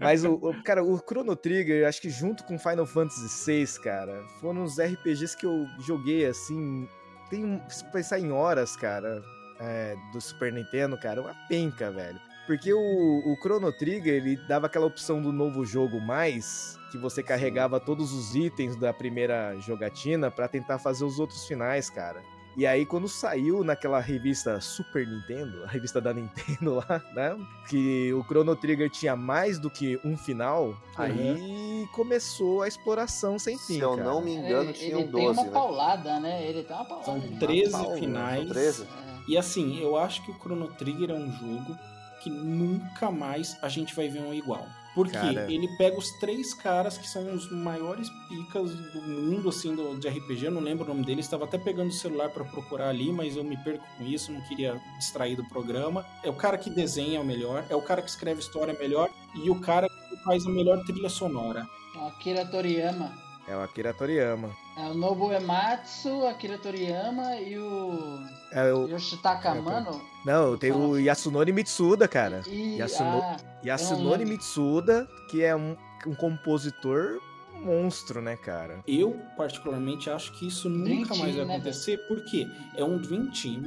[0.00, 4.22] Mas o, o- cara, o Chrono Trigger, acho que junto com Final Fantasy VI, cara,
[4.40, 6.88] foram os RPGs que eu joguei assim.
[7.30, 9.22] Tem um, se pensar em horas, cara,
[9.60, 12.20] é, do Super Nintendo, cara, uma penca, velho.
[12.46, 17.22] Porque o, o Chrono Trigger, ele dava aquela opção do novo jogo mais, que você
[17.22, 22.22] carregava todos os itens da primeira jogatina pra tentar fazer os outros finais, cara.
[22.54, 27.38] E aí, quando saiu naquela revista Super Nintendo, a revista da Nintendo lá, né?
[27.68, 33.56] Que o Chrono Trigger tinha mais do que um final, aí começou a exploração sem
[33.56, 33.74] fim.
[33.74, 34.04] Se eu cara.
[34.04, 35.50] não me engano, ele, tinham ele tem 12, uma né?
[35.50, 36.46] paulada, né?
[36.46, 37.06] Ele tem uma paulada.
[37.06, 37.96] São de 13 Paulo.
[37.96, 38.44] finais.
[38.44, 38.86] São 13?
[39.28, 41.78] E assim, eu acho que o Chrono Trigger é um jogo
[42.22, 44.66] que nunca mais a gente vai ver um igual.
[44.94, 45.50] Porque Cara.
[45.50, 50.06] ele pega os três caras que são os maiores picas do mundo, assim, do, de
[50.06, 50.44] RPG.
[50.44, 51.24] Eu não lembro o nome deles.
[51.24, 54.30] Estava até pegando o celular para procurar ali, mas eu me perco com isso.
[54.30, 56.04] Não queria distrair do programa.
[56.22, 57.64] É o cara que desenha o melhor.
[57.70, 59.08] É o cara que escreve história melhor.
[59.34, 61.66] E o cara que faz a melhor trilha sonora.
[61.96, 63.31] Akira Toriyama.
[63.48, 64.50] É o Akira Toriyama.
[64.76, 68.20] É o Nobu Ematsu, Akira Toriyama e o
[68.52, 68.88] É o...
[68.88, 70.00] Yoshitaka É, Amano.
[70.24, 72.42] Não, tem o Yasunori Mitsuda, cara.
[72.46, 74.28] E, Yasuno- ah, Yasunori lembro.
[74.34, 75.76] Mitsuda, que é um,
[76.06, 77.20] um compositor
[77.60, 78.80] monstro, né, cara?
[78.86, 82.98] Eu, particularmente, acho que isso nunca Dream mais Team, vai né, acontecer, porque é um
[82.98, 83.64] Dream Team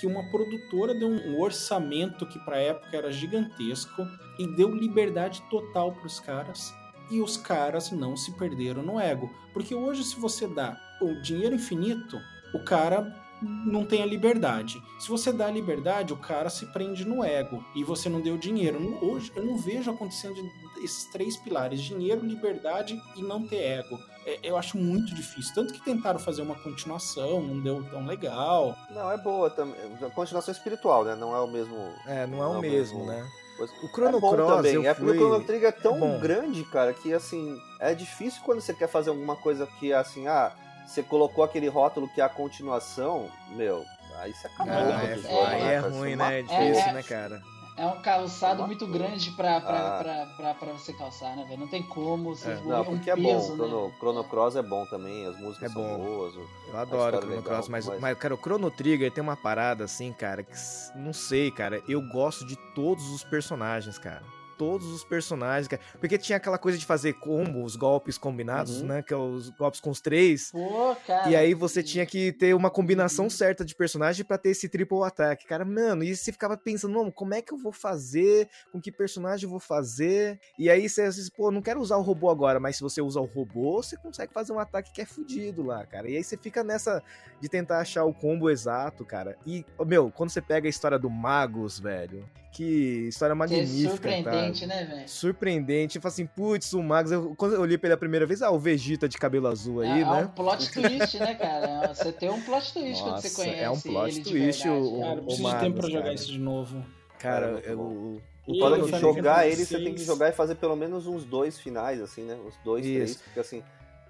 [0.00, 4.06] que uma produtora deu um orçamento que pra época era gigantesco
[4.38, 6.72] e deu liberdade total pros caras.
[7.10, 9.30] E os caras não se perderam no ego.
[9.52, 12.18] Porque hoje, se você dá o dinheiro infinito,
[12.54, 14.82] o cara não tem a liberdade.
[14.98, 18.36] Se você dá a liberdade, o cara se prende no ego e você não deu
[18.36, 18.98] dinheiro.
[19.00, 20.34] Hoje eu não vejo acontecendo
[20.82, 23.98] esses três pilares: dinheiro, liberdade e não ter ego.
[24.26, 25.54] É, eu acho muito difícil.
[25.54, 28.76] Tanto que tentaram fazer uma continuação, não deu tão legal.
[28.90, 29.76] Não, é boa também.
[30.14, 31.14] Continuação espiritual, né?
[31.14, 31.76] Não é o mesmo.
[32.06, 33.06] É, não é o Não, mesmo, mesmo.
[33.06, 33.26] né?
[33.58, 33.72] Coisa.
[33.82, 34.74] O Chrono é bom Cross, também.
[34.74, 35.18] eu É porque fui...
[35.18, 36.18] o Chrono Trigger é tão bom.
[36.18, 37.60] grande, cara, que assim.
[37.80, 40.52] É difícil quando você quer fazer alguma coisa que assim, ah,
[40.86, 43.84] você colocou aquele rótulo que é a continuação, meu.
[44.20, 45.92] Aí você acabou Ah, é, aí né, é cara?
[45.94, 46.38] ruim, Você né?
[46.38, 47.42] É difícil, É, né, cara?
[47.78, 48.66] É um calçado Matou.
[48.66, 50.02] muito grande pra, pra, Ah.
[50.02, 51.60] pra, pra, pra você calçar, né, velho?
[51.60, 52.34] Não tem como.
[52.34, 52.52] Você É.
[52.54, 53.62] é Não, um porque é peso, bom.
[53.62, 53.68] né?
[53.68, 55.98] Chrono, Chrono Cross é bom também, as músicas É são bom.
[55.98, 56.34] boas.
[56.36, 59.22] o- Eu adoro o Chrono legal, Cross, mas, mas- mas, cara, o Chrono Trigger tem
[59.22, 60.52] uma parada assim, cara, que
[60.96, 61.80] não sei, cara.
[61.88, 64.22] Eu gosto de todos os personagens, cara.
[64.58, 65.80] Todos os personagens, cara.
[66.00, 68.86] Porque tinha aquela coisa de fazer combo, os golpes combinados, Uhum.
[68.88, 69.02] né?
[69.02, 70.50] Que é os golpes com os três.
[70.50, 71.30] Pô, cara.
[71.30, 75.02] E aí você tinha que ter uma combinação certa de personagem pra ter esse triple
[75.04, 75.46] ataque.
[75.46, 78.48] Cara, mano, e você ficava pensando, "Não, como é que eu vou fazer?
[78.72, 80.40] Com que personagem eu vou fazer?
[80.58, 83.20] E aí você vezes, pô, não quero usar o robô agora, mas se você usa
[83.20, 86.10] o robô, você consegue fazer um ataque que é fudido lá, cara.
[86.10, 87.02] E aí você fica nessa
[87.40, 89.36] de tentar achar o combo exato, cara.
[89.46, 93.90] E, meu, quando você pega a história do Magus, velho, que história Que é magnífica,
[93.90, 94.66] surpreendente, tá?
[94.66, 95.08] né, velho?
[95.08, 95.96] Surpreendente.
[95.96, 97.12] Eu falo assim, putz, o Magus.
[97.12, 100.04] Eu, quando eu olhei pela primeira vez, ah, o Vegeta de cabelo azul aí, é,
[100.04, 100.20] né?
[100.22, 101.94] é um plot twist, né, cara?
[101.94, 104.68] Você tem um plot twist quando você Nossa, conhece é um plot ele de twist,
[104.68, 105.12] o- cara.
[105.20, 106.14] O preciso de Magus, tempo pra jogar cara.
[106.14, 106.84] isso de novo.
[107.18, 110.54] Cara, É eu- o, E que também jogar ele, você tem que jogar e fazer
[110.54, 112.34] pelo menos uns dois finais, assim, né?
[112.46, 112.94] Uns dois, Isso.
[112.94, 113.62] três, porque assim,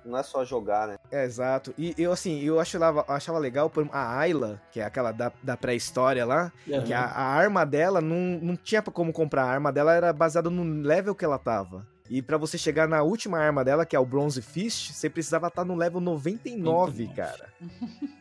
[0.08, 0.96] não é só jogar, né?
[1.10, 1.74] É, exato.
[1.76, 5.56] E eu, assim, eu achava, achava legal por a Ayla, que é aquela da, da
[5.56, 6.52] pré-história lá,
[6.86, 9.44] que a, a arma dela não, não tinha como comprar.
[9.44, 11.86] A arma dela era baseada no level que ela tava.
[12.10, 15.48] E pra você chegar na última arma dela, que é o Bronze Fist, você precisava
[15.48, 17.14] estar no level 99, 99.
[17.14, 17.48] cara.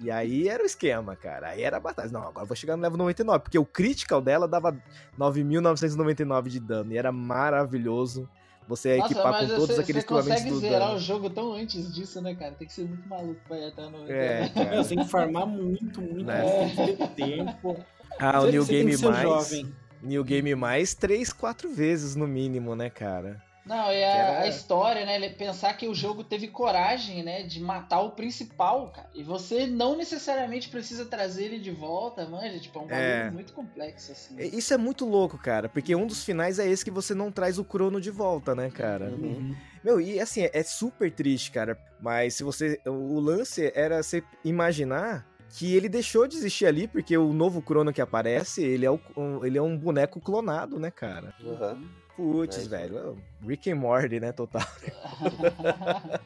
[0.02, 1.50] E aí era o esquema, cara.
[1.50, 2.12] Aí era a batalha.
[2.12, 4.78] Não, agora eu vou chegar no level 99, porque o critical dela dava
[5.18, 6.92] 9.999 de dano.
[6.92, 8.30] E era maravilhoso
[8.68, 10.96] você Nossa, equipar com todos você, aqueles você consegue equipamentos do zerar dano.
[10.96, 12.52] o jogo tão antes disso, né, cara?
[12.54, 14.12] Tem que ser muito maluco pra ir até no.
[14.12, 14.76] É, cara.
[14.76, 16.44] É, você tem que farmar muito, muito, Né?
[16.76, 17.78] muito, tempo.
[18.20, 19.22] Ah, o Você- New você tem Game Mais.
[19.24, 19.76] jovem.
[20.04, 23.42] New Game Mais três, quatro vezes no mínimo, né, cara?
[23.68, 25.30] Não, e a, era- a história, né?
[25.30, 27.44] Pensar que o jogo teve coragem, né?
[27.44, 29.10] De matar o principal, cara.
[29.14, 32.60] E você não necessariamente precisa trazer ele de volta, manja.
[32.60, 33.32] Tipo, é um bagulho É.
[33.32, 34.36] muito complexo, assim.
[34.40, 37.32] E- Isso é muito louco, cara, porque um dos finais é esse que você não
[37.32, 39.10] traz o Crono de volta, né, cara?
[39.10, 39.56] Uhum.
[39.84, 41.78] Meu, e assim, é, é super triste, cara.
[42.00, 42.80] Mas se você.
[42.86, 47.94] O lance era você imaginar que ele deixou de existir ali, porque o novo Crono
[47.94, 51.34] que aparece, ele é, o- um, ele é um boneco clonado, né, cara?
[51.42, 51.88] Uhum.
[52.18, 53.16] Putz, É, velho.
[53.46, 54.32] Rick and Morty, né?
[54.32, 54.64] Total.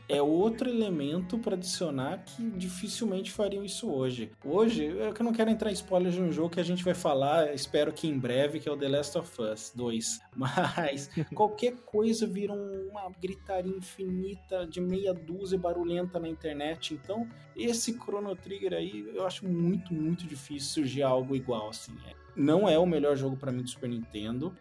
[0.07, 4.31] É outro elemento pra adicionar que dificilmente fariam isso hoje.
[4.43, 6.83] Hoje, é que eu não quero entrar em spoiler de um jogo que a gente
[6.83, 10.19] vai falar, espero que em breve, que é o The Last of Us 2.
[10.35, 16.93] Mas qualquer coisa vira um- uma gritaria infinita de meia dúzia barulhenta na internet.
[16.93, 21.93] Então, esse Chrono Trigger aí, eu acho muito, muito difícil surgir algo igual, assim.
[22.07, 24.53] É, Não é o melhor jogo pra mim do Super Nintendo.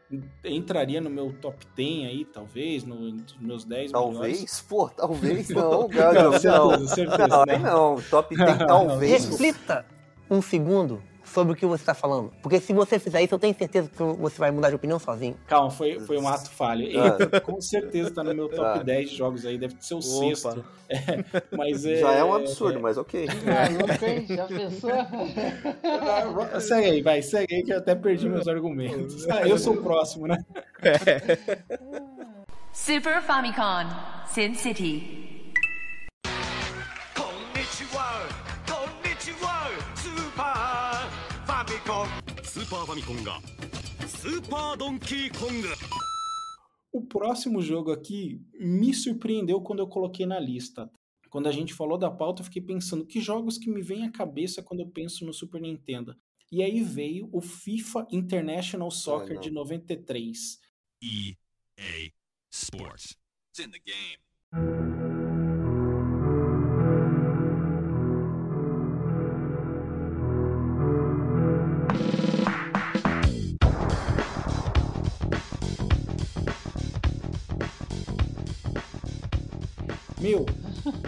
[0.45, 4.13] Entraria no meu top 10 aí, talvez, no- nos meus 10 melhores.
[4.19, 4.61] Talvez?
[4.69, 6.25] Pô, talvez não, cara.
[6.25, 7.59] Não, Não, certeza, certeza, não, né?
[7.59, 8.01] não.
[8.11, 9.25] Top 10 talvez.
[9.29, 9.87] Reflita
[10.29, 12.33] um segundo sobre o que você está falando.
[12.43, 15.37] Porque se você fizer isso, eu tenho certeza que você vai mudar de opinião sozinho.
[15.47, 16.87] Calma, foi, foi um ato falho.
[17.01, 17.07] Ah.
[17.09, 18.83] Entra, com certeza tá no meu top Ah.
[18.83, 20.07] 10 de jogos aí, deve ser o Opa.
[20.07, 20.65] sexto.
[20.89, 20.97] É,
[21.57, 23.27] mas é, Já é um absurdo, mas ok.
[23.27, 24.27] Maluco, hein?
[24.29, 24.91] Já pensou?
[24.91, 29.27] é, Segue aí, vai, segue aí que eu até perdi meus argumentos.
[29.31, 30.37] Ah, eu sou o próximo, né?
[32.73, 33.87] Super Famicom,
[34.27, 35.30] Sin City.
[42.70, 43.40] ーパーファミコンが
[44.08, 45.68] スーパードンキーコング
[46.92, 50.90] O próximo jogo aqui me surpreendeu quando eu coloquei na lista.
[51.30, 54.12] Quando a gente falou da pauta, eu fiquei pensando que jogos que me vêm à
[54.12, 56.16] cabeça quando eu penso no Super Nintendo.
[56.50, 59.42] E aí veio o FIFA International Soccer não.
[59.42, 60.58] de 93.
[61.04, 62.12] EA
[62.50, 63.18] Sports
[63.50, 65.09] It's in the game
[80.31, 80.47] Meu,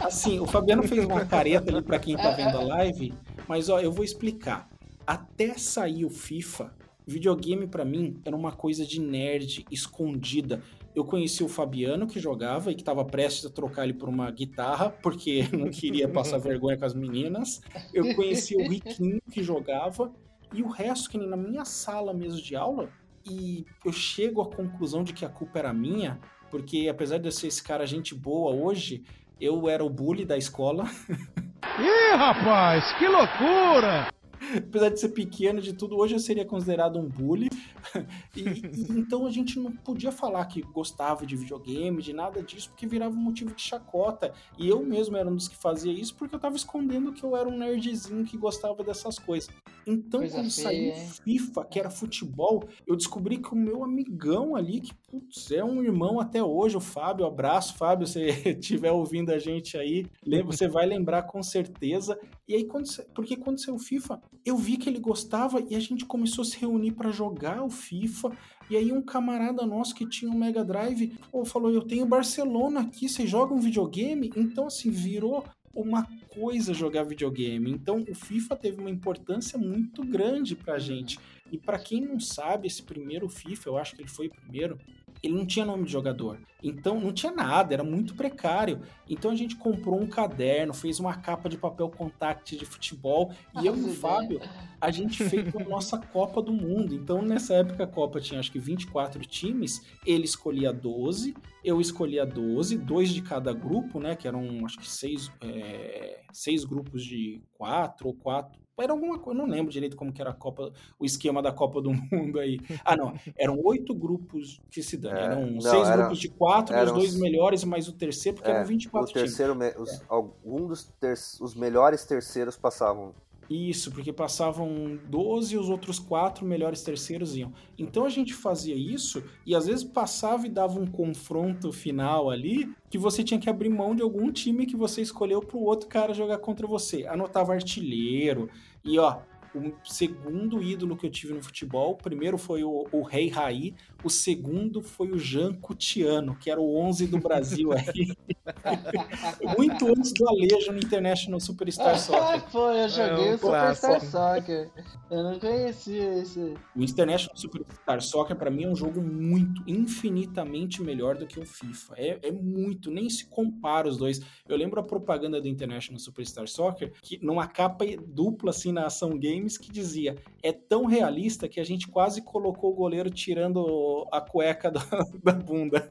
[0.00, 3.14] assim, o Fabiano fez uma careta ali pra quem tá vendo a live,
[3.46, 4.68] mas ó, eu vou explicar.
[5.06, 6.74] Até sair o FIFA,
[7.06, 10.60] videogame pra mim era uma coisa de nerd escondida.
[10.92, 14.28] Eu conheci o Fabiano que jogava e que tava prestes a trocar ele por uma
[14.28, 17.60] guitarra, porque não queria passar vergonha com as meninas.
[17.94, 20.12] Eu conheci o Riquinho que jogava
[20.52, 22.88] e o resto que nem na minha sala mesmo de aula.
[23.24, 26.18] E eu chego à conclusão de que a culpa era minha,
[26.52, 29.02] porque apesar de eu ser esse cara gente boa hoje,
[29.40, 30.84] eu era o bully da escola.
[31.80, 34.12] Ih, rapaz, que loucura!
[34.58, 37.48] apesar de ser pequeno de tudo, hoje eu seria considerado um bully.
[38.34, 42.70] E, e então a gente não podia falar que gostava de videogame, de nada disso,
[42.70, 44.32] porque virava um motivo de chacota.
[44.58, 47.36] E eu mesmo era um dos que fazia isso porque eu tava escondendo que eu
[47.36, 49.50] era um nerdzinho que gostava dessas coisas.
[49.86, 51.08] Então, Coisa quando feia, saiu hein?
[51.24, 55.82] FIFA, que era futebol, eu descobri que o meu amigão ali, que putz, é um
[55.82, 58.20] irmão até hoje, o Fábio, abraço, Fábio, se
[58.58, 60.06] estiver ouvindo a gente aí,
[60.44, 62.18] você vai lembrar com certeza.
[62.46, 65.80] E aí, quando, porque quando saiu o FIFA, eu vi que ele gostava e a
[65.80, 68.30] gente começou a se reunir pra jogar o FIFA.
[68.70, 72.80] E aí, um camarada nosso que tinha um Mega Drive pô, falou: Eu tenho Barcelona
[72.80, 74.30] aqui, vocês jogam videogame?
[74.36, 75.44] Então, assim, virou
[75.74, 77.70] uma coisa jogar videogame.
[77.70, 81.18] Então, o FIFA teve uma importância muito grande pra gente.
[81.50, 84.78] E pra quem não sabe, esse primeiro FIFA, eu acho que ele foi o primeiro,
[85.22, 86.38] ele não tinha nome de jogador.
[86.62, 88.80] Então não tinha nada, era muito precário.
[89.08, 93.66] Então a gente comprou um caderno, fez uma capa de papel contact de futebol e
[93.66, 94.40] eu e o Fábio,
[94.80, 96.94] a gente fez a nossa Copa do Mundo.
[96.94, 102.26] Então nessa época a Copa tinha acho que 24 times, ele escolhia 12, eu escolhia
[102.26, 104.16] 12, dois de cada grupo, né?
[104.16, 108.61] Que eram acho que seis, é, seis grupos de quatro ou quatro.
[108.80, 111.80] Era alguma coisa, não lembro direito como que era a Copa, o esquema da Copa
[111.80, 112.58] do Mundo aí.
[112.84, 116.28] Ah, não, eram oito grupos que se dane, É, eram não, seis era- grupos de
[116.30, 119.28] quatro, os dois melhores, mais o terceiro, porque É, eram o 24 times.
[119.28, 123.14] terceiro, me- os, algum dos ter, os melhores terceiros passavam.
[123.50, 127.52] Isso, porque passavam 12 e os outros quatro melhores terceiros iam.
[127.78, 132.72] Então a gente fazia isso e às vezes passava e dava um confronto final ali
[132.88, 136.14] que você tinha que abrir mão de algum time que você escolheu pro outro cara
[136.14, 137.06] jogar contra você.
[137.06, 138.48] Anotava artilheiro
[138.84, 139.20] e ó,
[139.54, 143.74] o segundo ídolo que eu tive no futebol, o primeiro foi o, o Rei Raí,
[144.02, 148.12] o segundo foi o Jean Cutiano, que era o 11 do Brasil aí.
[149.56, 152.42] Muito antes do Alejo no International Superstar Soccer.
[152.50, 154.00] Pô, eu joguei É um o Superstar.
[154.00, 154.70] Soccer.
[155.10, 156.54] Eu não conhecia esse.
[156.74, 161.46] O International Superstar Soccer, pra mim, é um jogo muito, infinitamente melhor do que o
[161.46, 161.94] FIFA.
[161.96, 164.20] É, é muito, nem se compara os dois.
[164.48, 169.18] Eu lembro a propaganda do International Superstar Soccer, que numa capa dupla, assim, na Ação
[169.42, 174.20] Games, que dizia: é tão realista que a gente quase colocou o goleiro tirando a
[174.20, 174.80] cueca da,
[175.22, 175.90] da bunda.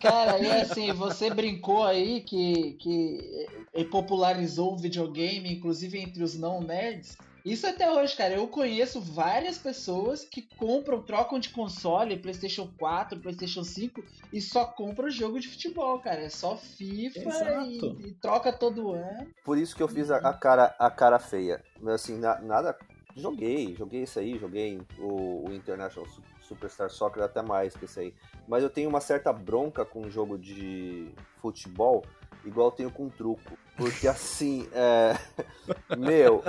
[0.00, 3.46] Cara, e assim, você brincou aí que, que
[3.90, 7.16] popularizou o videogame, inclusive entre os não nerds.
[7.44, 8.34] Isso até hoje, cara.
[8.34, 14.64] Eu conheço várias pessoas que compram, trocam de console, PlayStation 4, PlayStation 5 e só
[14.64, 16.22] compram jogo de futebol, cara.
[16.22, 17.78] É só FIFA e,
[18.08, 19.28] e troca todo ano.
[19.44, 21.62] Por isso que eu fiz a, a cara, a cara feia.
[21.80, 22.76] Mas, Assim, na- nada.
[23.16, 28.00] Joguei, joguei isso aí, joguei o, o International Su- Superstar Soccer até mais que isso
[28.00, 28.12] aí.
[28.48, 32.04] Mas eu tenho uma certa bronca com jogo de futebol,
[32.44, 33.58] igual eu tenho com truco.
[33.76, 35.16] Porque assim, é.
[35.98, 36.42] Meu,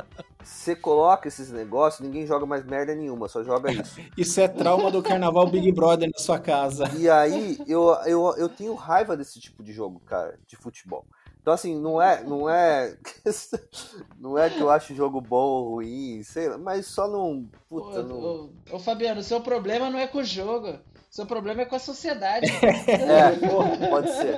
[0.44, 4.00] você coloca esses negócios, ninguém joga mais merda nenhuma, só joga isso.
[4.16, 6.90] Isso é trauma do carnaval Big Brother na sua casa.
[6.96, 11.06] E aí, eu, eu, eu tenho raiva desse tipo de jogo, cara, de futebol.
[11.46, 12.98] Então, assim, não é, não é,
[14.18, 17.48] não é que eu acho o jogo bom ou ruim, sei lá, mas só não,
[17.70, 18.16] puta, Ô, não...
[18.16, 20.80] ô, ô, Fabiano, seu problema não é com o jogo.
[21.16, 22.46] Seu problema é com a sociedade.
[22.86, 24.38] É, pode ser,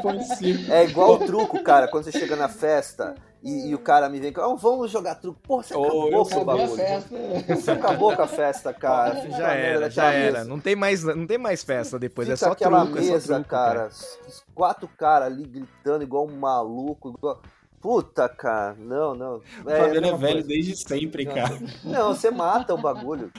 [0.00, 0.70] pode ser.
[0.70, 4.18] É igual o truco, cara, quando você chega na festa e, e o cara me
[4.18, 5.38] vem com, oh, vamos jogar truco.
[5.42, 6.76] Pô, você acabou com o bagulho.
[6.76, 7.16] festa.
[7.48, 9.16] Você acabou com a festa, cara.
[9.16, 10.38] Fica Já era, já era.
[10.38, 10.48] mesa.
[10.48, 13.12] Não tem mais, não tem mais festa depois, Fica é só aquela truco, é só
[13.12, 13.88] mesa, truco, cara.
[13.88, 17.10] Os quatro caras ali gritando igual um maluco.
[17.18, 17.42] Igual...
[17.82, 18.74] Puta, cara.
[18.78, 19.36] Não, não.
[19.38, 20.48] O Fabiano é velho coisa.
[20.48, 21.58] desde sempre, cara.
[21.84, 23.30] Não, você mata o bagulho.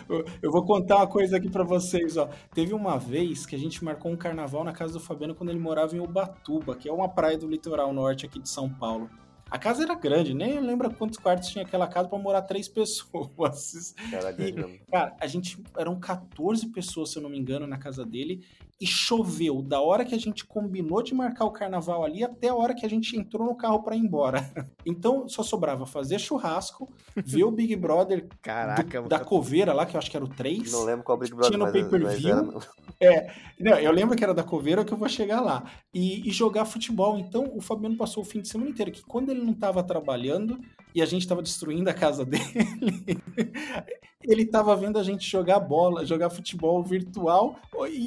[0.42, 2.30] Eu- vou contar uma coisa aqui pra vocês, ó.
[2.54, 5.60] Teve uma vez que a gente marcou um carnaval na casa do Fabiano quando ele
[5.60, 9.10] morava em Ubatuba, que é uma praia do litoral norte aqui de São Paulo.
[9.50, 13.96] A casa era grande, nem lembra quantos quartos tinha aquela casa pra morar três pessoas.
[14.12, 18.04] Cara, E, cara, a gente eram 14 pessoas, se eu não me engano, na casa
[18.04, 18.44] dele
[18.84, 22.56] e choveu da hora que a gente combinou de marcar o carnaval ali até a
[22.56, 24.44] hora que a gente entrou no carro pra ir embora.
[24.86, 29.96] Então só sobrava fazer churrasco, ver o Big Brother Caraca, do- da coveira lá, que
[29.96, 30.72] eu acho que era o 3.
[30.74, 32.60] Não lembro qual Big Brother, Tinha no pay-per-view.
[33.00, 33.34] era...
[33.60, 35.64] Não, eu lembro que era da coveira que eu vou chegar lá.
[35.94, 37.18] E, e jogar futebol.
[37.18, 38.92] Então o Fabiano passou o fim de semana inteiro.
[38.92, 40.60] Que quando ele não tava trabalhando
[40.94, 43.22] e a gente tava destruindo a casa dele,
[44.24, 47.60] ele tava vendo a gente jogar bola, jogar futebol virtual,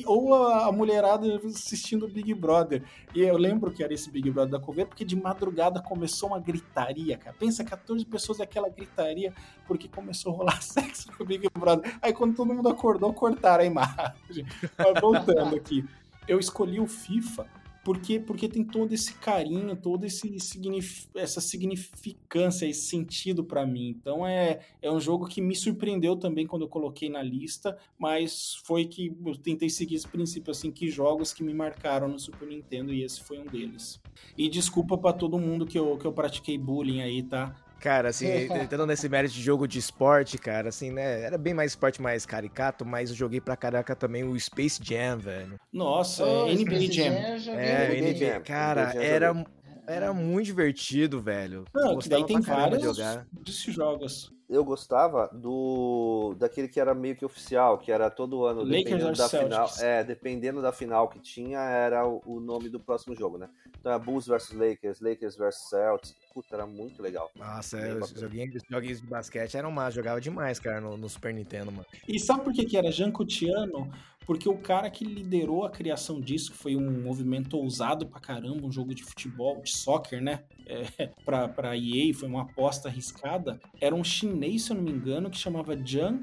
[0.07, 2.83] ou, a, mulherada assistindo Big Brother.
[3.15, 6.41] E eu lembro que era esse Big Brother da coveira, porque de madrugada começou uma
[6.41, 7.37] gritaria, cara.
[7.39, 9.33] Pensa, 14 pessoas aquela gritaria,
[9.67, 11.99] porque começou a rolar sexo no Big Brother.
[12.01, 14.47] Aí quando todo mundo acordou, cortaram a imagem.
[14.79, 15.85] Mas voltando aqui.
[16.27, 17.47] Eu escolhi o FIFA
[17.87, 23.91] porque, porque tem todo esse carinho, todo esse signif essa significância, esse sentido pra mim.
[23.91, 28.57] Então é, é um jogo que me surpreendeu também quando eu coloquei na lista, mas
[28.65, 32.49] foi que eu tentei seguir esse princípio assim, que jogos que me marcaram no Super
[32.49, 34.03] Nintendo e esse foi um deles.
[34.37, 37.55] E desculpa pra todo mundo que eu, que eu pratiquei bullying aí, tá?
[37.81, 41.23] Cara, assim, entrando nesse mérito de jogo de esporte, cara, assim, né?
[41.23, 45.19] Era bem mais esporte mais caricato, mas eu joguei pra caraca também o Space Jam,
[45.19, 45.55] velho.
[45.73, 47.39] Nossa, Ô, é NBA Space Jam.
[47.39, 47.61] joguei.
[47.61, 49.45] É, NBA NBA, Jam, cara, NBA Jam era,
[49.87, 51.65] era muito divertido, velho.
[51.75, 53.27] Não, que daí tem vários jogar.
[53.33, 54.31] desses jogos.
[54.49, 59.17] Eu gostava do daquele que era meio que oficial, que era todo ano, Lakers dependendo
[59.17, 59.69] da final.
[59.69, 59.83] Celtics.
[59.83, 63.49] É, dependendo da final que tinha, era o, o nome do próximo jogo, né?
[63.81, 66.15] Então é Bulls vs Lakers, Lakers vs Celtics.
[66.33, 67.31] Puta, era muito legal.
[67.35, 71.33] Nossa, Bem os joguinhos, joguinhos de basquete eram mais, jogava demais, cara, no, no Super
[71.35, 71.87] Nintendo, mano.
[72.07, 73.91] E sabe por que, que era Jancutiano?
[74.27, 78.67] Porque o cara que liderou a criação disso, que foi um movimento ousado pra caramba,
[78.67, 80.43] um jogo de futebol, de soccer, né?
[80.67, 83.61] É, pra, pra EA, foi uma aposta arriscada.
[83.81, 86.21] Era um chinês, se eu não me engano, que chamava Jan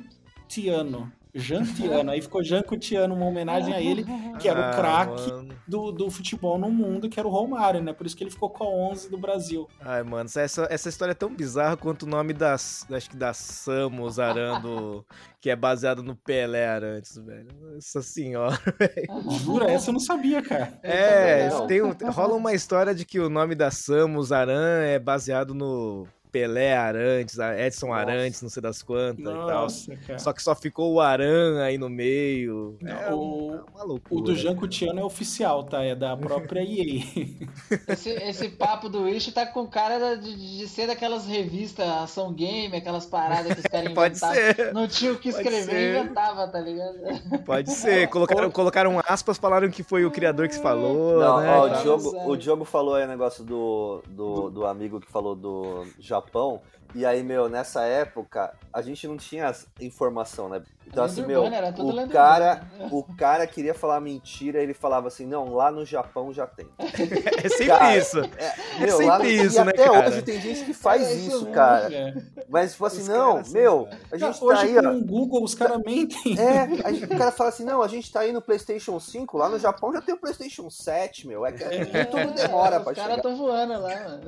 [0.48, 1.12] Tiano.
[1.34, 2.12] Jan Tiano.
[2.12, 4.06] Aí ficou Jancutiano, uma homenagem a ele,
[4.40, 5.32] que era o Ah, craque
[5.68, 7.92] do, do futebol no mundo, que era o Romário, né?
[7.94, 9.68] Por isso que ele ficou com a 11 do Brasil.
[9.82, 13.34] Ai, mano, essa, essa história é tão bizarra quanto o nome das, acho que da
[13.34, 15.06] Samus Arando,
[15.42, 17.48] que é baseado no Pelé Arantes, velho.
[17.74, 18.60] Nossa senhora.
[19.44, 19.72] Jura?
[19.72, 20.78] Essa eu não sabia, cara.
[20.84, 25.54] É, tem um- rola uma história de que o nome da Samus Aran é baseado
[25.54, 28.00] no Pelé Arantes, a Edson Nossa.
[28.02, 29.48] Arantes, não sei das quantas e tal.
[29.48, 30.18] Nossa, cara.
[30.18, 32.76] Só que só ficou o Aran aí no meio.
[32.84, 34.20] É o- uma, uma loucura.
[34.20, 35.84] O do Jancutiano é oficial, tá?
[35.84, 37.04] É da própria EA.
[37.88, 42.76] Esse, esse papo do Wish tá com cara de, de ser daquelas revistas ação game,
[42.76, 44.36] aquelas paradas que os caras Pode inventavam.
[44.56, 44.74] ser.
[44.74, 47.44] Não tinha o que Pode escrever, inventava, tá ligado?
[47.46, 48.08] Pode ser.
[48.14, 51.20] Colocaram, colocaram aspas, falaram que foi o criador que se falou.
[51.20, 52.30] Não, né, ó, o, Diogo, Exato.
[52.30, 56.22] o Diogo falou aí o negócio do, do, do amigo que falou do Japão.
[56.95, 59.51] E aí, meu, nessa época, a gente não tinha
[59.82, 60.61] informação, né?
[60.88, 61.70] Então, assim, meu, urbana,
[62.06, 62.90] o cara, urbana.
[62.96, 66.68] o cara queria falar mentira, ele falava assim, não, lá no Japão já tem.
[67.44, 68.20] É sempre Cara, isso.
[68.20, 70.10] É, É meu, lá no- sempre isso, e né, até cara?
[70.10, 71.94] hoje tem gente que faz É isso mesmo, cara.
[71.94, 72.14] É.
[72.48, 74.92] Mas, tipo assim, Os não, caras são meu, a gente tá Hoje aí, com ó.
[74.92, 76.38] o Google os caras mentem.
[76.40, 79.38] É, a gente- o cara fala assim, não, a gente tá aí no PlayStation 5,
[79.38, 81.46] lá no Japão já tem o PlayStation 7, meu.
[81.46, 83.22] É que é, tudo demora Os pra caras chegar.
[83.22, 84.22] tão voando lá, mano.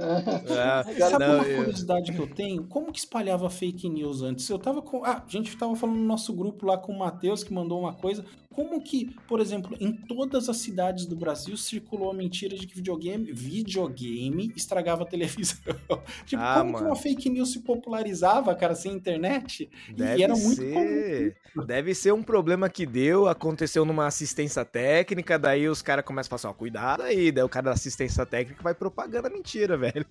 [1.00, 4.50] Sabe não, uma eu- curiosidade que eu tenho, como que espalhava fake news antes?
[4.50, 5.04] Eu tava com.
[5.04, 7.94] Ah, a gente tava falando no nosso grupo lá com o Matheus, que mandou uma
[7.94, 8.26] coisa.
[8.54, 12.74] Como que, por exemplo, em todas as cidades do Brasil circulou a mentira de que
[12.74, 15.58] videogame, videogame estragava a televisão?
[16.26, 16.86] tipo, Ah, como que mano.
[16.88, 19.70] uma fake news se popularizava, cara, sem internet?
[19.94, 21.36] Deve e era muito ser.
[21.66, 26.38] Deve ser um problema que deu, aconteceu numa assistência técnica, daí os caras começam a
[26.38, 29.76] falar assim, ó, cuidado aí, daí o cara da assistência técnica vai propagando a mentira,
[29.78, 30.06] velho.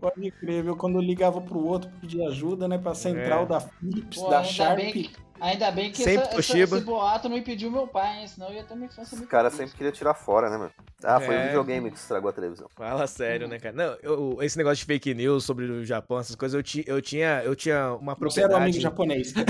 [0.00, 0.76] Pode crer, viu?
[0.76, 3.46] Quando eu ligava pro outro pedir ajuda, né, pra central É.
[3.46, 4.76] da Philips, Pô, da Sharp.
[4.76, 5.10] bem,
[5.40, 6.76] ainda bem que Sempre essa, essa, Toshiba.
[6.76, 8.26] esse boato não impediu meu pai, hein?
[8.28, 9.70] Senão eu ia ter uma infância Os muito caras feliz.
[9.70, 10.70] sempre queriam tirar fora, né, mano?
[11.02, 11.40] Ah, foi É.
[11.40, 12.68] o videogame que estragou a televisão.
[12.76, 13.74] Fala sério, né, cara?
[13.74, 17.00] Não, eu- esse negócio de fake news sobre o Japão, essas coisas, eu, ti, eu,
[17.00, 18.62] tinha, eu tinha uma Você era um propriedade...
[18.64, 19.34] amigo japonês.
[19.34, 19.44] né?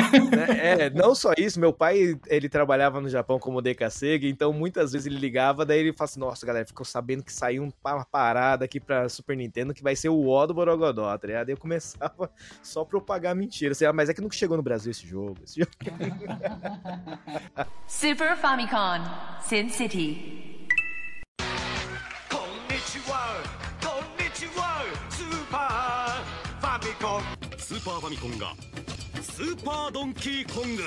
[0.87, 5.07] É, não só isso, meu pai, ele trabalhava no Japão como DKSEG, então muitas vezes
[5.07, 8.65] ele ligava, daí ele fala assim, nossa, galera, ficou sabendo que saiu um- uma parada
[8.65, 11.49] aqui pra Super Nintendo que vai ser o O do Borogodó, tá ligado?
[11.49, 12.31] Aí eu começava
[12.63, 15.37] só a propagar mentira, assim, ah, mas é que nunca chegou no Brasil esse jogo,
[15.45, 15.71] esse jogo.
[17.88, 19.02] Super Famicom,
[19.42, 20.68] Sin City.
[22.30, 23.42] こんにちは
[23.82, 27.22] こんにちはスーパーファミコン
[27.58, 28.54] スーパーファミコンが
[29.22, 30.84] スーパードンキーコング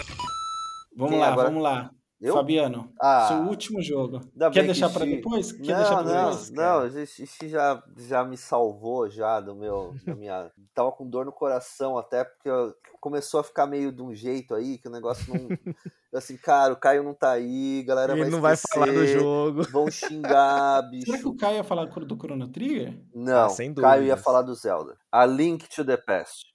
[0.98, 1.44] Vamos Quem lá, agora?
[1.50, 1.90] vamos lá.
[2.23, 2.33] Eu?
[2.35, 3.27] Fabiano, Ah.
[3.27, 4.21] seu último jogo.
[4.53, 5.51] Quer deixar pra Xi- depois?
[5.51, 6.49] Quer não, deixar pra não, depois?
[6.51, 11.33] não, esse já, já me salvou já do meu, da minha, tava com dor no
[11.33, 15.25] coração até porque eu- começou a ficar meio de um jeito aí que o negócio
[15.33, 15.49] não,
[16.15, 19.63] assim, cara, o Caio não tá aí, galera Ele vai não vai falar do jogo.
[19.63, 21.07] vão xingar, bicho.
[21.07, 22.97] Será que o Caio ia falar do Chrono Trigger?
[23.13, 24.95] Não, Ah, sem Caio ia falar do Zelda.
[25.11, 26.52] A Link to the Past.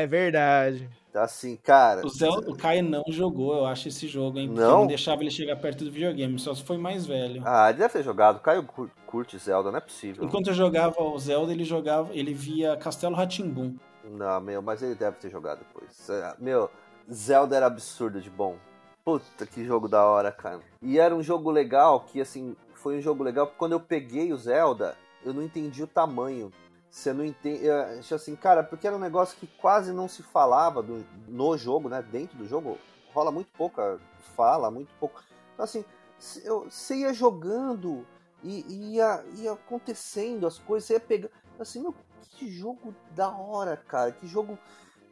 [0.00, 0.88] É verdade.
[1.12, 4.46] Assim, cara, O, Zel- o Caio não jogou, eu acho, esse jogo, hein?
[4.46, 4.80] Porque Não?
[4.80, 7.42] não deixava ele chegar perto do videogame, só se foi mais velho.
[7.44, 8.36] ah, ele deve ter jogado.
[8.36, 10.24] O Caio cur- curte Zelda, não é possível.
[10.24, 13.74] Enquanto eu jogava o Zelda, ele jogava, ele via Castelo Ratimbum.
[14.04, 16.08] Não, meu, mas ele deve ter jogado depois.
[16.08, 16.70] É, Meu,
[17.12, 18.56] Zelda era absurdo de bom.
[19.04, 20.60] Puta, que jogo da hora, cara.
[20.80, 24.32] E era um jogo legal, que assim, foi um jogo legal, porque quando eu peguei
[24.32, 26.52] o Zelda, eu não entendi o tamanho.
[26.90, 27.64] Você não entende.
[27.64, 31.56] eu Achei assim, cara, porque era um negócio que quase não se falava do- no
[31.56, 32.02] jogo, né?
[32.02, 32.76] Dentro do jogo,
[33.14, 33.98] rola muito pouca
[34.36, 35.22] fala, muito pouco.
[35.54, 35.84] Então, assim,
[36.18, 38.04] você ia jogando
[38.42, 41.30] e ia, ia acontecendo as coisas, você ia pegando.
[41.58, 41.94] Assim, meu,
[42.30, 44.12] que jogo da hora, cara.
[44.12, 44.58] Que jogo.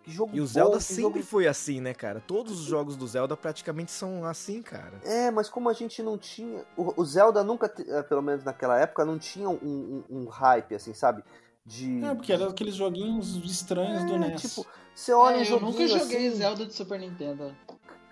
[0.03, 2.22] Que jogo E o bom, Zelda que sempre jogo foi assim, né, cara?
[2.26, 4.95] Todos os jogos do Zelda praticamente são assim, cara.
[5.05, 6.64] É, mas como a gente não tinha.
[6.76, 10.74] O, o Zelda nunca, eh, pelo menos naquela época, não tinha um, um- um hype,
[10.74, 11.22] assim, sabe?
[11.68, 12.04] De.
[12.04, 14.40] É, porque eram aqueles joguinhos estranhos do É, NES.
[14.40, 17.54] tipo, você olha É, um eu joguinho nunca joguei assim, Zelda de Super Nintendo.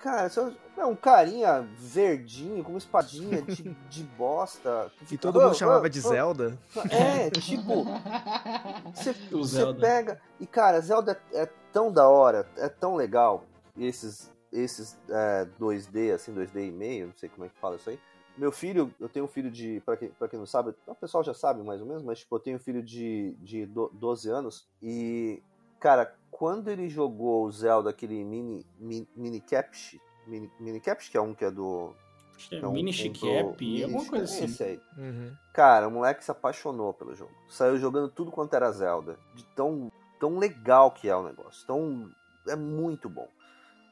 [0.03, 4.93] Cara, você é um carinha verdinho, com uma espadinha de, de bosta.
[4.99, 6.03] que E fica, todo mundo "Ah, chamava de ah".
[6.03, 6.59] Zelda.
[6.91, 7.85] É, tipo,
[8.95, 9.81] você, O você Zelda.
[9.81, 10.21] pega.
[10.39, 13.45] E, cara, Zelda é, é tão da hora, é tão legal.
[13.77, 17.89] Esses, esses é, 2D, assim, 2D e meio, não sei como é que fala isso
[17.91, 17.99] aí.
[18.37, 19.81] Meu filho, eu tenho um filho de.
[19.85, 22.35] Pra quem, pra quem não sabe, o pessoal já sabe mais ou menos, mas, tipo,
[22.37, 24.67] eu tenho um filho de, de do- 12 anos.
[24.83, 25.43] E,
[25.81, 29.97] cara, quando ele jogou o Zelda, aquele mini, mini, mini Caps.
[30.27, 31.95] Mini, mini Caps, que é um que é do.
[32.37, 34.45] Acho que é é um- Mini um Chicap, Mini alguma coisa assim.
[34.45, 34.81] esse aí.
[34.99, 35.33] Uhum.
[35.55, 37.31] Cara, o moleque se apaixonou pelo jogo.
[37.49, 39.19] Saiu jogando tudo quanto era Zelda.
[39.35, 41.67] De tão, tão legal que é o negócio.
[41.67, 42.11] Tão,
[42.47, 43.27] é muito bom.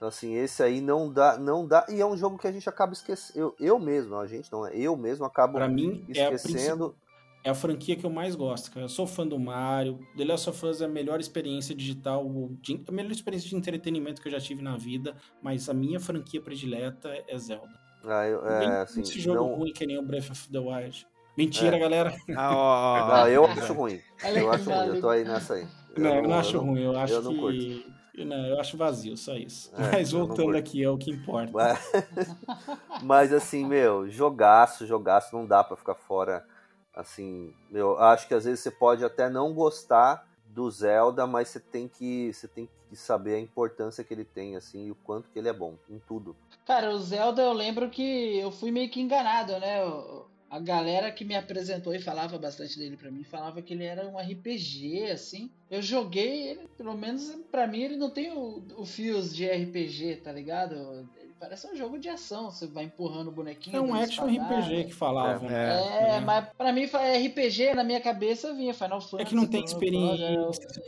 [0.04, 1.38] Então, assim, esse aí não dá.
[1.38, 3.38] não dá E é um jogo que a gente acaba esquecendo.
[3.38, 4.76] Eu, eu mesmo, não, a gente não, é.
[4.76, 6.94] Eu mesmo acabo Pra mim, é a, esquecendo.
[7.42, 8.84] é a franquia que eu mais gosto, cara.
[8.84, 9.98] Eu sou fã do Mario.
[10.14, 12.22] The Last of Us é a melhor experiência digital,
[12.60, 15.16] de- a melhor experiência de entretenimento que eu já tive na vida.
[15.42, 17.72] Mas a minha franquia predileta é Zelda.
[18.04, 21.06] Ah, eu, é, assim, esse jogo não, ruim que nem o Breath of the Wild.
[21.34, 21.80] Mentira, É.
[21.80, 22.14] galera.
[22.36, 23.08] Ah, ó, ó, ó.
[23.22, 23.98] não, eu acho ruim.
[24.36, 25.66] Eu acho ruim, eu tô aí nessa aí.
[25.96, 26.82] não, eu não acho ruim.
[26.82, 27.94] Eu acho eu não que.
[28.16, 29.72] Não, eu acho vazio, só isso.
[29.74, 31.50] É, Mas eu voltando aqui, é o que importa.
[31.52, 31.92] Mas,
[33.02, 36.46] mas, assim, meu, jogaço, jogaço, não dá pra ficar fora.
[36.94, 41.58] Assim, meu, acho que às vezes você pode até não gostar do Zelda, mas você
[41.58, 45.28] tem que, você tem que saber a importância que ele tem, assim, e o quanto
[45.30, 46.36] que ele é bom em tudo.
[46.64, 49.84] Cara, o Zelda eu lembro que eu fui meio que enganado, né?
[49.84, 53.82] O- A galera que me apresentou e falava bastante dele pra mim, falava que ele
[53.82, 55.50] era um RPG, assim.
[55.68, 60.20] Eu joguei ele, pelo menos pra mim ele não tem o, o fios de RPG,
[60.22, 61.08] tá ligado?
[61.44, 62.50] Parece um jogo de ação.
[62.50, 63.76] Você vai empurrando o bonequinho.
[63.76, 64.24] É um action.
[64.26, 65.48] RPG que falavam.
[65.48, 66.20] É, né?
[66.20, 69.22] mas pra mim RPG, na minha cabeça vinha Final Fantasy.
[69.22, 70.26] É que não tem experiência,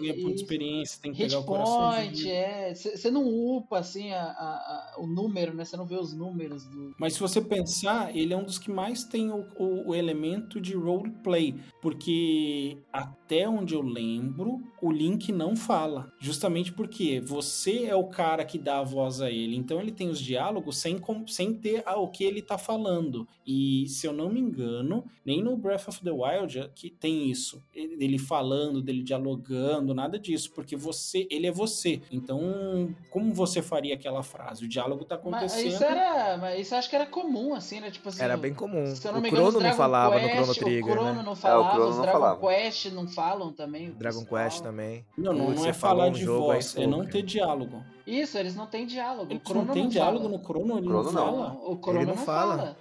[0.00, 1.90] ganha ponto de experiência, tem que Hit pegar o coração.
[1.92, 2.74] point, é.
[2.74, 5.64] Você não upa assim a, a- a- o número, né?
[5.64, 6.94] Você não vê os números do.
[6.98, 10.60] Mas se você pensar, ele é um dos que mais tem o, o- o elemento
[10.60, 16.10] de roleplay, porque até onde eu lembro, o Link não fala.
[16.18, 19.56] Justamente porque você é o cara que dá a voz a ele.
[19.56, 23.26] Então ele tem os diálogos sem, com- sem ter ah, o que ele tá falando.
[23.46, 27.30] E se eu não me engano, nem no Breath of the Wild é que tem
[27.30, 27.62] isso.
[27.74, 30.52] Ele dele falando, dele dialogando, nada disso.
[30.52, 32.00] Porque você, ele é você.
[32.10, 34.64] Então, como você faria aquela frase?
[34.64, 35.66] O diálogo tá Mas acontecendo.
[35.68, 36.36] isso era.
[36.38, 37.90] Mas isso eu acho que era comum, assim, né?
[37.90, 38.22] Tipo assim.
[38.22, 38.86] Era bem comum.
[38.94, 41.14] Se eu não O me engano, Crono não falava no Quest, Chrono Trigger, O Crono
[41.14, 41.22] né?
[41.22, 42.40] não É, o falava, Chrono os não Dragon falava.
[42.48, 43.90] Quest não falam também.
[43.92, 45.04] Dragon Quest também.
[45.16, 47.82] Não, não, Putz, não é falar um de voz, é não ter diálogo.
[48.06, 49.32] Isso, eles não têm diálogo.
[49.32, 50.36] O Eles Crono não tem não diálogo fala.
[50.38, 51.24] no Crono, ele Crono não não.
[51.24, 51.52] fala.
[51.64, 52.56] O Crono Ele não não fala.
[52.56, 52.76] fala.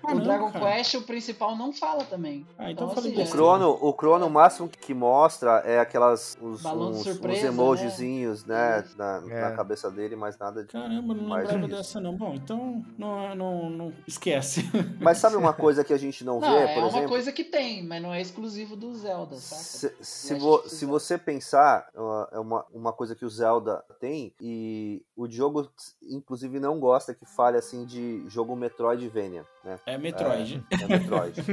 [0.00, 0.76] Caramba, o Dragon cara.
[0.76, 2.46] Quest, o principal, não fala também.
[2.58, 3.30] Ah, então eu assim, falei O besteira.
[3.46, 7.54] Crono, o Crono, o máximo que mostra é aquelas os, Balão de uns, surpresa, uns
[7.54, 9.40] emojizinhos, né, na, É.
[9.42, 11.68] na cabeça dele, mas nada de Caramba, não lembrava disso.
[11.76, 12.16] dessa não.
[12.16, 14.64] Bom, então não, não, não esquece.
[15.00, 17.08] Mas sabe uma coisa que a gente não, Não, vê, é por uma exemplo?
[17.08, 19.62] coisa que tem, mas não é exclusivo do Zelda, saca?
[19.62, 24.32] Se, se, vo- se você pensar, ó, é uma, uma coisa que o Zelda tem,
[24.40, 25.68] e o Diogo,
[26.02, 29.78] inclusive, não gosta que fale assim de jogo Metroidvania, né?
[29.86, 30.62] É Metroid.
[30.70, 31.40] É, é Metroid.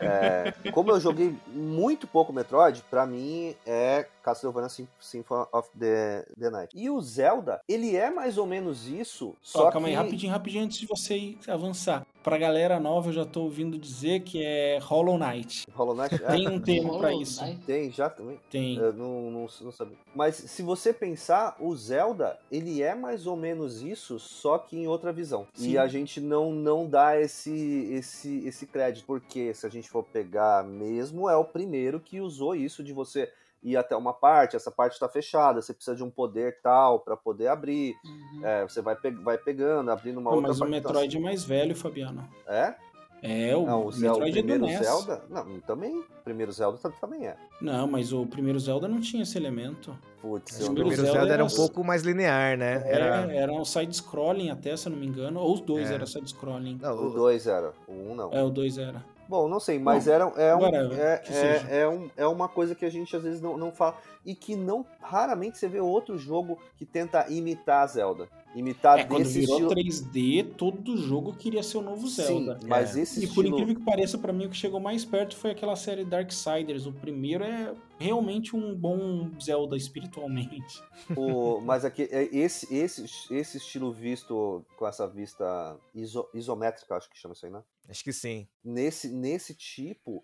[0.00, 6.26] É, como eu joguei muito pouco Metroid, pra mim é Castlevania Sym- Symphony of the,
[6.38, 6.76] the Night.
[6.76, 9.94] E o Zelda, ele é mais ou menos isso, só calma que...
[9.94, 12.06] aí, rapidinho, rapidinho, antes de você avançar.
[12.22, 15.66] Pra galera nova, eu já tô ouvindo dizer que é Hollow Knight.
[15.74, 16.14] Hollow Knight?
[16.14, 17.44] É, Tem um termo pra isso.
[17.44, 17.60] Knight.
[17.66, 18.38] tem, já também.
[18.48, 18.76] Tem.
[18.76, 19.96] Eu não, não, não sabia.
[20.14, 24.86] Mas se você pensar, o Zelda, ele é mais ou menos isso, só que em
[24.86, 25.46] outra visão.
[25.54, 25.70] Sim.
[25.70, 30.04] E a gente não, não dá esse, esse, esse crédito, porque se a gente for
[30.04, 33.32] pegar mesmo, é o primeiro que usou isso de você
[33.62, 37.16] ir até uma parte, essa parte está fechada, você precisa de um poder tal para
[37.16, 38.44] poder abrir, Uhum.
[38.46, 40.76] é, você vai, pe vai pegando, abrindo uma Pô, outra mas o parte.
[40.76, 42.20] Então, Metroid é mais velho, Fabiano.
[42.46, 42.76] assim, É?
[43.24, 44.84] É, o, Não, o, Zelda, o Metroid é do primeiro NES.
[44.84, 45.22] Zelda?
[45.30, 45.96] Não, também.
[45.96, 47.36] O primeiro Zelda tam- também é.
[47.60, 49.96] Não, mas o primeiro Zelda não tinha esse elemento.
[50.20, 52.82] Putz, O O primeiro primeiro Zelda era um pouco mais linear, né?
[52.84, 53.32] Era, Era...
[53.32, 55.38] era um side-scrolling até, se eu não me engano.
[55.38, 55.94] Ou os dois É.
[55.94, 56.80] era side-scrolling.
[56.82, 58.32] Não, O o- 2 era, o 1 um não.
[58.32, 59.04] É, o dois era.
[59.28, 62.74] Bom, não sei, mas Bom, era, é, um, é, é, é, um, é uma coisa
[62.74, 63.96] que a gente às vezes não, não fala.
[64.24, 68.28] E que não raramente você vê outro jogo que tenta imitar a Zelda.
[68.54, 69.70] Imitar É, quando virou estilo.
[69.70, 72.58] 3D, todo jogo queria ser o novo Zelda.
[72.60, 73.00] Sim, mas É.
[73.00, 73.48] esse E por estilo.
[73.58, 76.84] incrível que pareça, pra mim o que chegou mais perto foi aquela série Darksiders.
[76.86, 80.82] O primeiro é realmente um bom Zelda espiritualmente.
[81.16, 87.08] o- mas aqui, é esse, esse, esse estilo visto com essa vista iso- isométrica, acho
[87.08, 87.62] que chama isso aí, né?
[87.88, 88.46] Acho que sim.
[88.62, 90.22] Nesse, nesse tipo,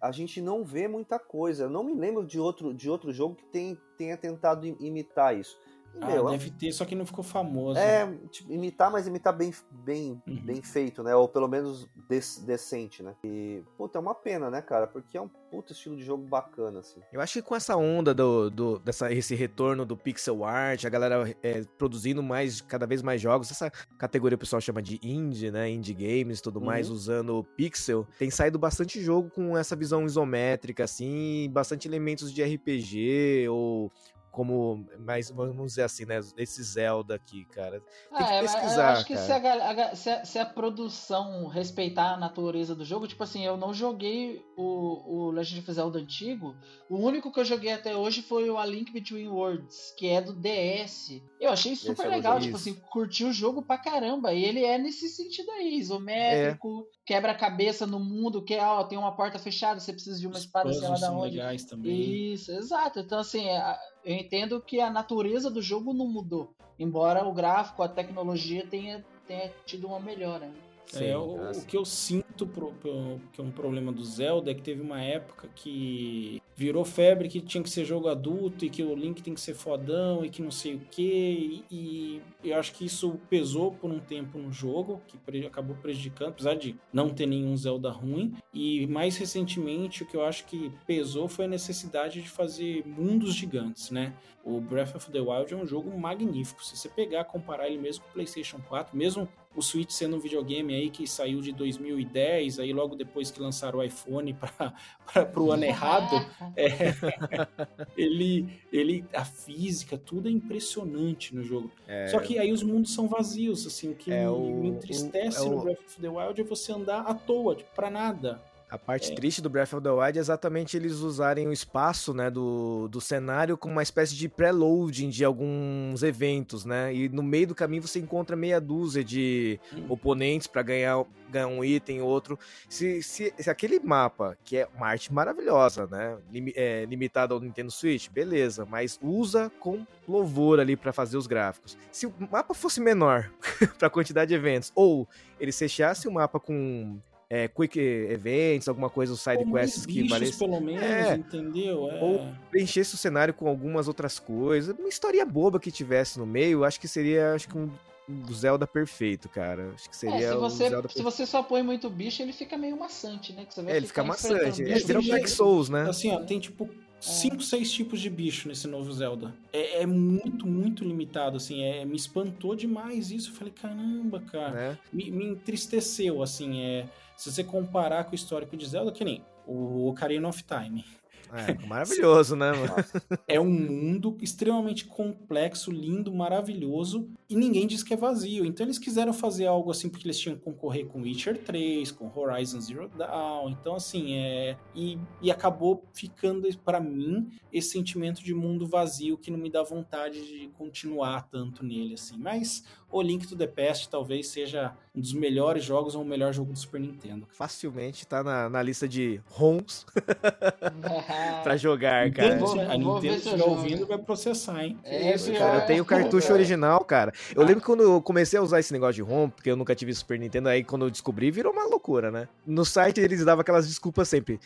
[0.00, 1.64] a gente não vê muita coisa.
[1.64, 5.36] Eu não me lembro de outro, de outro jogo que tem, tenha tentado im- imitar
[5.38, 5.58] isso.
[6.00, 7.78] Ah, meu, um deve ter, só que não ficou famoso.
[7.78, 10.40] É, tipo, imitar, mas imitar bem, bem, Uhum.
[10.44, 11.14] bem feito, né?
[11.16, 13.14] Ou pelo menos dec- decente, né?
[13.24, 14.86] E, puta, é uma pena, né, cara?
[14.86, 17.00] Porque é um puta estilo de jogo bacana, assim.
[17.10, 20.88] Eu acho que com essa onda do, do dessa, esse retorno do pixel art, a
[20.90, 25.50] galera é, produzindo mais, cada vez mais jogos, essa categoria o pessoal chama de indie,
[25.50, 25.70] né?
[25.70, 26.94] Indie games, tudo mais, Uhum.
[26.94, 33.48] usando pixel, tem saído bastante jogo com essa visão isométrica, assim, bastante elementos de RPG
[33.48, 33.90] ou
[34.36, 36.20] como, mais, vamos dizer assim, né?
[36.36, 37.80] Esse Zelda aqui, cara.
[37.80, 39.24] Tem que Ah, é, pesquisar, eu acho que cara.
[39.26, 43.56] se a, se, a, se a produção respeitar a natureza do jogo, tipo assim, eu
[43.56, 46.54] não joguei o, o Legend of Zelda antigo.
[46.90, 50.20] O único que eu joguei até hoje foi o A Link Between Worlds, que é
[50.20, 51.22] do DS.
[51.40, 54.34] Eu achei super legal, tipo assim, curti o jogo pra caramba.
[54.34, 59.38] E ele é nesse sentido aí, isométrico, quebra-cabeça no mundo, que ó, tem uma porta
[59.38, 61.36] fechada, você precisa de uma Os espada, sei lá da onde.
[61.38, 62.32] legais também.
[62.34, 63.00] Isso, exato.
[63.00, 66.54] Então, assim, a- eu entendo que a natureza do jogo não mudou.
[66.78, 70.48] Embora o gráfico, a tecnologia tenha, tenha tido uma melhora.
[70.94, 74.50] É, o, é o que eu sinto pro- pro- que é um problema do Zelda
[74.50, 78.70] é que teve uma época que virou febre que tinha que ser jogo adulto e
[78.70, 82.48] que o Link tem que ser fodão e que não sei o que e, e
[82.50, 86.54] eu acho que isso pesou por um tempo no jogo que pre- acabou prejudicando apesar
[86.54, 91.28] de não ter nenhum Zelda ruim e mais recentemente o que eu acho que pesou
[91.28, 94.14] foi a necessidade de fazer mundos gigantes né?
[94.44, 98.04] O Breath of the Wild é um jogo magnífico se você pegar comparar ele mesmo
[98.04, 102.58] com o PlayStation 4 mesmo o Switch sendo um videogame aí que saiu de 2010,
[102.60, 106.14] aí logo depois que lançaram o iPhone para o ano errado,
[106.54, 106.66] é,
[107.96, 111.70] ele, ele, a física, tudo é impressionante no jogo.
[111.86, 112.08] É.
[112.08, 115.40] Só que aí os mundos são vazios, assim, o que É me, o- me entristece
[115.40, 117.90] o- é no o- Breath of the Wild é você andar à toa, tipo, pra
[117.90, 118.42] nada.
[118.68, 119.14] A parte É.
[119.14, 123.00] triste do Breath of the Wild é exatamente eles usarem o espaço, né, do, do
[123.00, 126.92] cenário como uma espécie de pré-loading de alguns eventos, né?
[126.92, 131.62] E no meio do caminho você encontra meia dúzia de oponentes pra ganhar, ganhar um
[131.64, 132.36] item, outro.
[132.68, 137.40] Se, se, se aquele mapa, que é uma arte maravilhosa, né, limi- é, limitado ao
[137.40, 141.78] Nintendo Switch, beleza, mas usa com louvor ali pra fazer os gráficos.
[141.92, 143.30] Se o mapa fosse menor
[143.78, 146.98] pra quantidade de eventos, ou eles fechassem o mapa com
[147.28, 150.38] é, quick events, alguma coisa, os side quests que valesse.
[150.38, 151.14] pelo menos, É.
[151.16, 151.90] entendeu?
[151.90, 152.00] É.
[152.00, 154.76] Ou preenchesse o cenário com algumas outras coisas.
[154.78, 157.68] Uma historinha boba que tivesse no meio, acho que seria acho que um,
[158.08, 159.72] um Zelda perfeito, cara.
[159.74, 162.56] Acho que seria É, se, você, Zelda se você só põe muito bicho, ele fica
[162.56, 163.44] meio maçante, né?
[163.44, 164.62] Que você vai É, ele fica maçante.
[164.62, 165.26] É, bicho vira um Dark.
[165.26, 165.82] Souls, né?
[165.88, 166.70] Assim, ó, tem tipo
[167.00, 169.34] 5, 6 tipos de bicho nesse novo Zelda.
[169.52, 171.62] É, é muito, muito limitado, assim.
[171.64, 173.30] É, me espantou demais isso.
[173.30, 174.50] Eu falei, caramba, cara.
[174.52, 174.78] Né?
[174.92, 176.60] Me, me entristeceu, assim.
[176.62, 176.86] É,
[177.16, 180.84] se você comparar com o histórico de Zelda, que nem o Ocarina of Time.
[181.32, 182.74] É, maravilhoso, né, mano?
[183.26, 188.44] É um mundo extremamente complexo, lindo, maravilhoso, e ninguém diz que é vazio.
[188.44, 192.10] Então eles quiseram fazer algo assim porque eles tinham que concorrer com Witcher 3, com
[192.14, 193.50] Horizon Zero Dawn.
[193.50, 194.56] Então, assim, é.
[194.74, 199.62] E, e acabou ficando pra mim esse sentimento de mundo vazio que não me dá
[199.62, 202.16] vontade de continuar tanto nele, assim.
[202.16, 206.32] Mas o Link to the Past talvez seja um dos melhores jogos ou o melhor
[206.32, 207.26] jogo do Super Nintendo.
[207.32, 209.84] Facilmente tá na, na lista de ROMs
[211.42, 212.38] pra jogar, cara.
[212.38, 214.78] Vou- a Nintendo se estiver ouvindo vai processar, hein?
[214.84, 217.12] É, Isso, cara, eu tenho o cartucho original, cara.
[217.34, 219.74] Eu lembro que quando eu comecei a usar esse negócio de ROM, porque eu nunca
[219.74, 222.28] tive Super Nintendo, aí quando eu descobri, virou uma loucura, né?
[222.46, 224.40] No site eles davam aquelas desculpas sempre.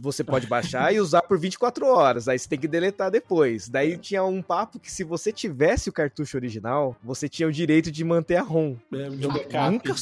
[0.00, 3.68] Você pode baixar e usar por 24 horas, aí você tem que deletar depois.
[3.68, 7.85] Daí tinha um papo que se você tivesse o cartucho original, você tinha o direito
[7.90, 8.76] de manter a ROM.
[8.92, 9.30] É, de Eu
[9.70, 9.94] nunca,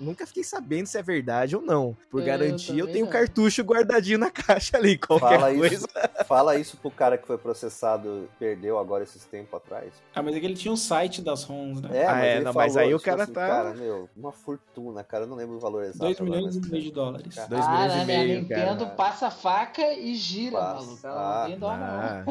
[0.00, 1.96] nunca fiquei sabendo se é verdade ou não.
[2.10, 5.74] Por Eu garantia, eu também tenho o cartucho guardadinho na caixa ali, qualquer Fala coisa.
[5.74, 5.86] isso,
[6.26, 9.92] fala isso pro cara que foi processado perdeu agora esses tempos atrás.
[10.14, 11.88] Ah, mas é que ele tinha um site das ROMs, né?
[11.98, 14.32] É, Ah, mas é, não, mas aí o tipo cara assim, tá- Cara, meu, uma
[14.32, 15.24] fortuna, cara.
[15.24, 15.98] Eu não lembro o valor exato.
[16.00, 17.34] 2 agora, milhões e mas- meio de dólares.
[17.34, 18.96] Cara, Dois ah, milhões e né, minha meio, Nintendo cara.
[18.96, 20.74] passa a faca e gira, Passa.
[20.84, 21.06] maluco.
[21.06, 21.86] Ela não tem dó, não.
[21.86, 22.24] Ah,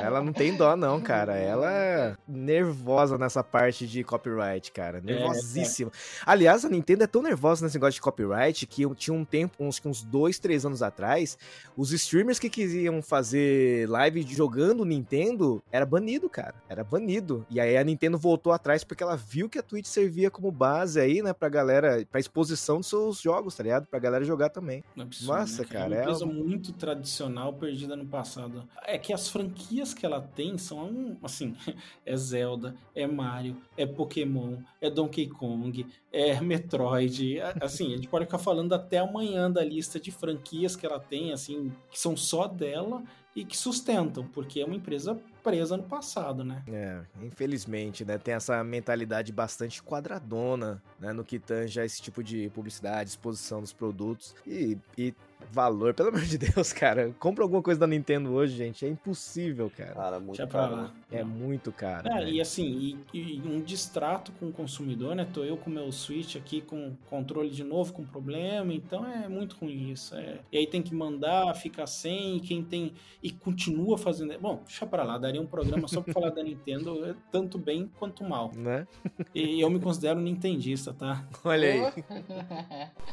[0.00, 1.36] ela não tem dó, não, cara.
[1.36, 5.00] Ela é nervosa nessa parte de copyright, cara.
[5.00, 5.90] Nervosíssima.
[6.26, 9.62] Aliás, a Nintendo é tão nervosa nesse negócio de copyright que eu tinha um tempo,
[9.64, 11.38] uns, uns dois, três anos atrás,
[11.76, 16.54] os streamers que queriam fazer live jogando Nintendo era banido, cara.
[16.68, 17.46] Era banido.
[17.50, 21.00] E aí a Nintendo voltou atrás porque ela viu que a Twitch servia como base
[21.00, 23.86] aí, né, pra galera, pra exposição dos seus jogos, tá ligado?
[23.86, 24.82] Pra galera jogar também.
[24.98, 28.68] Absurdo, Nossa, né, cara, É é uma empresa um- muito tradicional, perdida no passado.
[28.84, 31.54] É que as franquias que ela tem são, assim,
[32.04, 34.41] é Zelda, é Mario, é Pokémon,
[34.80, 37.40] é Donkey Kong, é Metroid.
[37.60, 41.32] Assim, a gente pode ficar falando até amanhã da lista de franquias que ela tem,
[41.32, 43.02] assim, que são só dela
[43.34, 46.62] e que sustentam, porque é uma empresa presa no passado, né?
[46.68, 48.16] É, infelizmente, né?
[48.16, 51.12] Tem essa mentalidade bastante quadradona, né?
[51.12, 55.12] No que tange a esse tipo de publicidade, exposição dos produtos e, e
[55.50, 57.12] valor, pelo amor de Deus, cara.
[57.18, 58.84] Compra alguma coisa da Nintendo hoje, gente.
[58.86, 59.94] É impossível, cara.
[59.94, 60.76] Cara, muito Deixa caro.
[60.76, 60.82] lá.
[60.82, 60.90] né?
[61.10, 62.08] É muito caro.
[62.08, 62.28] É, velho.
[62.28, 65.26] e assim, e, e um distrato com o consumidor, né?
[65.32, 69.28] Tô eu com o meu Switch aqui com controle de novo com problema, então é
[69.28, 70.14] muito ruim isso.
[70.14, 70.38] é.
[70.52, 72.92] E aí tem que mandar, fica sem, e quem tem
[73.22, 74.36] e continua fazendo.
[74.38, 77.90] Bom, deixa pra lá, daria um programa só pra falar da Nintendo, é tanto bem
[77.98, 78.50] quanto mal.
[78.54, 78.86] Né?
[79.34, 81.22] E eu me considero nintendista, tá?
[81.44, 82.04] Olha aí.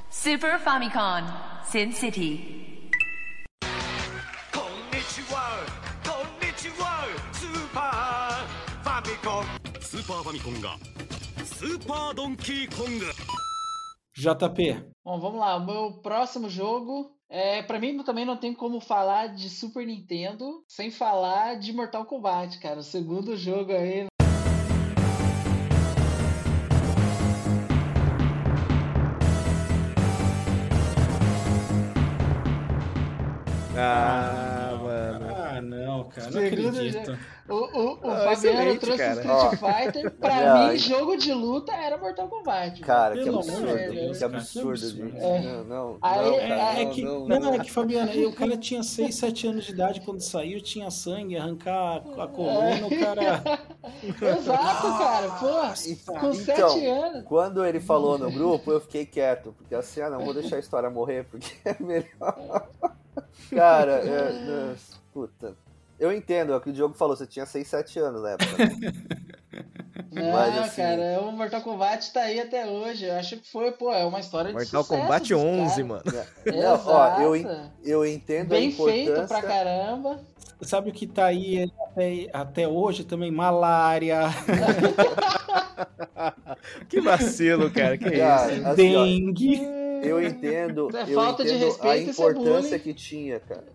[0.10, 1.26] Super Famicom,
[1.64, 2.90] Sin City.
[4.52, 5.65] Konnichiwa,
[6.03, 9.44] konnichiwa, Super Famicom.
[9.81, 10.77] Super Famicom ga
[11.45, 12.99] Super Donkey Kong.
[14.15, 14.86] JP.
[15.06, 15.56] Bom, vamos lá.
[15.57, 20.64] O meu próximo jogo é, para mim também não tem como falar de Super Nintendo
[20.68, 22.80] sem falar de Mortal Kombat, cara.
[22.80, 24.08] O segundo jogo aí.
[33.78, 35.28] Ah, mano.
[35.36, 36.31] Ah, não, Como cara.
[36.31, 37.06] Não acredito.
[37.06, 37.18] jogo.
[37.49, 39.22] O, o, o Ah, Fabiano trouxe cara.
[39.49, 39.60] Street
[39.94, 40.11] Fighter.
[40.11, 42.80] Pra Não, mim, jogo de luta era Mortal Kombat.
[42.81, 43.65] Cara, que absurdo.
[43.91, 45.18] Deus, que absurdo, gente.
[45.18, 45.41] É.
[45.41, 47.53] Não, não, Aí, não, é- cara, É não, que, não, não, não.
[47.56, 50.91] é que, Fabiana, aí o cara tinha 6, 7 anos de idade quando saiu, tinha
[50.91, 53.44] sangue, arrancar a coluna, o cara.
[54.38, 55.30] Exato, cara.
[55.31, 57.23] Pô, com Então, 7 anos.
[57.26, 59.56] Quando ele falou no grupo, eu fiquei quieto.
[59.57, 62.68] Porque assim, ah, não, vou deixar a história morrer, porque é melhor.
[63.49, 64.76] Cara, é, é,
[65.11, 65.56] puta.
[66.00, 68.58] Eu entendo, é o que o Diogo falou, você tinha 6, 7 anos na época.
[68.58, 68.70] né?
[70.12, 73.06] Não, Mas, assim- cara, o Mortal Kombat tá aí até hoje.
[73.06, 75.88] Eu acho que foi, pô, é uma história de Mortal sucesso Kombat dos 11, caras.
[75.88, 76.04] mano.
[76.46, 77.36] Não, ó, eu,
[77.84, 79.06] eu entendo a Bem importância.
[79.16, 80.20] feito pra caramba.
[80.62, 83.32] Sabe o que tá aí até, até hoje também?
[83.32, 84.22] Malária,
[86.90, 87.98] Que vacilo, cara.
[87.98, 88.68] Que Cara, isso?
[88.68, 89.62] assim, ó, dengue.
[90.04, 93.68] Eu entendo, É eu entendo a respeito, isso é importância que tinha, cara.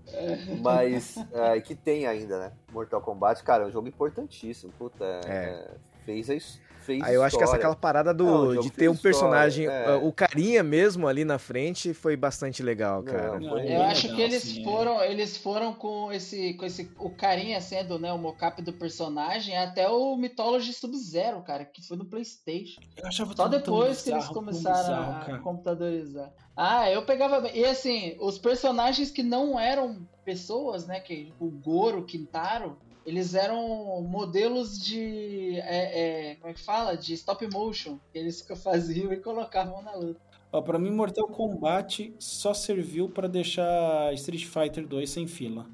[0.63, 2.53] Mas é, que tem ainda, né?
[2.73, 4.73] Mortal Kombat, cara, é um jogo importantíssimo.
[4.79, 5.71] Puta, é, É.
[6.05, 7.73] fez a his- fez Aí eu acho que essa história.
[7.73, 9.97] aquela parada do, Não, de ter um personagem, história, é.
[9.97, 13.41] o carinha mesmo ali na frente foi bastante legal, cara.
[13.41, 14.65] Não, É Eu bem acho legal, que eles assim, é.
[14.65, 19.57] foram, eles foram com esse, com esse, o carinha sendo, né, o mocap do personagem
[19.57, 22.81] até o Mythology Sub-Zero, cara, que foi no PlayStation.
[22.97, 25.39] Eu achava Só depois que eles começaram bizarro, a cara.
[25.39, 26.31] computadorizar.
[26.57, 27.57] Ah, eu pegava bem.
[27.57, 32.77] E assim, os personagens que não eram pessoas, né, que o Goro, o Quintaro,
[33.07, 36.97] eles eram modelos de, é, é, como é que fala?
[36.97, 40.21] De stop motion, que eles faziam e colocavam na luta.
[40.53, 45.67] Ó, pra mim, Mortal Kombat só serviu pra deixar Street Fighter 2 sem fila.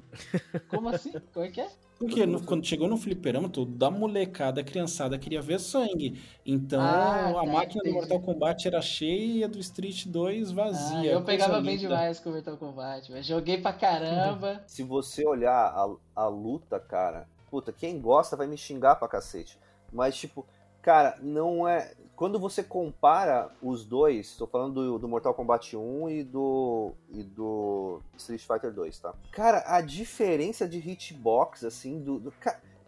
[0.67, 1.13] Como assim?
[1.31, 1.69] Como é que é?
[2.01, 6.19] Porque no- quando chegou no fliperama, tudo da molecada, a criançada queria ver sangue.
[6.45, 7.89] Então Ah, a tá, máquina entendi.
[7.89, 11.11] do Mortal Kombat era cheia do Street 2 Ah, vazia.
[11.11, 13.23] eu pegava bem demais com o Mortal Kombat, velho.
[13.23, 14.63] Joguei pra caramba.
[14.67, 19.59] Se você olhar a, a luta, cara, puta, quem gosta vai me xingar pra cacete.
[19.93, 20.45] Mas, tipo,
[20.81, 21.93] cara, não é.
[22.15, 27.23] Quando você compara os dois, tô falando do, do Mortal Kombat 1 e do, e
[27.23, 29.13] do Street Fighter 2, tá?
[29.31, 32.19] Cara, a diferença de hitbox, assim, do.
[32.19, 32.33] do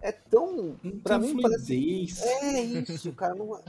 [0.01, 0.77] é tão.
[0.83, 1.73] Não Pra tem mim parece.
[2.21, 3.33] É isso, cara.
[3.33, 3.57] Não...
[3.57, 3.61] é-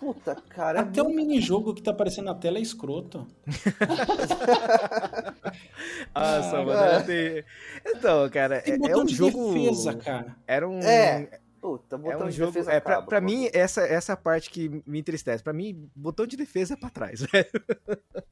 [0.00, 0.80] Puta, cara.
[0.80, 3.26] é Até o muito- minijogo que tá aparecendo na tela é escroto.
[6.14, 6.72] Nossa, Ah, mano.
[6.72, 7.02] é.
[7.02, 7.44] tenho-
[7.86, 9.52] Então, cara, Tem é, é um de jogo.
[9.54, 10.36] defesa, cara.
[10.46, 10.80] Era um.
[10.80, 12.52] É, Puta, É botão um de jogo.
[12.52, 13.24] defesa É, pra, acaba, pra pô.
[13.26, 15.42] mim, essa, essa é parte que me entristece.
[15.42, 17.46] Pra mim, botão de defesa é pra trás, velho.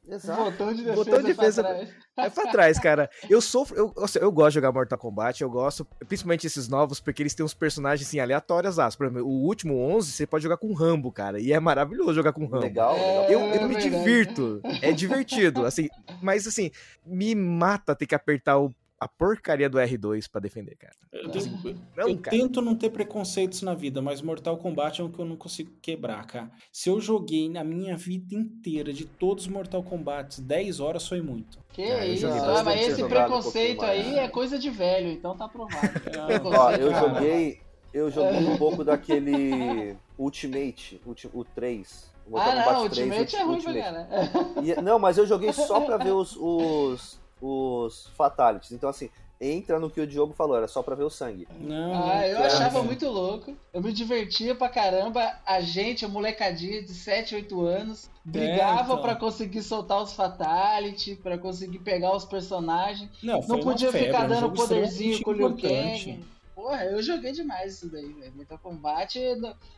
[0.07, 0.51] Exato.
[0.51, 1.91] Botão de defesa, Botão de defesa- pra trás.
[2.19, 3.11] É pra trás, cara.
[3.31, 3.75] Eu sofro.
[3.77, 7.35] Eu, eu, eu gosto de jogar Mortal Kombat, eu gosto, principalmente esses novos, porque eles
[7.35, 8.79] têm uns personagens assim, aleatórios.
[8.79, 11.41] Ah, por exemplo, o último 11, você pode jogar com o Rambo, cara.
[11.41, 12.65] E é maravilhoso jogar com o Rambo.
[12.67, 13.25] Legal, legal.
[13.31, 13.89] Eu, É eu me verdade.
[13.91, 14.61] divirto.
[14.83, 15.89] É divertido, assim.
[16.21, 16.71] Mas, assim,
[17.07, 18.71] me mata ter que apertar o-
[19.05, 20.95] a porcaria do R2 pra defender, cara.
[21.13, 22.37] Eu, tenho- Não, eu cara.
[22.37, 25.73] tento não ter preconceitos na vida, mas Mortal Kombat é um que eu não consigo
[25.83, 26.51] quebrar, cara.
[26.73, 31.21] Se eu joguei na minha vida inteira de todos os Mortal Kombat 10 horas, foi
[31.21, 31.59] muito.
[31.73, 34.07] Que Ah, eu isso, ah, mas esse um preconceito mais.
[34.07, 35.81] aí é coisa de velho, então tá aprovado.
[36.45, 37.61] Ó, eu joguei.
[37.93, 42.11] Eu joguei um pouco daquele Ultimate, ulti- o 3.
[42.27, 44.09] o Ah, Mortal não, Kombat 3, Ultimate é ruim pra Ultimate.
[44.09, 44.53] caralho.
[44.79, 48.71] E- não, mas eu joguei só pra ver os, os, os Fatalities.
[48.73, 49.11] Então, assim,
[49.41, 51.49] entra no que o Diogo falou, era só pra ver o sangue.
[51.59, 53.57] Não, Ah, eu achava muito louco.
[53.73, 55.35] Eu me divertia pra caramba.
[55.45, 59.03] A gente, a molecadinha de 7, 8 anos, brigava então.
[59.03, 63.11] pra conseguir soltar os fatality, pra conseguir pegar os personagens.
[63.21, 65.57] Não, Não podia febre, ficar é um dando poderzinho com o Liu.
[65.57, 66.25] Kang.
[66.55, 68.33] Porra, eu joguei demais isso daí, velho.
[68.37, 69.19] Mortal Kombat.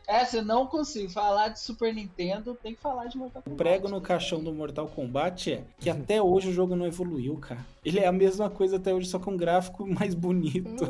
[0.07, 1.09] Essa eu não consigo.
[1.09, 3.57] Falar de Super Nintendo, tem que falar de Mortal O Kombat.
[3.57, 7.65] prego no caixão do Mortal Kombat é que até hoje o jogo não evoluiu, cara.
[7.85, 10.83] Ele é a mesma coisa até hoje, só com um gráfico mais bonito.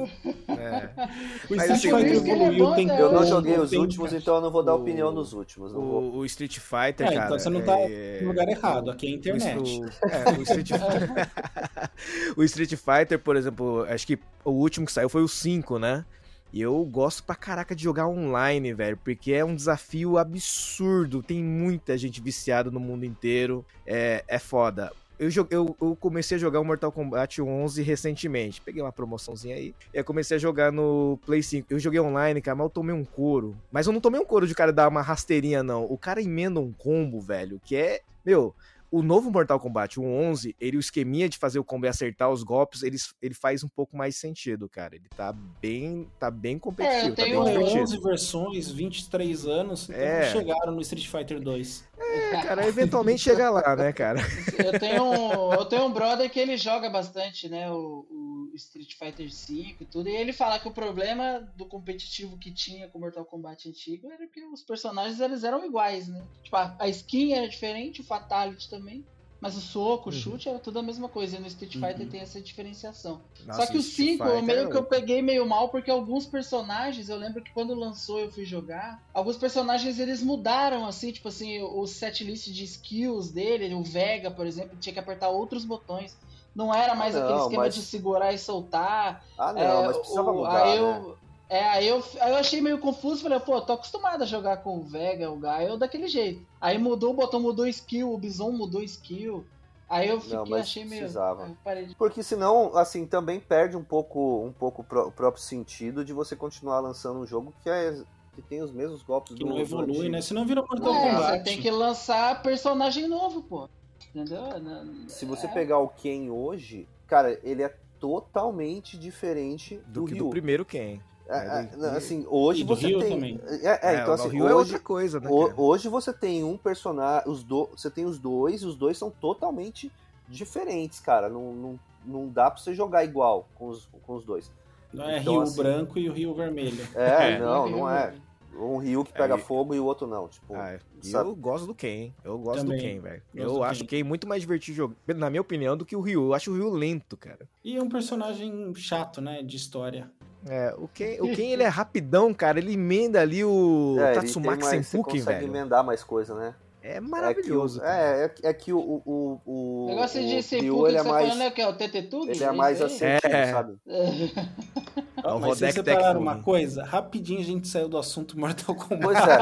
[0.48, 0.90] É.
[1.50, 4.22] O Mas, Street assim, Fighter é evoluiu, bom tem Eu não joguei os últimos, cara.
[4.22, 5.72] então eu não vou dar O- opinião dos últimos.
[5.74, 6.02] Não vou.
[6.02, 7.26] O, o Street Fighter, É, cara.
[7.26, 9.80] então você não tá é- no lugar errado, aqui é a o- internet.
[9.82, 10.70] O, é, o Street
[12.38, 16.06] O Street Fighter, por exemplo, acho que o último que saiu foi o 5, né?
[16.54, 21.22] E eu gosto pra caraca de jogar online, velho, porque é um desafio absurdo.
[21.22, 23.66] Tem muita gente viciada no mundo inteiro.
[23.86, 24.92] É, é foda.
[25.18, 28.62] Eu, eu, eu comecei a jogar o Mortal Kombat 11 recentemente.
[28.62, 29.74] Peguei uma promoçãozinha aí.
[29.94, 31.68] E aí comecei a jogar no Play 5.
[31.70, 33.56] Eu joguei online, cara, mas eu tomei um couro.
[33.72, 35.86] Mas eu não tomei um couro de cara dar uma rasteirinha, não.
[35.86, 38.02] O cara emenda um combo, velho, que é.
[38.26, 38.54] Meu,
[38.92, 42.30] o novo Mortal Kombat, o 11, ele, o esqueminha de fazer o combo e acertar
[42.30, 44.96] os golpes, ele, ele faz um pouco mais sentido, cara.
[44.96, 47.84] Ele tá bem, tá bem competitivo, É, eu tá tenho bem Tem divertido.
[47.84, 50.32] 11 versões, 23 anos, então É.
[50.32, 51.84] chegaram no Street Fighter 2.
[51.98, 54.20] É, cara, eventualmente chega lá, né, cara?
[54.58, 57.70] Eu tenho, um, eu tenho um brother que ele joga bastante, né?
[57.72, 60.08] O, o Street Fighter V e tudo.
[60.08, 64.10] E ele fala que o problema do competitivo que tinha com o Mortal Kombat antigo
[64.12, 66.24] era que os personagens eles eram iguais, né?
[66.44, 69.04] Tipo, a, a skin era diferente, o Fatality também.
[69.42, 70.18] Mas o soco, o Uhum.
[70.20, 71.36] chute era tudo a mesma coisa.
[71.36, 72.10] E no Street Fighter Uhum.
[72.10, 73.22] tem essa diferenciação.
[73.46, 75.92] Nossa, Só que o Street 5, eu meio é que eu peguei meio mal, porque
[75.92, 81.12] alguns personagens, eu lembro que quando lançou eu fui jogar, alguns personagens eles mudaram, assim,
[81.12, 85.64] tipo assim, o setlist de skills dele, o Vega, por exemplo, tinha que apertar outros
[85.66, 86.18] botões.
[86.56, 89.26] Não era mais Ah, aquele não, esquema mas- de segurar e soltar.
[89.38, 91.06] Ah, não, É, mas precisava o- mudar, aí né?
[91.56, 94.78] É, aí eu, aí eu achei meio confuso, falei, pô, tô acostumado a jogar com
[94.80, 96.46] o Vega, o Gaio daquele jeito.
[96.60, 99.46] Aí mudou o botão, mudou skill, o Bison mudou skill.
[99.88, 101.02] Aí eu fiquei, Não, mas achei meio.
[101.02, 101.44] precisava.
[101.44, 105.08] aí eu parei de- Porque senão, assim, também perde um pouco, um pouco o pró-
[105.08, 108.02] o próprio sentido de você continuar lançando um jogo que, é,
[108.34, 110.10] que tem os mesmos golpes Que do não evolui, antigo.
[110.10, 110.22] né?
[110.22, 111.38] Senão vira Mortal É, Kombat.
[111.38, 113.70] você tem que lançar personagem novo, pô.
[114.10, 114.42] Entendeu?
[114.60, 115.50] Não- Se você é.
[115.50, 117.70] pegar o Ken hoje, cara, ele é
[118.00, 120.24] totalmente diferente do, Do que Ryu.
[120.26, 121.00] do primeiro Ken.
[121.28, 123.10] É, É, é, assim, hoje E do você Ryu tem.
[123.12, 123.40] também.
[123.46, 125.28] É, é, então o assim, Ryu é hoje, outra coisa, né?
[125.28, 125.54] cara?
[125.58, 129.10] hoje você tem um personagem, os do, você tem os dois, e os dois são
[129.10, 129.92] totalmente
[130.28, 131.30] diferentes, cara.
[131.30, 134.52] Não, não, não dá pra você jogar igual com os, com os dois.
[134.94, 136.88] Não é Então, Rio assim- branco e o Rio vermelho.
[136.96, 137.40] É, É.
[137.40, 138.14] não, não é.
[138.58, 140.30] Um Ryu que pega É, fogo e o outro não.
[140.30, 141.28] Tipo, Ah, sabe?
[141.30, 142.16] eu gosto do Ken, hein?
[142.24, 142.78] Eu gosto Também.
[142.78, 143.22] do Ken, velho.
[143.36, 143.86] Eu do acho Ken.
[143.86, 146.28] o Ken muito mais divertido jogar, na minha opinião, do que o Ryu.
[146.28, 147.50] Eu acho o Ryu lento, cara.
[147.66, 149.44] E é um personagem chato, né?
[149.44, 150.10] De história.
[150.48, 152.60] É, o Ken, o Ken ele é rapidão, cara.
[152.60, 155.52] Ele emenda ali o É, Tatsumaki mais, você Senpuken, consegue velho.
[155.52, 156.54] emendar mais coisa, né?
[156.84, 157.82] É É que, maravilhoso.
[157.82, 159.02] o, é, é, é que o, o,
[159.44, 161.52] o, o, negócio o de Senpuken ele que é você mais, tá falando é o
[161.52, 161.62] que?
[161.62, 162.30] É o Tetetug?
[162.30, 162.86] ele é mais aí?
[162.86, 163.52] assertivo, É.
[163.52, 163.76] sabe?
[165.26, 166.84] É Mas vocês separaram uma coisa?
[166.84, 169.00] Rapidinho a gente saiu do assunto Mortal Kombat.
[169.02, 169.42] Pois é.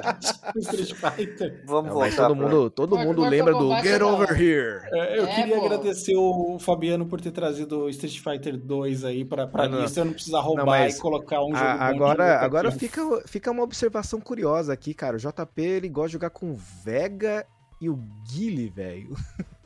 [0.59, 1.63] Street Fighter.
[1.65, 4.31] Vamos Não, mas voltar todo mundo, todo Mortal mundo lembra do Get é da Over.
[4.41, 4.81] Here.
[4.93, 5.65] É, Eu É, queria pô.
[5.65, 9.81] agradecer o Fabiano por ter trazido o Street Fighter 2 aí pra, pra Não, não.
[9.83, 9.99] lista.
[9.99, 13.63] Eu não precisar roubar mas e colocar um jogo A- agora agora fica, fica uma
[13.63, 15.17] observação curiosa aqui, cara.
[15.17, 17.45] O JP ele gosta de jogar com o Vega
[17.81, 17.99] e o
[18.31, 19.15] Guile, velho.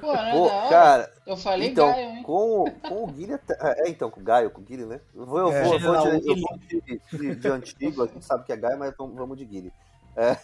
[0.00, 0.68] Pô, é hora?
[0.70, 2.22] cara, Eu falei então, Gaio, hein?
[2.22, 3.42] com, o- com o Guilherme.
[3.60, 5.00] É, então, com o Gaio, com o Guilherme, né?
[5.14, 8.06] Eu vou, eu É, vou, eu vou de, eu vou de, de- de antigo, a
[8.06, 9.72] gente sabe que é Gaio, mas vamos, de Guilherme.
[10.16, 10.36] É,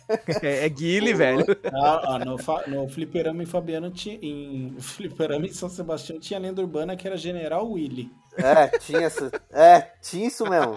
[0.65, 1.45] é Guile, velho.
[1.73, 2.37] Ah, ah, no,
[2.69, 4.17] no Fliperama em Fabiano tinha.
[4.23, 8.11] Em Fliperama em São Sebastião tinha a lenda urbana que era General Willy.
[8.37, 9.31] É, tinha essa.
[9.51, 10.75] É, tinha isso mesmo.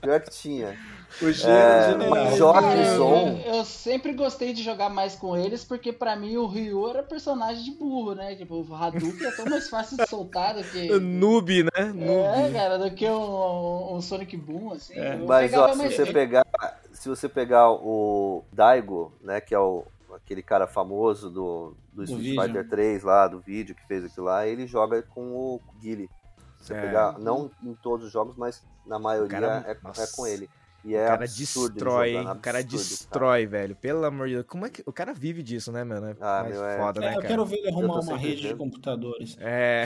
[0.00, 0.76] Pior que tinha.
[1.22, 1.96] O É,
[2.42, 3.40] o Cara, eu, Zon.
[3.46, 7.64] eu sempre gostei de jogar mais com eles, porque pra mim o Ryu era personagem
[7.64, 8.34] de burro, né?
[8.34, 10.88] Tipo, o Hadouken é tão mais fácil de soltar do que.
[11.00, 11.70] Noob, né?
[11.74, 12.52] É, Noob.
[12.52, 14.92] cara, do que um, um Sonic Boom, assim.
[14.94, 15.16] É.
[15.16, 16.46] Mas ó, se você pegar,
[16.92, 19.84] se você pegar o Daigo, né, que é o
[20.14, 22.42] aquele cara famoso do, do Street vídeo.
[22.42, 26.10] Fighter 3 lá, do vídeo que fez aquilo lá, ele joga com o Guile.
[26.58, 26.80] Se você É.
[26.80, 30.48] pegar, não em todos os jogos, mas na maioria cara- é, é com ele.
[30.86, 32.16] E é o cara absurdo destrói, hein?
[32.18, 33.74] jogando, O cara absurdo, destrói, velho.
[33.76, 34.46] Pelo amor de Deus.
[34.46, 34.82] Como é que.
[34.86, 36.06] O cara vive disso, né, mano?
[36.10, 37.26] É Ah, mais meu, é- foda, É, né, eu cara?
[37.28, 39.36] quero ver ele arrumar Eu uma rede de computadores.
[39.40, 39.84] É.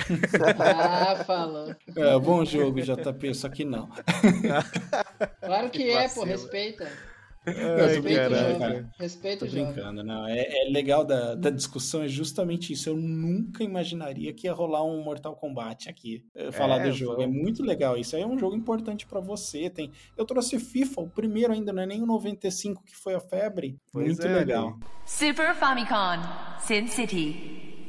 [0.58, 1.74] Ah, falou.
[1.96, 3.88] É, bom jogo, JP, só que não.
[5.40, 6.86] Claro que, Que é, pô, respeita.
[7.44, 8.90] Tô brincando, né, cara.
[8.98, 10.26] Respeito, tô brincando, não.
[10.26, 12.90] É, é legal da, da, discussão, é justamente isso.
[12.90, 17.16] Eu nunca imaginaria que ia rolar um Mortal Kombat aqui, eh, falar é, do jogo.
[17.16, 17.24] Foi...
[17.24, 18.14] É muito legal isso.
[18.14, 19.70] Aí é um jogo importante para você.
[19.70, 19.90] Tem...
[20.16, 23.78] Eu trouxe FIFA, o primeiro ainda, não é nem o 95 que foi a febre.
[23.90, 24.78] Pois muito é, legal.
[25.06, 26.20] Super Famicom,
[26.60, 27.86] Sin City.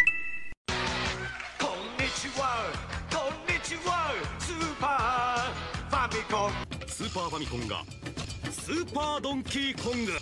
[1.60, 2.72] Konnichiwa,
[3.12, 6.52] Konnichiwa, Super Famicom.
[6.88, 8.21] Super Famicom
[8.61, 10.13] スーパードンキーコング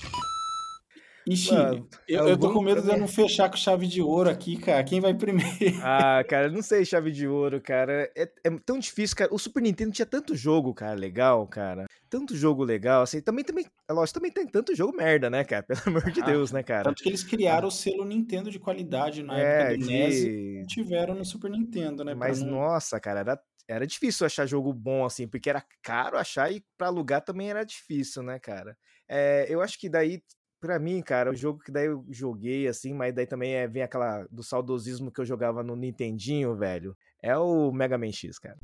[1.27, 3.01] Ixi, Mano, eu, é eu tô bom com medo de eu também.
[3.01, 4.85] não fechar com chave de ouro aqui, cara.
[4.85, 5.49] Quem vai primeiro?
[5.83, 8.11] Ah, cara, eu não sei chave de ouro, cara.
[8.15, 9.33] É, é tão difícil, cara.
[9.35, 11.87] O Super Nintendo tinha tanto jogo, cara, legal, cara.
[12.11, 13.23] Tanto jogo legal, assim.
[13.23, 15.62] Também, também, é lógico, também tem tanto jogo merda, né, cara?
[15.62, 16.85] Pelo amor de Ah, Deus, né, cara?
[16.85, 20.29] Tanto que eles criaram o selo Nintendo de qualidade na É, época do NES e
[20.29, 20.59] que...
[20.61, 22.12] não tiveram no Super Nintendo, né?
[22.15, 26.18] pra Mas, não- nossa, cara, era, era difícil achar jogo bom, assim, porque era caro
[26.18, 28.76] achar e pra alugar também era difícil, né, cara?
[29.08, 30.24] É, eu acho que daí,
[30.60, 33.84] pra mim, cara, o jogo que daí eu joguei, assim, mas daí também é, vem
[33.84, 38.58] aquela do saudosismo que eu jogava no Nintendinho, velho, é o Mega Man X, cara.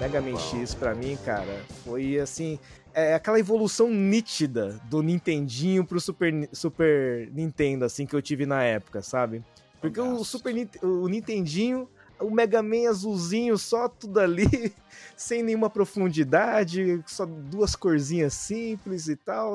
[0.00, 2.58] Mega Man X pra mim, cara, foi assim,
[2.94, 8.62] é aquela evolução nítida do Nintendinho pro Super, Super Nintendo, assim, que eu tive na
[8.62, 9.44] época, sabe?
[9.78, 10.24] Porque o.
[10.24, 11.86] Super o Nintendinho,
[12.18, 14.72] o Mega Man azulzinho, só tudo ali,
[15.14, 19.54] sem nenhuma profundidade, só duas corzinhas simples e tal.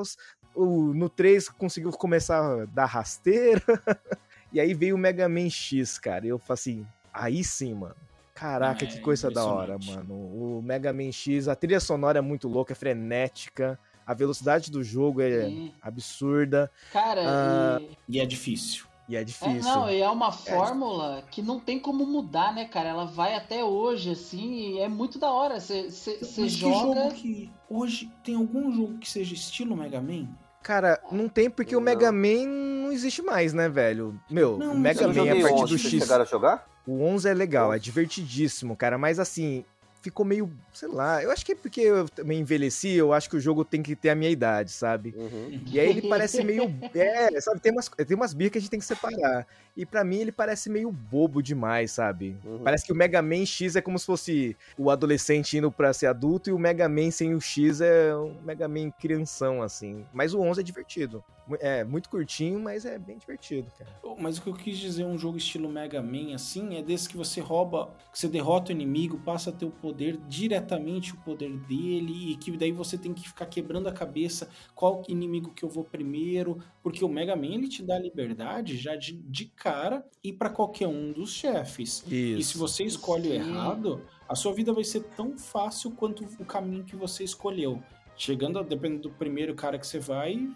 [0.54, 3.62] o, no 3 conseguiu começar a dar rasteira.
[4.52, 6.24] e aí veio o Mega Man X, cara.
[6.24, 8.05] E eu falei assim, aí sim, mano.
[8.36, 10.14] Caraca, É, que coisa da hora, mano.
[10.14, 13.78] O Mega Man X, a trilha sonora é muito louca, é frenética.
[14.06, 15.72] A velocidade do jogo é Sim.
[15.82, 16.70] absurda.
[16.92, 18.84] Cara, Ah, e- E é difícil.
[19.08, 19.62] E é É, difícil.
[19.62, 22.88] não, e é uma fórmula que não tem como mudar, né, cara?
[22.90, 25.58] Ela vai até hoje, assim, e é muito da hora.
[25.58, 25.82] Você
[26.20, 27.00] que joga.
[27.04, 27.50] jogo que.
[27.70, 30.28] Hoje tem algum jogo que seja estilo Mega Man?
[30.62, 31.84] Cara, não tem porque o Não.
[31.84, 32.46] Mega Man
[32.84, 34.20] não existe mais, né, velho?
[34.28, 36.02] Meu, Não, o Mega Man joguei a partir do vocês X.
[36.02, 36.66] chegaram a jogar?
[36.86, 39.64] O 11 é legal, é divertidíssimo, cara, mas assim,
[40.06, 43.36] ficou meio, sei lá, eu acho que é porque eu também envelheci, eu acho que
[43.36, 45.12] o jogo tem que ter a minha idade, sabe?
[45.16, 45.60] Uhum.
[45.66, 46.72] E aí ele parece meio.
[46.94, 47.60] É, sabe?
[47.60, 49.46] Tem umas, tem umas birras que a gente tem que separar.
[49.76, 52.36] E pra mim ele parece meio bobo demais, sabe?
[52.44, 52.60] Uhum.
[52.62, 56.06] Parece que o Mega Man X é como se fosse o adolescente indo pra ser
[56.06, 60.04] adulto e o Mega Man sem o X é um Mega Man crianção, assim.
[60.12, 61.22] Mas o 11 é divertido.
[61.60, 63.90] É muito curtinho, mas é bem divertido, cara.
[64.18, 67.16] Mas o que eu quis dizer, um jogo estilo Mega Man, assim, é desse que
[67.16, 69.95] você rouba, que você derrota o inimigo, passa a ter o poder,
[70.28, 75.02] diretamente o poder dele, e que daí você tem que ficar quebrando a cabeça qual
[75.08, 79.12] inimigo que eu vou primeiro, porque o Mega Man ele te dá liberdade já de,
[79.14, 82.04] de cara e para qualquer um dos chefes.
[82.10, 83.38] E se você escolhe o Sim.
[83.38, 87.82] errado, a sua vida vai ser tão fácil quanto o caminho que você escolheu.
[88.16, 90.48] Chegando, a- dependendo do primeiro cara que você vai,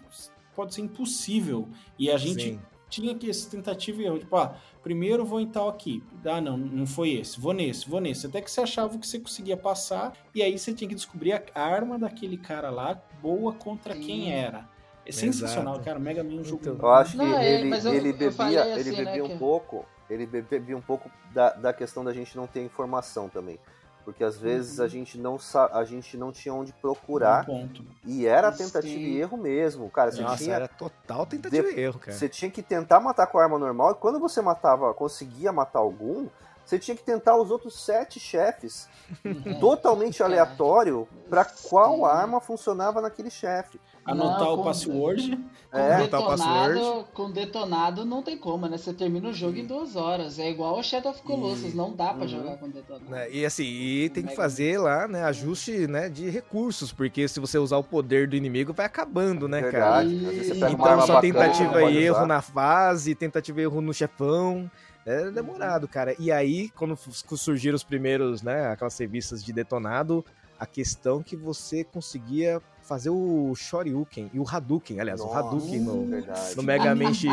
[0.55, 1.67] pode ser impossível.
[1.97, 2.59] E a gente Sim.
[2.91, 4.19] Tinha que essa tentativa e erro.
[4.19, 4.53] Tipo, ah,
[4.83, 6.03] primeiro vou em tal aqui.
[6.25, 7.39] Ah, não, não foi esse.
[7.39, 8.27] Vou nesse, vou nesse.
[8.27, 10.13] Até que você achava que você conseguia passar.
[10.35, 14.01] E aí você tinha que descobrir a arma daquele cara lá, boa contra Sim.
[14.01, 14.69] quem era.
[15.03, 15.85] É sensacional, Exato.
[15.85, 15.97] cara.
[15.97, 16.61] O Mega Man é um jogo.
[16.61, 16.77] Então.
[16.79, 19.23] Eu acho que Não, é, ele, mas eu- ele bebia, falei ele assim, né, bebia
[19.23, 22.61] um que- pouco, ele be- bebia um pouco da, da questão da gente não ter
[22.63, 23.57] informação também.
[24.03, 24.85] Porque às vezes Uhum.
[24.85, 25.37] a gente não
[25.71, 27.83] a gente não tinha onde Um procurar ponto.
[28.05, 28.65] e era Sim.
[28.65, 30.11] tentativa e erro mesmo, cara.
[30.11, 32.17] Você Nossa, tinha era total tentativa De- e erro, cara.
[32.17, 35.79] você tinha que tentar matar com a arma normal e quando você matava, conseguia matar
[35.79, 36.27] algum,
[36.65, 38.87] você tinha que tentar os outros sete chefes
[39.59, 40.29] totalmente Cara.
[40.29, 42.05] aleatório pra qual Sim.
[42.05, 43.79] arma funcionava naquele chefe.
[44.05, 45.37] Anotar Não, o password.
[45.71, 46.73] Com É, botar o password.
[46.73, 48.77] detonado, com detonado não tem como, né?
[48.77, 50.37] Você termina o jogo em duas horas.
[50.37, 52.27] É igual o Shadow of Colossus, não dá pra Uhum.
[52.27, 53.09] jogar com detonado.
[53.09, 57.25] Né, E assim, e tem que Mega fazer lá, né, ajuste, né, de recursos, porque
[57.25, 60.03] se você usar o poder do inimigo, vai acabando, né, cara?
[60.03, 64.69] Uma Então só bacana, tentativa e erro na fase, tentativa e erro no chefão.
[65.05, 66.13] É demorado, cara.
[66.19, 70.25] E aí, quando surgiram os primeiros, né, aquelas revistas de detonado,
[70.59, 72.61] a questão que você conseguia
[72.91, 76.55] fazer o Shoryuken e o Hadouken, aliás, o Nossa, Hadouken no, verdade.
[76.57, 77.23] no Mega Man X.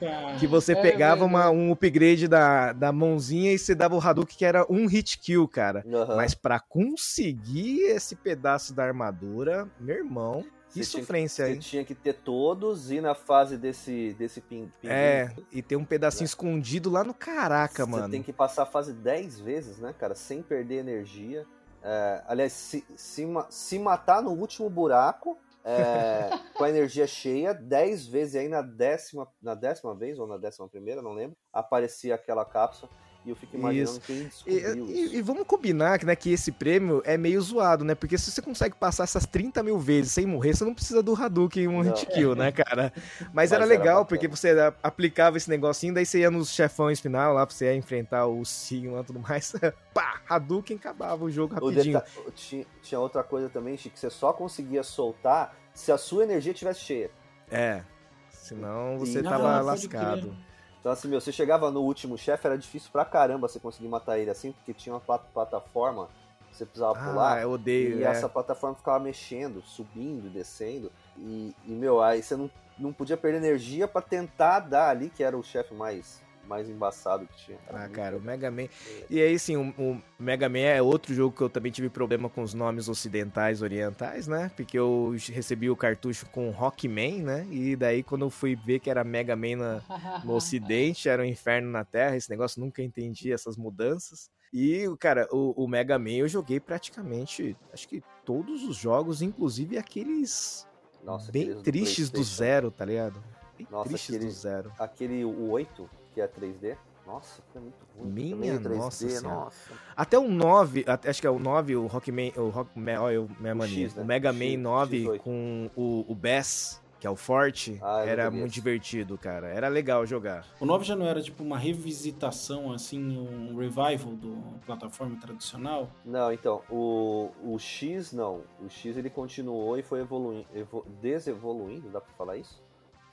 [0.00, 0.36] Cara.
[0.36, 1.56] Que você É pegava uma- verdade.
[1.60, 5.46] um upgrade da, da mãozinha e você dava o Hadouken que era um hit kill,
[5.46, 5.84] cara.
[5.86, 6.16] Aham.
[6.16, 10.48] Mas pra conseguir esse pedaço da armadura, meu irmão, que
[10.84, 14.70] Você tinha que- sofrência, Você tinha que ter todos e na fase desse, desse ping,
[14.80, 18.08] pinguim, É, e tem um pedacinho escondido lá no caraca, você mano.
[18.10, 20.16] tem que passar a fase 10 vezes, né, cara?
[20.16, 21.46] Sem perder energia.
[21.82, 28.06] É, aliás, se, se, se matar no último buraco é, com a energia cheia, 10
[28.06, 32.14] vezes, e aí na décima, na décima vez, ou na décima primeira, não lembro, aparecia
[32.14, 32.90] aquela cápsula.
[33.22, 34.00] E eu fico imaginando Isso.
[34.00, 35.14] quem E, descobriu e- isso.
[35.16, 37.94] e vamos combinar que, né, que esse prêmio é meio zoado, né?
[37.94, 41.14] Porque se você consegue passar essas 30 mil vezes sem morrer, você não precisa do
[41.14, 42.90] Hadouken e um hit kill, né, cara?
[42.94, 44.04] Mas, Mas era era legal, bacana.
[44.06, 47.74] porque você aplicava esse negocinho, daí você ia nos chefões final lá, pra você ia
[47.76, 49.52] enfrentar o Sim lá e tudo mais.
[49.92, 51.98] Pá, Hadouken acabava o jogo O rapidinho.
[51.98, 56.22] deta- tinha, tinha outra coisa também, Chico, que você só conseguia soltar se a sua
[56.24, 57.10] energia estivesse cheia.
[57.50, 57.82] É.
[58.30, 59.24] Senão você Sim.
[59.24, 60.34] tava lascado.
[60.80, 64.18] Então, assim, meu, você chegava no último chefe, era difícil pra caramba você conseguir matar
[64.18, 66.08] ele assim, porque tinha uma plat- plataforma
[66.48, 67.42] que você precisava Ah, pular.
[67.42, 67.98] eu odeio.
[67.98, 68.06] E é.
[68.06, 70.90] essa plataforma ficava mexendo, subindo e descendo.
[71.18, 75.22] E, e, meu, aí você não, não podia perder energia pra tentar dar ali, que
[75.22, 77.58] era o chefe mais, mais embaçado que tinha.
[77.68, 78.20] Era Ah, cara, o.
[78.20, 78.66] Mega Man.
[79.08, 82.28] E aí, sim, o, o Mega Man é outro jogo que eu também tive problema
[82.28, 84.50] com os nomes ocidentais, orientais, né?
[84.56, 87.46] Porque eu recebi o cartucho com Rockman, né?
[87.52, 91.24] E daí, quando eu fui ver que era Mega Man na- no ocidente, era um
[91.24, 92.16] inferno na terra.
[92.16, 94.28] Esse negócio nunca entendi essas mudanças.
[94.52, 99.78] E, cara, o, o Mega Man eu joguei praticamente, acho que todos os jogos, inclusive
[99.78, 100.66] aqueles
[101.04, 102.36] Nossa, bem aqueles do tristes do PlayStation.
[102.38, 103.22] zero, tá ligado?
[103.56, 104.72] Bem Nossa, tristes aquele- do zero.
[104.76, 106.76] Aquele, o 8, que é 3D.
[107.06, 108.10] Nossa, que é muito ruim.
[108.12, 109.36] Minha Também é 3D, nossa senhora.
[109.36, 109.72] nossa.
[109.96, 113.28] Até o 9, até- acho que é o 9, o Rockman, o Rockman, olha, eu,
[113.40, 114.02] minha O mania, X, né?
[114.02, 115.18] o Mega O Man X, 9 X8.
[115.18, 119.48] com o, o Bass, que é o Forte, Ah, era muito divertido, cara.
[119.48, 120.46] Era legal jogar.
[120.60, 125.90] O 9 já não era tipo uma revisitação, assim, um revival do plataforma tradicional?
[126.04, 128.42] Não, então, o, o X não.
[128.60, 132.62] O X ele continuou e foi evoluindo, evo- desevoluindo, dá pra falar isso?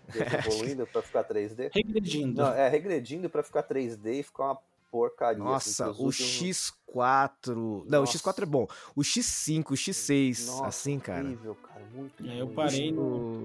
[0.08, 1.70] Desevoluindo pra ficar 3D?
[1.74, 2.42] Regredindo.
[2.42, 4.58] Não, é, regredindo pra ficar 3D e ficar uma
[4.92, 5.44] porcaria.
[5.44, 7.84] Nossa, assim, que os o últimos- X4.
[7.88, 8.18] Não, Nossa.
[8.18, 8.68] o X4 é bom.
[8.96, 11.24] O X5, o X6, Nossa, assim, cara.
[11.26, 12.96] horrível, cara, muito É, eu parei O-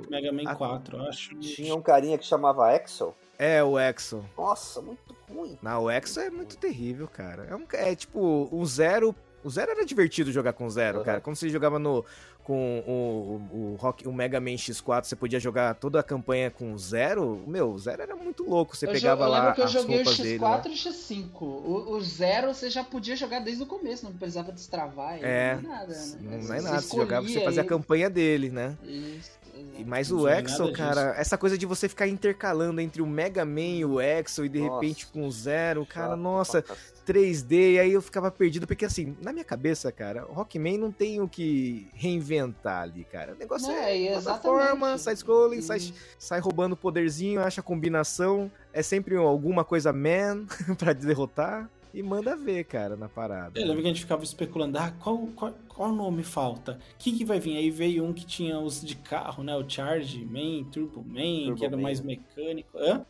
[0.02, 1.34] no Mega Man a- 4, eu acho.
[1.36, 3.14] Tinha um carinha que chamava Axel.
[3.38, 4.24] É, o Exo.
[4.38, 5.58] Nossa, muito ruim.
[5.60, 7.44] Não, o Exo é muito terrível, cara.
[7.50, 9.14] É, um, é tipo, o Zero.
[9.42, 11.04] O Zero era divertido jogar com o Zero, Uhum.
[11.04, 11.20] cara.
[11.20, 12.04] Quando você jogava no.
[12.44, 16.76] Com o, o, Rock, o Mega Man X4, você podia jogar toda a campanha com
[16.76, 17.42] Zero.
[17.46, 18.76] Meu, o Zero era muito louco.
[18.76, 20.38] Você Eu, pegava eu lá lembro que eu joguei o roupas dele.
[20.38, 20.60] lá.
[20.60, 21.30] X4 e o X5.
[21.40, 25.70] O, o Zero você já podia jogar desde o começo, não precisava destravar É, nem
[25.70, 26.40] nada, né?
[26.42, 26.80] não é nada.
[26.80, 27.68] Você jogava, você fazia a ele.
[27.68, 28.76] campanha dele, né?
[28.82, 29.30] Isso.
[29.54, 33.60] E mais o Exo, cara, essa coisa de você ficar intercalando entre o Mega Man
[33.60, 34.74] e o Exo e de Nossa.
[34.74, 37.02] repente com o Zero, cara, Chato nossa, pra cacete.
[37.06, 40.92] 3D, e aí eu ficava perdido, porque assim, na minha cabeça, cara, o Rockman não
[40.92, 43.34] tem o que reinventar ali, cara.
[43.34, 45.00] O negócio Não, é, é, plataforma, exatamente.
[45.02, 45.78] side-scrolling, sai,
[46.18, 50.46] sai roubando poderzinho, acha combinação, é sempre alguma coisa man
[50.78, 51.68] pra derrotar.
[51.94, 53.58] E manda ver, cara, na parada.
[53.58, 56.78] Eu lembro que a gente ficava especulando, ah, qual, qual, qual nome falta?
[56.94, 57.56] O que, que vai vir?
[57.56, 59.54] Aí veio um que tinha os de carro, né?
[59.56, 62.78] O Charge Man, Turbo Man, Turbo que era Man, mais mecânico.
[62.78, 63.04] Hã?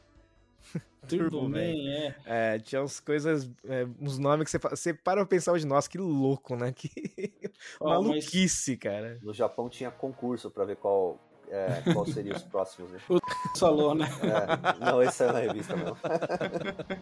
[1.08, 2.14] Turbo, Man, é.
[2.26, 5.88] É, tinha umas coisas, é, uns nomes que você, você para pra pensar hoje, nossa,
[5.88, 6.72] que louco, né?
[6.74, 6.90] Que
[7.80, 9.18] mas- maluquice, cara.
[9.22, 11.18] No Japão tinha concurso pra ver qual,
[11.52, 12.90] é, qual seria os próximos.
[12.90, 12.98] Né?
[13.58, 14.08] Falou, né?
[14.22, 15.96] É, não, esse é uma revista mesmo.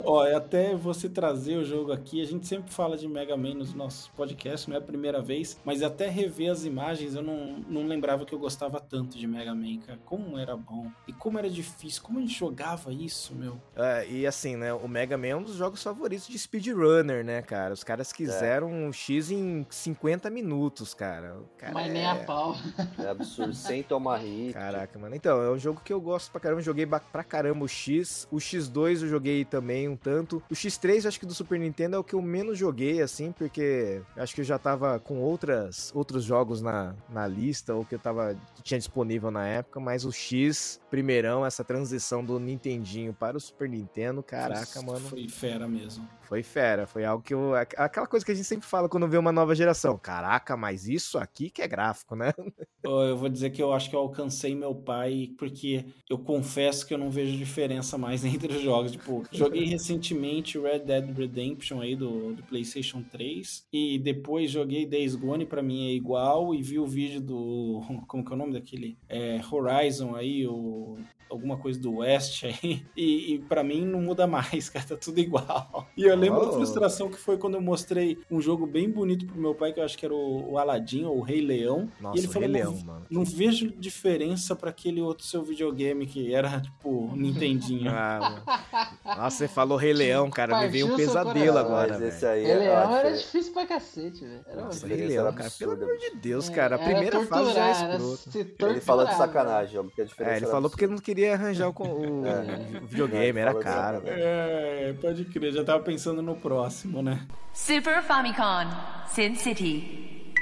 [0.05, 3.55] Ó, e até você trazer o jogo aqui, a gente sempre fala de Mega Man
[3.55, 7.59] nos nossos podcasts, não é a primeira vez, mas até rever as imagens eu não,
[7.69, 9.99] não lembrava que eu gostava tanto de Mega Man, cara.
[10.05, 13.61] Como era bom e como era difícil, como a gente jogava isso, meu.
[13.77, 17.41] É, e assim, né, o Mega Man é um dos jogos favoritos de speedrunner, né,
[17.43, 17.73] cara?
[17.73, 21.37] Os caras quiseram um X em 50 minutos, cara.
[21.39, 22.57] O cara Mas nem é- a pau.
[22.99, 24.53] É absurdo, sem tomar hit.
[24.55, 25.15] Caraca, mano.
[25.15, 26.61] Então, é um jogo que eu gosto pra caramba.
[26.63, 28.27] Joguei pra caramba o X.
[28.31, 30.43] O X2 eu joguei também um tanto.
[30.51, 34.01] O X3, acho que do Super Nintendo é o que eu menos joguei, assim, porque
[34.17, 37.99] acho que eu já tava com outras, outros jogos na, na lista, ou que eu
[37.99, 39.81] tava tinha disponível na época.
[39.81, 45.09] Mas o X, primeirão, essa transição do Nintendinho para o Super Nintendo, caraca, Foi- mano.
[45.09, 46.07] Foi fera mesmo.
[46.31, 47.57] Foi fera, foi algo que eu.
[47.57, 49.99] aqu- Aquela coisa que a gente sempre fala quando vê uma nova geração.
[49.99, 52.33] Caraca, mas isso aqui que é gráfico, né?
[52.85, 56.95] Eu vou dizer que eu acho que eu alcancei meu pai, porque eu confesso que
[56.95, 58.93] eu não vejo diferença mais entre os jogos.
[58.93, 65.15] Tipo, joguei recentemente Red Dead Redemption aí do, do PlayStation 3, e depois joguei Days
[65.15, 67.83] Gone, pra mim é igual, e vi o vídeo do.
[68.09, 68.97] Como que é o nome daquele?
[69.11, 70.97] É, Horizon aí, o.
[71.31, 75.19] Alguma coisa do West aí, e, e para mim não muda mais, cara, tá tudo
[75.21, 75.87] igual.
[75.97, 76.53] E eu lembro Oh.
[76.53, 79.85] frustração que foi quando eu mostrei um jogo bem bonito pro meu pai, que eu
[79.85, 82.49] acho que era o, o Aladdin, ou o Rei Leão, Nossa, e ele o falou,
[82.49, 83.07] Rei "Não Leão, mano.
[83.11, 87.91] não vejo diferença pra aquele outro seu videogame que era, tipo, Nintendinho.
[88.01, 88.91] Ah, mano.
[89.05, 90.61] Nossa, você falou Rei Leão, cara.
[90.61, 93.67] Me veio um pesadelo agora, Mas esse aí Ele é, era, a era difícil pra
[93.67, 94.45] cacete, velho.
[94.47, 95.51] Era Nossa, Rei Leão, cara.
[95.51, 96.77] Pelo amor de Deus, É, cara.
[96.77, 100.05] A era primeira fase já é se Ele falou de torturar, sacanagem, ó, porque a
[100.05, 100.95] diferença É, ele falou porque absurda.
[100.97, 102.80] não queria arranjar o, con- o É.
[102.82, 104.24] videogame, Ele era falou de caro, sacanagem.
[104.24, 104.90] velho.
[104.90, 107.26] É, pode crer, já tava pensando no próximo, né?
[107.54, 108.68] Super Famicom,
[109.10, 110.34] Sin City.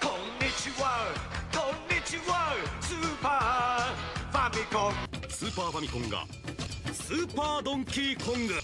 [0.00, 1.14] こんにちは
[1.52, 6.24] こんにちはスーパーファミコンスーパーファミコンが
[6.92, 8.54] スーパードンキーコング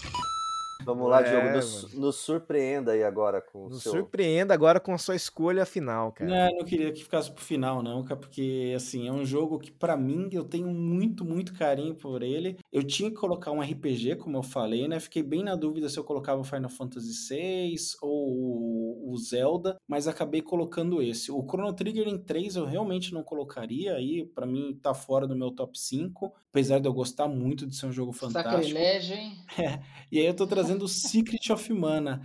[0.84, 3.92] Vamos lá, É, Diogo, nos, nos surpreenda aí agora com o Nos seu...
[3.92, 6.30] surpreenda agora com a sua escolha final, cara.
[6.30, 9.70] Não, não queria que ficasse pro final, não, cara, porque, assim, é um jogo que,
[9.70, 12.58] pra mim, eu tenho muito, muito carinho por ele.
[12.72, 14.98] Eu tinha que colocar um RPG, como eu falei, né?
[15.00, 20.08] Fiquei bem na dúvida se eu colocava o Final Fantasy VI ou o Zelda, mas
[20.08, 21.30] acabei colocando esse.
[21.30, 25.36] O Chrono Trigger em 3 eu realmente não colocaria, aí, pra mim, tá fora do
[25.36, 28.56] meu top 5, apesar de eu gostar muito de ser um jogo fantástico.
[28.56, 29.38] Sacrilégio, hein?
[30.12, 32.20] E aí eu tô trazendo o Secret of Mana.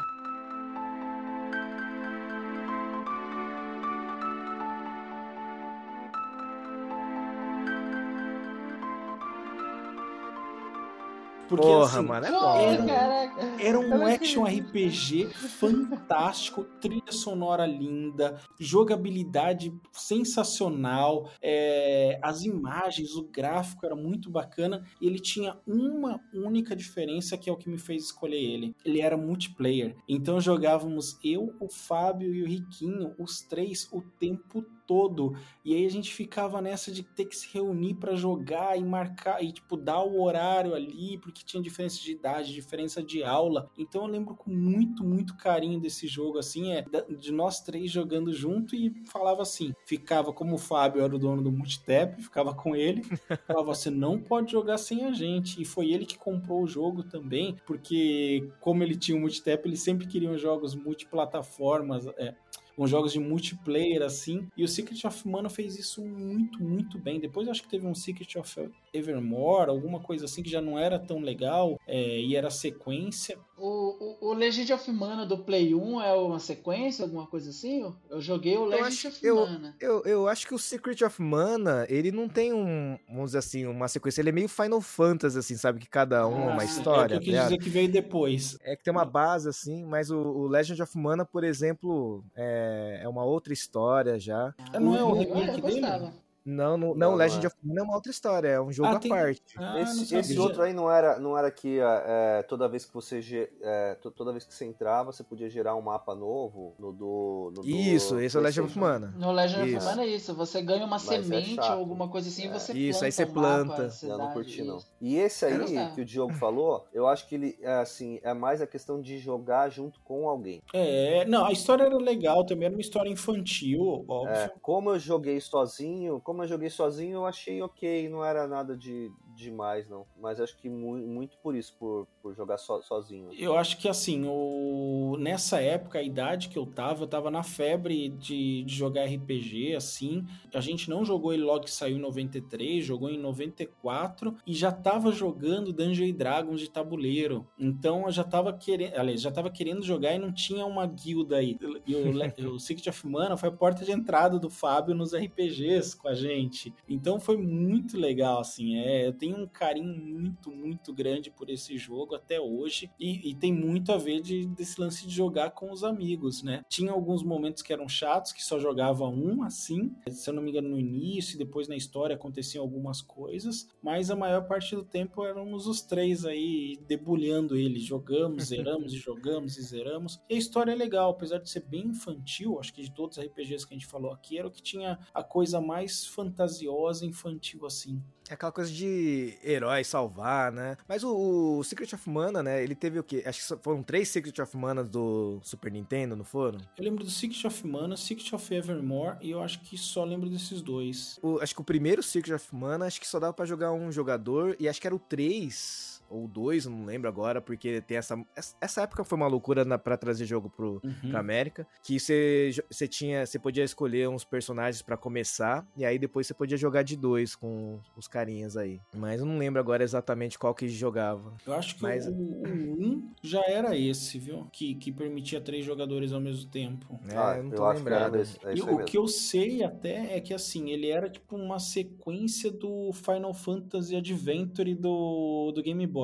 [11.47, 12.57] Porque, Porra, assim, mano, é bom.
[12.57, 13.63] Era- caraca.
[13.63, 14.67] Era um não action acredito.
[14.67, 24.83] RPG fantástico, trilha sonora linda, jogabilidade sensacional, é, as imagens, o gráfico era muito bacana
[25.01, 28.75] e ele tinha uma única diferença que é o que me fez escolher ele.
[28.83, 34.65] Ele era multiplayer, então jogávamos eu, o Fábio e o Riquinho, os três o tempo
[34.87, 35.35] todo.
[35.63, 39.43] E aí a gente ficava nessa de ter que se reunir para jogar e marcar
[39.43, 43.69] e tipo dar o horário ali, porque tinha diferença de idade, diferença de aula.
[43.77, 46.85] Então eu lembro com muito, muito carinho desse jogo assim, é
[47.19, 51.41] de nós três jogando junto e falava assim, ficava como o Fábio era o dono
[51.41, 53.03] do Multitap, ficava com ele,
[53.45, 55.61] falava você não pode jogar sem a gente.
[55.61, 59.77] E foi ele que comprou o jogo também, porque como ele tinha o Multitap, ele
[59.77, 62.33] sempre queria jogos multiplataformas, é,
[62.77, 64.47] com jogos de multiplayer assim.
[64.55, 67.19] E o Secret of Mana fez isso muito, muito bem.
[67.19, 70.99] Depois acho que teve um Secret of Evermore, alguma coisa assim que já não era
[70.99, 73.39] tão legal é, e era sequência.
[73.57, 77.91] O, o, o, Legend of Mana do Play 1 é uma sequência, alguma coisa assim?
[78.09, 79.75] Eu joguei o Legend acho, of eu, Mana.
[79.79, 83.65] Eu, eu acho que o Secret of Mana, ele não tem um, vamos dizer assim,
[83.65, 84.21] uma sequência.
[84.21, 85.79] Ele é meio Final Fantasy, assim, sabe?
[85.79, 87.15] Que cada um é uma Ah, história.
[87.15, 88.57] É o que eu tá quis dizer que veio depois.
[88.61, 93.01] É que tem uma base, assim, mas o, o Legend of Mana, por exemplo, é,
[93.03, 94.53] é uma outra história já.
[94.79, 95.61] Não é o remake eu dele?
[95.61, 96.26] gostava.
[96.49, 97.47] Não, não, Não, não, Legend é.
[97.47, 99.41] of Mana é uma outra história, é um jogo Ah, à tem- parte.
[99.57, 103.19] Ah, esse esse outro aí não era, não era que é, toda vez que você
[103.61, 107.51] é, to- toda vez que você entrava, você podia gerar um mapa novo no do.
[107.53, 108.79] No do Isso, esse é o Legend of.
[108.79, 109.13] Mana.
[109.17, 109.85] No Legend of Isso.
[109.85, 112.51] Mana é isso, você ganha uma Mas é semente ou alguma coisa assim, É.
[112.53, 113.97] você Isso, planta aí você um mapa, planta.
[114.03, 114.77] Eu não curti, não.
[114.77, 114.87] isso.
[115.01, 118.61] E esse aí que o Diogo falou, eu acho que ele é assim, é mais
[118.61, 120.61] a questão de jogar junto com alguém.
[120.73, 124.33] É, não, a história era legal também, era uma história infantil, óbvio.
[124.33, 128.75] É, como eu joguei sozinho, como eu joguei sozinho, eu achei ok, não era nada
[128.75, 130.05] de demais, não.
[130.19, 133.29] Mas acho que mu muito por isso, por, por jogar so- sozinho.
[133.33, 135.15] Eu acho que assim, o...
[135.19, 139.75] nessa época, a idade que eu tava, eu tava na febre de, de jogar RPG,
[139.75, 140.25] assim.
[140.53, 144.71] A gente não jogou ele logo que saiu em 93, jogou em 94 e já
[144.71, 147.47] tava jogando Dungeons and Dragons de tabuleiro.
[147.59, 151.37] Então eu já tava querendo, aliás, já tava querendo jogar e não tinha uma guilda
[151.37, 151.57] aí.
[151.85, 152.11] E o,
[152.55, 156.13] o Secret of Mana foi a porta de entrada do Fábio nos RPGs com a
[156.13, 156.73] gente.
[156.89, 158.77] Então foi muito legal, assim.
[158.77, 162.89] É, eu tenho um carinho muito, muito grande por esse jogo até hoje.
[162.99, 166.63] E, e tem muito a ver de, desse lance de jogar com os amigos, né?
[166.69, 169.95] Tinha alguns momentos que eram chatos, que só jogava um assim.
[170.09, 173.67] Se eu não me engano, no início e depois na história aconteciam algumas coisas.
[173.81, 177.79] Mas a maior parte do tempo éramos os três aí debulhando ele.
[177.79, 180.19] Jogamos, zeramos e jogamos e zeramos.
[180.29, 182.59] E a história é legal, apesar de ser bem infantil.
[182.59, 184.99] Acho que de todos os RPGs que a gente falou aqui, era o que tinha
[185.13, 188.01] a coisa mais fantasiosa infantil assim.
[188.29, 190.75] É aquela coisa de herói salvar, né?
[190.87, 192.61] Mas o, o Secret of Mana, né?
[192.61, 193.23] Ele teve o quê?
[193.25, 196.59] Acho que foram três Secret of Mana do Super Nintendo, não foram?
[196.77, 200.29] Eu lembro do Secret of Mana, Secret of Evermore e eu acho que só lembro
[200.29, 201.17] desses dois.
[201.21, 203.91] O- acho que o primeiro Secret of Mana, acho que só dava pra jogar um
[203.91, 208.17] jogador, e acho que era o 3 ou 2, não lembro agora, porque tem essa.
[208.61, 211.09] essa- época foi uma loucura na, pra trazer jogo pro, Uhum.
[211.09, 211.67] pra América.
[211.83, 213.25] Que você tinha.
[213.25, 217.35] Você podia escolher uns personagens pra começar, e aí depois você podia jogar de dois
[217.35, 218.79] com os carinhas aí.
[218.95, 221.33] Mas eu não lembro agora exatamente qual que jogava.
[221.45, 224.47] Eu acho que Mas- o, o 1 já era esse, viu?
[224.51, 226.99] Que, que permitia três jogadores ao mesmo tempo.
[227.09, 228.11] É, Ah, eu não eu tô acho que era lembrado.
[228.19, 228.85] desse- é E o mesmo.
[228.85, 233.95] que eu sei até é que assim, ele era tipo uma sequência do Final Fantasy
[233.95, 235.96] Adventure do, do Game Boy.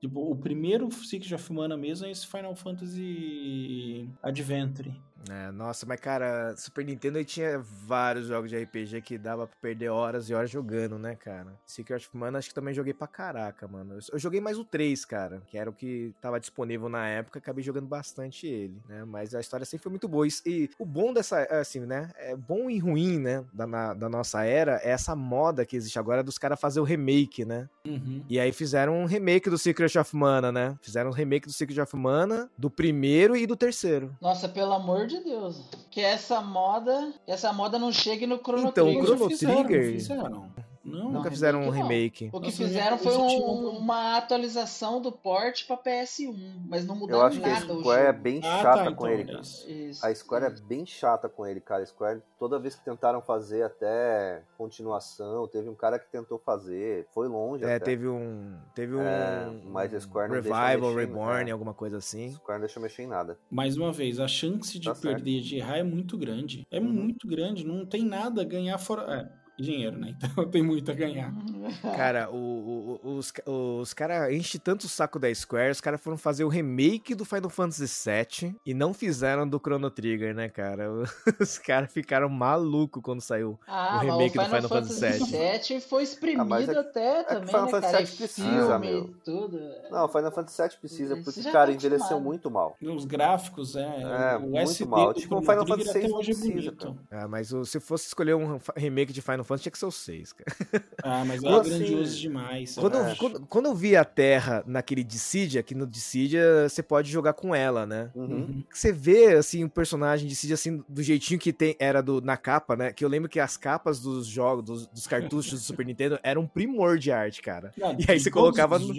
[0.00, 4.92] Tipo, o primeiro Secret of Mana mesmo é esse Final Fantasy Adventure.
[5.28, 9.56] É, nossa, mas cara, Super Nintendo ele tinha vários jogos de RPG que dava pra
[9.60, 11.52] perder horas e horas jogando, né, cara?
[11.66, 13.94] Secret of Mana acho que também joguei pra caraca, mano.
[13.94, 17.38] Eu, eu joguei mais o 3, cara, que era o que tava disponível na época,
[17.38, 19.04] acabei jogando bastante ele, né?
[19.04, 20.26] Mas a história sempre foi muito boa.
[20.26, 22.10] E, e o bom dessa, assim, né?
[22.16, 23.44] É bom e ruim, né?
[23.52, 26.84] Da, na- da nossa era, é essa moda que existe agora dos caras fazer o
[26.84, 27.68] remake, né?
[27.86, 28.24] Uhum.
[28.28, 30.76] E aí fizeram um remake do Secret of Mana, né?
[30.80, 34.16] Fizeram um remake do Secret of Mana, do primeiro e do terceiro.
[34.20, 35.60] Nossa, pelo amor de Deus.
[35.90, 39.04] Que essa moda, essa moda não chegue no Chrono Então, o Trigger.
[39.04, 40.52] Chrono Já fizeram, Trigger- Fizeram.
[40.82, 42.30] Não, Nunca Não, fizeram um remake remake.
[42.32, 46.34] O que Nossa, fizeram foi um- um- uma atualização do port pra PS1,
[46.66, 48.84] mas não Eu mudaram acho que a nada o Square é bem Ah, chata tá,
[48.84, 49.40] com então, ele, é cara.
[49.40, 50.06] isso.
[50.06, 51.82] A Square é bem chata com ele, cara.
[51.82, 57.06] A Square, toda vez que tentaram fazer até continuação, teve um cara que tentou fazer,
[57.12, 57.84] foi longe É, até.
[57.84, 58.56] teve um.
[58.74, 59.02] Teve um.
[59.02, 61.50] É, mas a Square não deixa Revival, mexer, Reborn, né?
[61.52, 62.32] alguma coisa assim.
[62.32, 63.38] Square não deixa mexer em nada.
[63.50, 65.14] Mais uma vez, a chance de Tá certo.
[65.16, 66.66] perder, de errar é muito grande.
[66.70, 66.86] É Uhum.
[66.86, 67.66] muito grande.
[67.66, 69.00] Não tem nada a ganhar fora.
[69.10, 70.16] é, dinheiro, né?
[70.30, 71.32] Então tem muito a ganhar.
[71.96, 76.16] Cara, o- o- os, os caras enchem tanto o saco da Square, os caras foram
[76.16, 80.88] fazer o remake do Final Fantasy VII e não fizeram do Chrono Trigger, né, cara?
[81.40, 85.58] Os caras ficaram malucos quando saiu Ah, o remake o do Final Fantasy VII.
[85.74, 88.04] VII foi espremido Ah, é até é também, Final né, Fantasy cara?
[88.04, 89.04] VII precisa, filme meu.
[89.06, 89.60] e tudo.
[89.90, 92.76] Não, Final Fantasy VII precisa, porque, cara, tá envelheceu muito mal.
[92.82, 93.80] Os gráficos, é.
[94.02, 95.14] É, o muito SD mal.
[95.14, 96.98] Tipo, o Final Fantasy VI é precisa, bonito.
[97.10, 100.32] Ah, mas se fosse escolher um remake de Final Fantasy, tinha que ser o 6,
[100.32, 100.84] cara.
[101.02, 102.74] Ah, mas é Quando- grandioso demais.
[102.74, 107.10] Quando eu, quando, quando eu vi a Terra naquele Dissidia, que no Dissidia você pode
[107.10, 108.10] jogar com ela, né?
[108.14, 108.62] Uhum.
[108.72, 112.76] Você vê, assim, o personagem Dissidia, assim, do jeitinho que tem, era do, na capa,
[112.76, 112.92] né?
[112.92, 116.42] Que eu lembro que as capas dos jogos, dos, dos cartuchos do Super Nintendo eram
[116.42, 117.72] um primor de arte, cara.
[117.76, 118.94] Não, e aí você colocava no,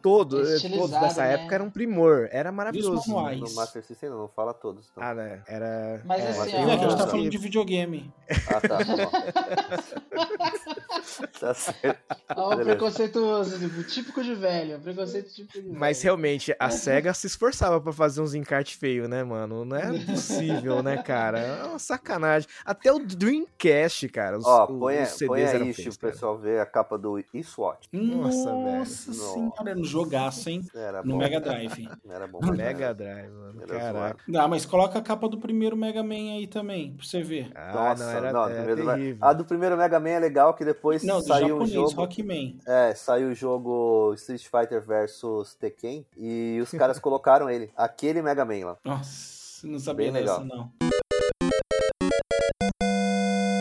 [0.00, 1.34] todo, eh, todos dessa né?
[1.34, 3.08] época era um primor, era maravilhoso.
[3.10, 3.40] manuais.
[3.40, 4.88] No Master System não, não fala todos.
[4.90, 5.02] Então.
[5.02, 5.42] Ah, né?
[5.46, 6.00] Era.
[6.04, 8.12] Mas é, assim, Não, é a gente tá falando de videogame.
[8.48, 8.78] Ah, tá.
[11.40, 11.98] tá certo.
[12.36, 12.64] Ó, o Beleza.
[12.70, 14.78] preconceituoso, tipo, típico de velho.
[14.80, 15.78] Preconceito típico de velho.
[15.78, 19.64] Mas realmente, a SEGA se esforçava pra fazer uns encartes feios, né, mano?
[19.64, 21.38] Não é possível, né, cara?
[21.40, 22.48] É uma sacanagem.
[22.64, 24.38] Até o Dreamcast, cara.
[24.38, 27.22] Os, Ó, os põe, CDs põe eram aí, feios, o pessoal ver a capa do
[27.32, 27.88] eSWAT.
[27.92, 29.22] Nossa, Nossa velho.
[29.32, 30.62] senhora, era um jogaço, hein?
[30.74, 31.18] Era No bom.
[31.18, 31.88] Mega Drive.
[32.08, 32.40] Era bom.
[32.52, 32.94] Mega.
[32.94, 33.62] Drive, mano.
[33.62, 34.18] Era Caraca.
[34.28, 37.50] Não, mas coloca a capa do primeiro Mega Man aí também, pra você ver.
[37.54, 39.18] Ah, Nossa, não, era, não, era primeiro- terrível.
[39.20, 41.92] a do primeiro Mega Man é legal, que depois Não, saiu um japonês, jogo.
[41.94, 42.58] Rockman.
[42.66, 48.44] É, saiu o jogo Street Fighter vs Tekken e os caras colocaram ele, aquele Mega
[48.44, 48.76] Man lá.
[48.84, 50.58] Nossa, não sabia Bem dessa, legal.
[50.58, 50.72] não.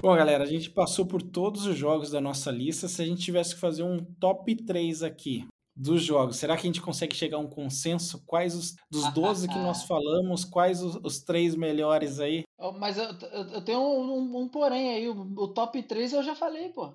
[0.01, 2.89] Bom, galera, a gente passou por todos os jogos da nossa lista.
[2.89, 6.65] Se a gente tivesse que fazer um top 3 aqui dos jogos, será que a
[6.65, 8.23] gente consegue chegar a um consenso?
[8.25, 12.43] Quais os, dos 12 que nós falamos, quais os, os três melhores aí?
[12.79, 15.09] Mas eu, eu, eu tenho um, um- um porém aí.
[15.09, 16.93] O, o top 3 eu já falei, pô.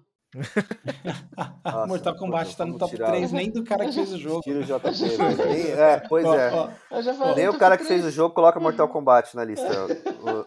[1.64, 4.40] Nossa, Mortal Kombat tá no top tirar- 3, nem do cara que fez o jogo.
[4.42, 4.88] Tira o JP.
[5.46, 6.52] Nem- É, pois Ó, é.
[6.52, 7.34] ó, Eu já falei.
[7.36, 8.02] Nem o cara que três.
[8.02, 9.66] fez o jogo coloca Mortal Kombat na lista.
[10.18, 10.44] O- o-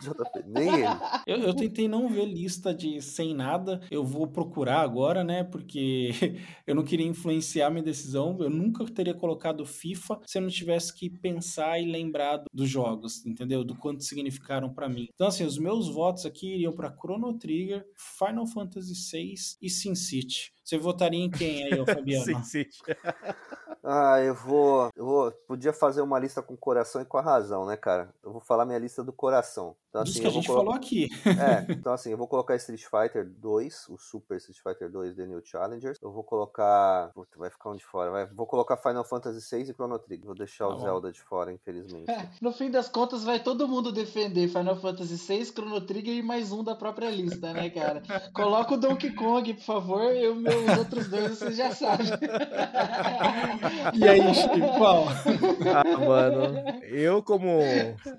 [0.00, 0.84] JP, nem ele.
[1.26, 3.80] Eu, eu tentei não ver lista de sem nada.
[3.90, 5.42] Eu vou procurar agora, né?
[5.42, 6.10] Porque
[6.66, 8.36] eu não queria influenciar minha decisão.
[8.40, 12.68] Eu nunca teria colocado FIFA se eu não tivesse que pensar e lembrar do- dos
[12.68, 13.64] jogos, entendeu?
[13.64, 15.08] Do quanto significaram pra mim.
[15.14, 19.23] Então, assim, os meus votos aqui iriam pra Chrono Trigger, Final Fantasy VI
[19.60, 20.53] e Sin City.
[20.64, 22.24] Você votaria em quem aí, ô Fabiano?
[22.24, 22.64] Sim, sim.
[23.86, 25.30] Ah, eu vou, eu vou.
[25.46, 28.08] Podia fazer uma lista com o coração e com a razão, né, cara?
[28.22, 29.76] Eu vou falar minha lista do coração.
[29.90, 31.08] Então, Diz assim, que a eu vou gente colo- falou aqui.
[31.26, 35.26] É, então assim, eu vou colocar Street Fighter 2, o Super Street Fighter 2 The
[35.26, 35.98] New Challengers.
[36.00, 37.10] Eu vou colocar.
[37.14, 38.10] Puta, vai ficar um de fora.
[38.10, 38.26] Vai...
[38.26, 40.24] Vou colocar Final Fantasy VI e Chrono Trigger.
[40.26, 40.82] Vou deixar Tá o bom.
[40.82, 42.06] Zelda de fora, infelizmente.
[42.40, 46.50] No fim das contas, vai todo mundo defender Final Fantasy VI, Chrono Trigger e mais
[46.52, 48.02] um da própria lista, né, cara?
[48.32, 50.26] Coloca o Donkey Kong, por favor, e
[50.56, 52.06] os outros dois vocês já sabem.
[53.94, 55.06] E aí, Chico, qual?
[55.08, 57.60] Ah, mano, eu como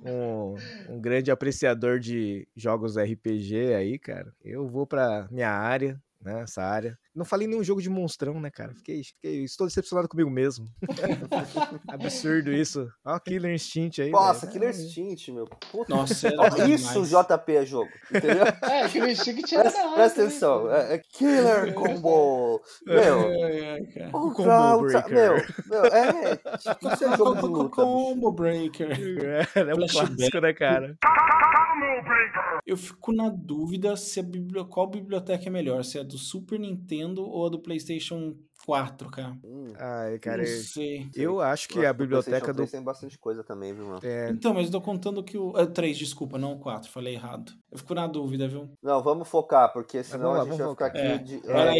[0.03, 0.55] um,
[0.89, 6.63] um grande apreciador de jogos RPG aí, cara, eu vou pra minha área, né, essa
[6.63, 6.97] área.
[7.15, 8.73] Não falei nenhum jogo de monstrão, né, cara?
[8.73, 10.67] Fiquei, fiquei estou decepcionado comigo mesmo.
[11.87, 12.89] Absurdo isso.
[13.05, 14.47] Ó, Killer Instinct aí, Nossa.
[14.47, 15.45] Killer Instinct, meu.
[15.71, 15.93] Puta.
[15.95, 16.27] Nossa,
[16.67, 17.09] isso demais.
[17.09, 17.89] JP é jogo.
[18.13, 18.45] Entendeu?
[18.65, 20.61] É, o Instinct era Presta, da hora presta atenção.
[20.61, 20.71] pô.
[20.71, 22.61] É, é Killer Combo.
[22.85, 23.19] Meu.
[23.43, 24.17] Ai, ai, cara.
[24.17, 25.55] Ultra, Combo ultra, Breaker.
[25.67, 27.69] meu, meu, é, tipo, isso é jogo de luta, bicho.
[27.69, 28.91] Combo Breaker.
[28.91, 30.97] É, é um clássico, né, cara?
[32.65, 36.59] Eu fico na dúvida se a bibli- qual biblioteca é melhor, se é do Super
[36.59, 38.35] Nintendo ou a do PlayStation
[38.65, 39.37] 4, cara.
[39.77, 41.07] Ai, cara, Não sei.
[41.15, 42.55] eu acho que Eu a acho que o biblioteca PlayStation do...
[42.57, 43.99] 3 tem bastante coisa também, viu, mano?
[44.03, 45.57] É, Então, mas eu tô contando que o.
[45.57, 47.51] É, 3, desculpa, não o 4, falei errado.
[47.71, 48.69] Eu fico na dúvida, viu?
[48.81, 51.01] Não, vamos focar, porque senão vamos lá, a gente vai vamos ficar focar.
[51.01, 51.17] aqui É.
[51.17, 51.47] de.
[51.47, 51.77] Vai lá,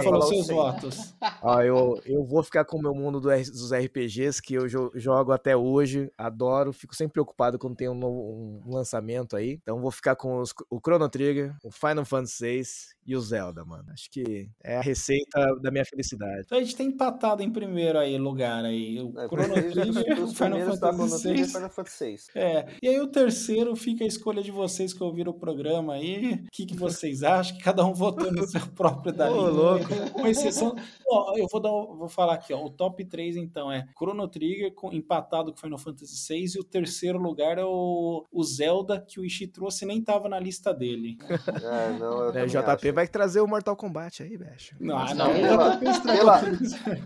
[0.00, 1.14] é, falar os o seus votos.
[1.42, 5.32] Ó, eu, eu vou ficar com o meu mundo dos RPGs que eu jo- jogo
[5.32, 9.58] até hoje, adoro, fico sempre preocupado quando tem um, novo- um lançamento aí.
[9.62, 12.62] Então vou ficar com os- o Chrono Trigger, o Final Fantasy VI
[13.06, 13.84] e o Zelda, mano.
[13.92, 16.42] Acho que é a receita da minha felicidade.
[16.46, 19.00] Então a gente tá empatado em primeiro aí, lugar aí.
[19.00, 21.44] O É, Chrono Trigger, o Final tá Fantasy e VI.
[21.46, 22.16] Final Fantasy VI.
[22.34, 26.34] É, e aí o terceiro fica a escolha de vocês que ouviram o programa aí.
[26.34, 27.56] O que, que vocês acham?
[27.56, 29.84] Que cada um votou no seu próprio da Ô, louco.
[30.12, 30.74] Com exceção.
[31.08, 32.64] Ó, eu vou, dar, o- vou falar aqui, ó.
[32.64, 36.44] O top 3, então, é Chrono Trigger com, empatado com Final Fantasy VI.
[36.56, 40.28] E o terceiro lugar é o, o Zelda, que o Ishi trouxe e nem tava
[40.28, 41.16] na lista dele.
[41.30, 42.58] É, não, eu É, também JP
[42.88, 44.74] acho, vai trazer o Mortal Kombat aí, bicho.
[44.80, 46.40] Não, Não, não, pela- pela-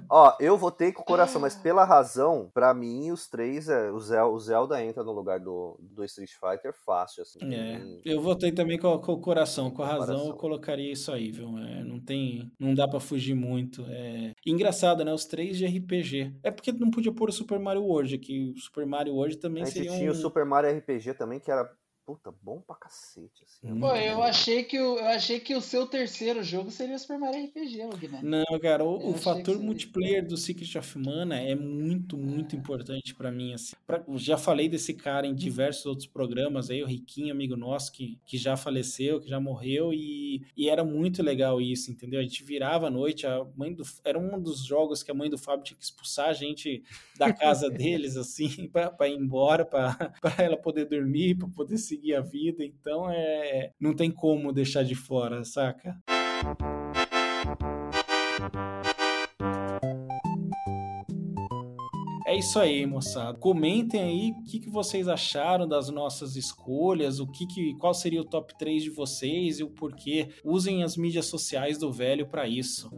[0.08, 3.98] Ó, eu votei com o coração, mas pela razão, pra mim, os três, é, o,
[3.98, 7.38] Zel- o Zelda entra no lugar do, do Street Fighter fácil, assim.
[7.52, 10.28] É, Hum, eu votei também com, com o coração, com a razão Coração.
[10.28, 11.58] eu colocaria isso aí, viu?
[11.58, 13.84] É, não tem, não dá pra fugir muito.
[13.88, 14.32] É...
[14.46, 15.12] Engraçado, né?
[15.12, 16.34] Os três de RPG.
[16.42, 18.52] É porque não podia pôr o Super Mario World aqui.
[18.54, 20.12] O Super Mario World também A gente seria tinha um...
[20.12, 21.68] o Super Mario RPG também, que era,
[22.10, 23.78] puta, bom pra cacete, assim.
[23.78, 27.18] Pô, eu achei que o, eu achei que o seu terceiro jogo seria o Super
[27.18, 28.28] Mario RPG, Guilherme.
[28.28, 29.62] Não, cara, o, o fator que seria.
[29.62, 33.54] multiplayer do Secret of Mana é muito, muito importante pra mim.
[33.54, 33.76] Assim.
[33.86, 38.18] Pra- já falei desse cara em diversos outros programas aí, o Riquinho, amigo nosso, que,
[38.26, 42.18] que já faleceu, que já morreu, e, e era muito legal isso, entendeu?
[42.18, 45.30] A gente virava à noite, a mãe do, era um dos jogos que a mãe
[45.30, 46.82] do Fábio tinha que expulsar a gente
[47.16, 51.78] da casa deles, assim, pra, pra ir embora, pra, pra ela poder dormir, pra poder
[51.78, 52.64] seguir a vida.
[52.64, 55.96] Então, é, não tem como deixar de fora, saca?
[62.30, 63.36] É isso aí, moçada.
[63.36, 68.20] Comentem aí o que, que vocês acharam das nossas escolhas, o que, que qual seria
[68.20, 70.28] o top 3 de vocês e o porquê.
[70.44, 72.88] Usem as mídias sociais do velho para isso.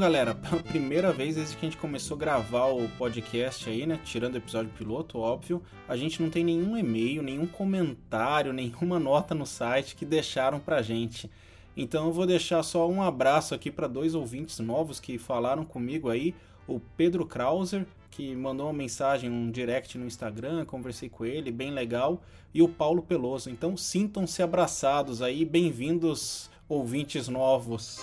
[0.00, 4.00] Galera, pela primeira vez desde que a gente começou a gravar o podcast aí, né?
[4.02, 9.34] Tirando o episódio piloto, óbvio, a gente não tem nenhum e-mail, nenhum comentário, nenhuma nota
[9.34, 11.30] no site que deixaram pra gente.
[11.76, 16.08] Então eu vou deixar só um abraço aqui para dois ouvintes novos que falaram comigo
[16.08, 16.34] aí,
[16.66, 21.70] o Pedro Krauser, que mandou uma mensagem, um direct no Instagram, conversei com ele, bem
[21.72, 22.22] legal,
[22.54, 23.50] e o Paulo Peloso.
[23.50, 28.00] Então sintam-se abraçados aí, bem-vindos ouvintes novos.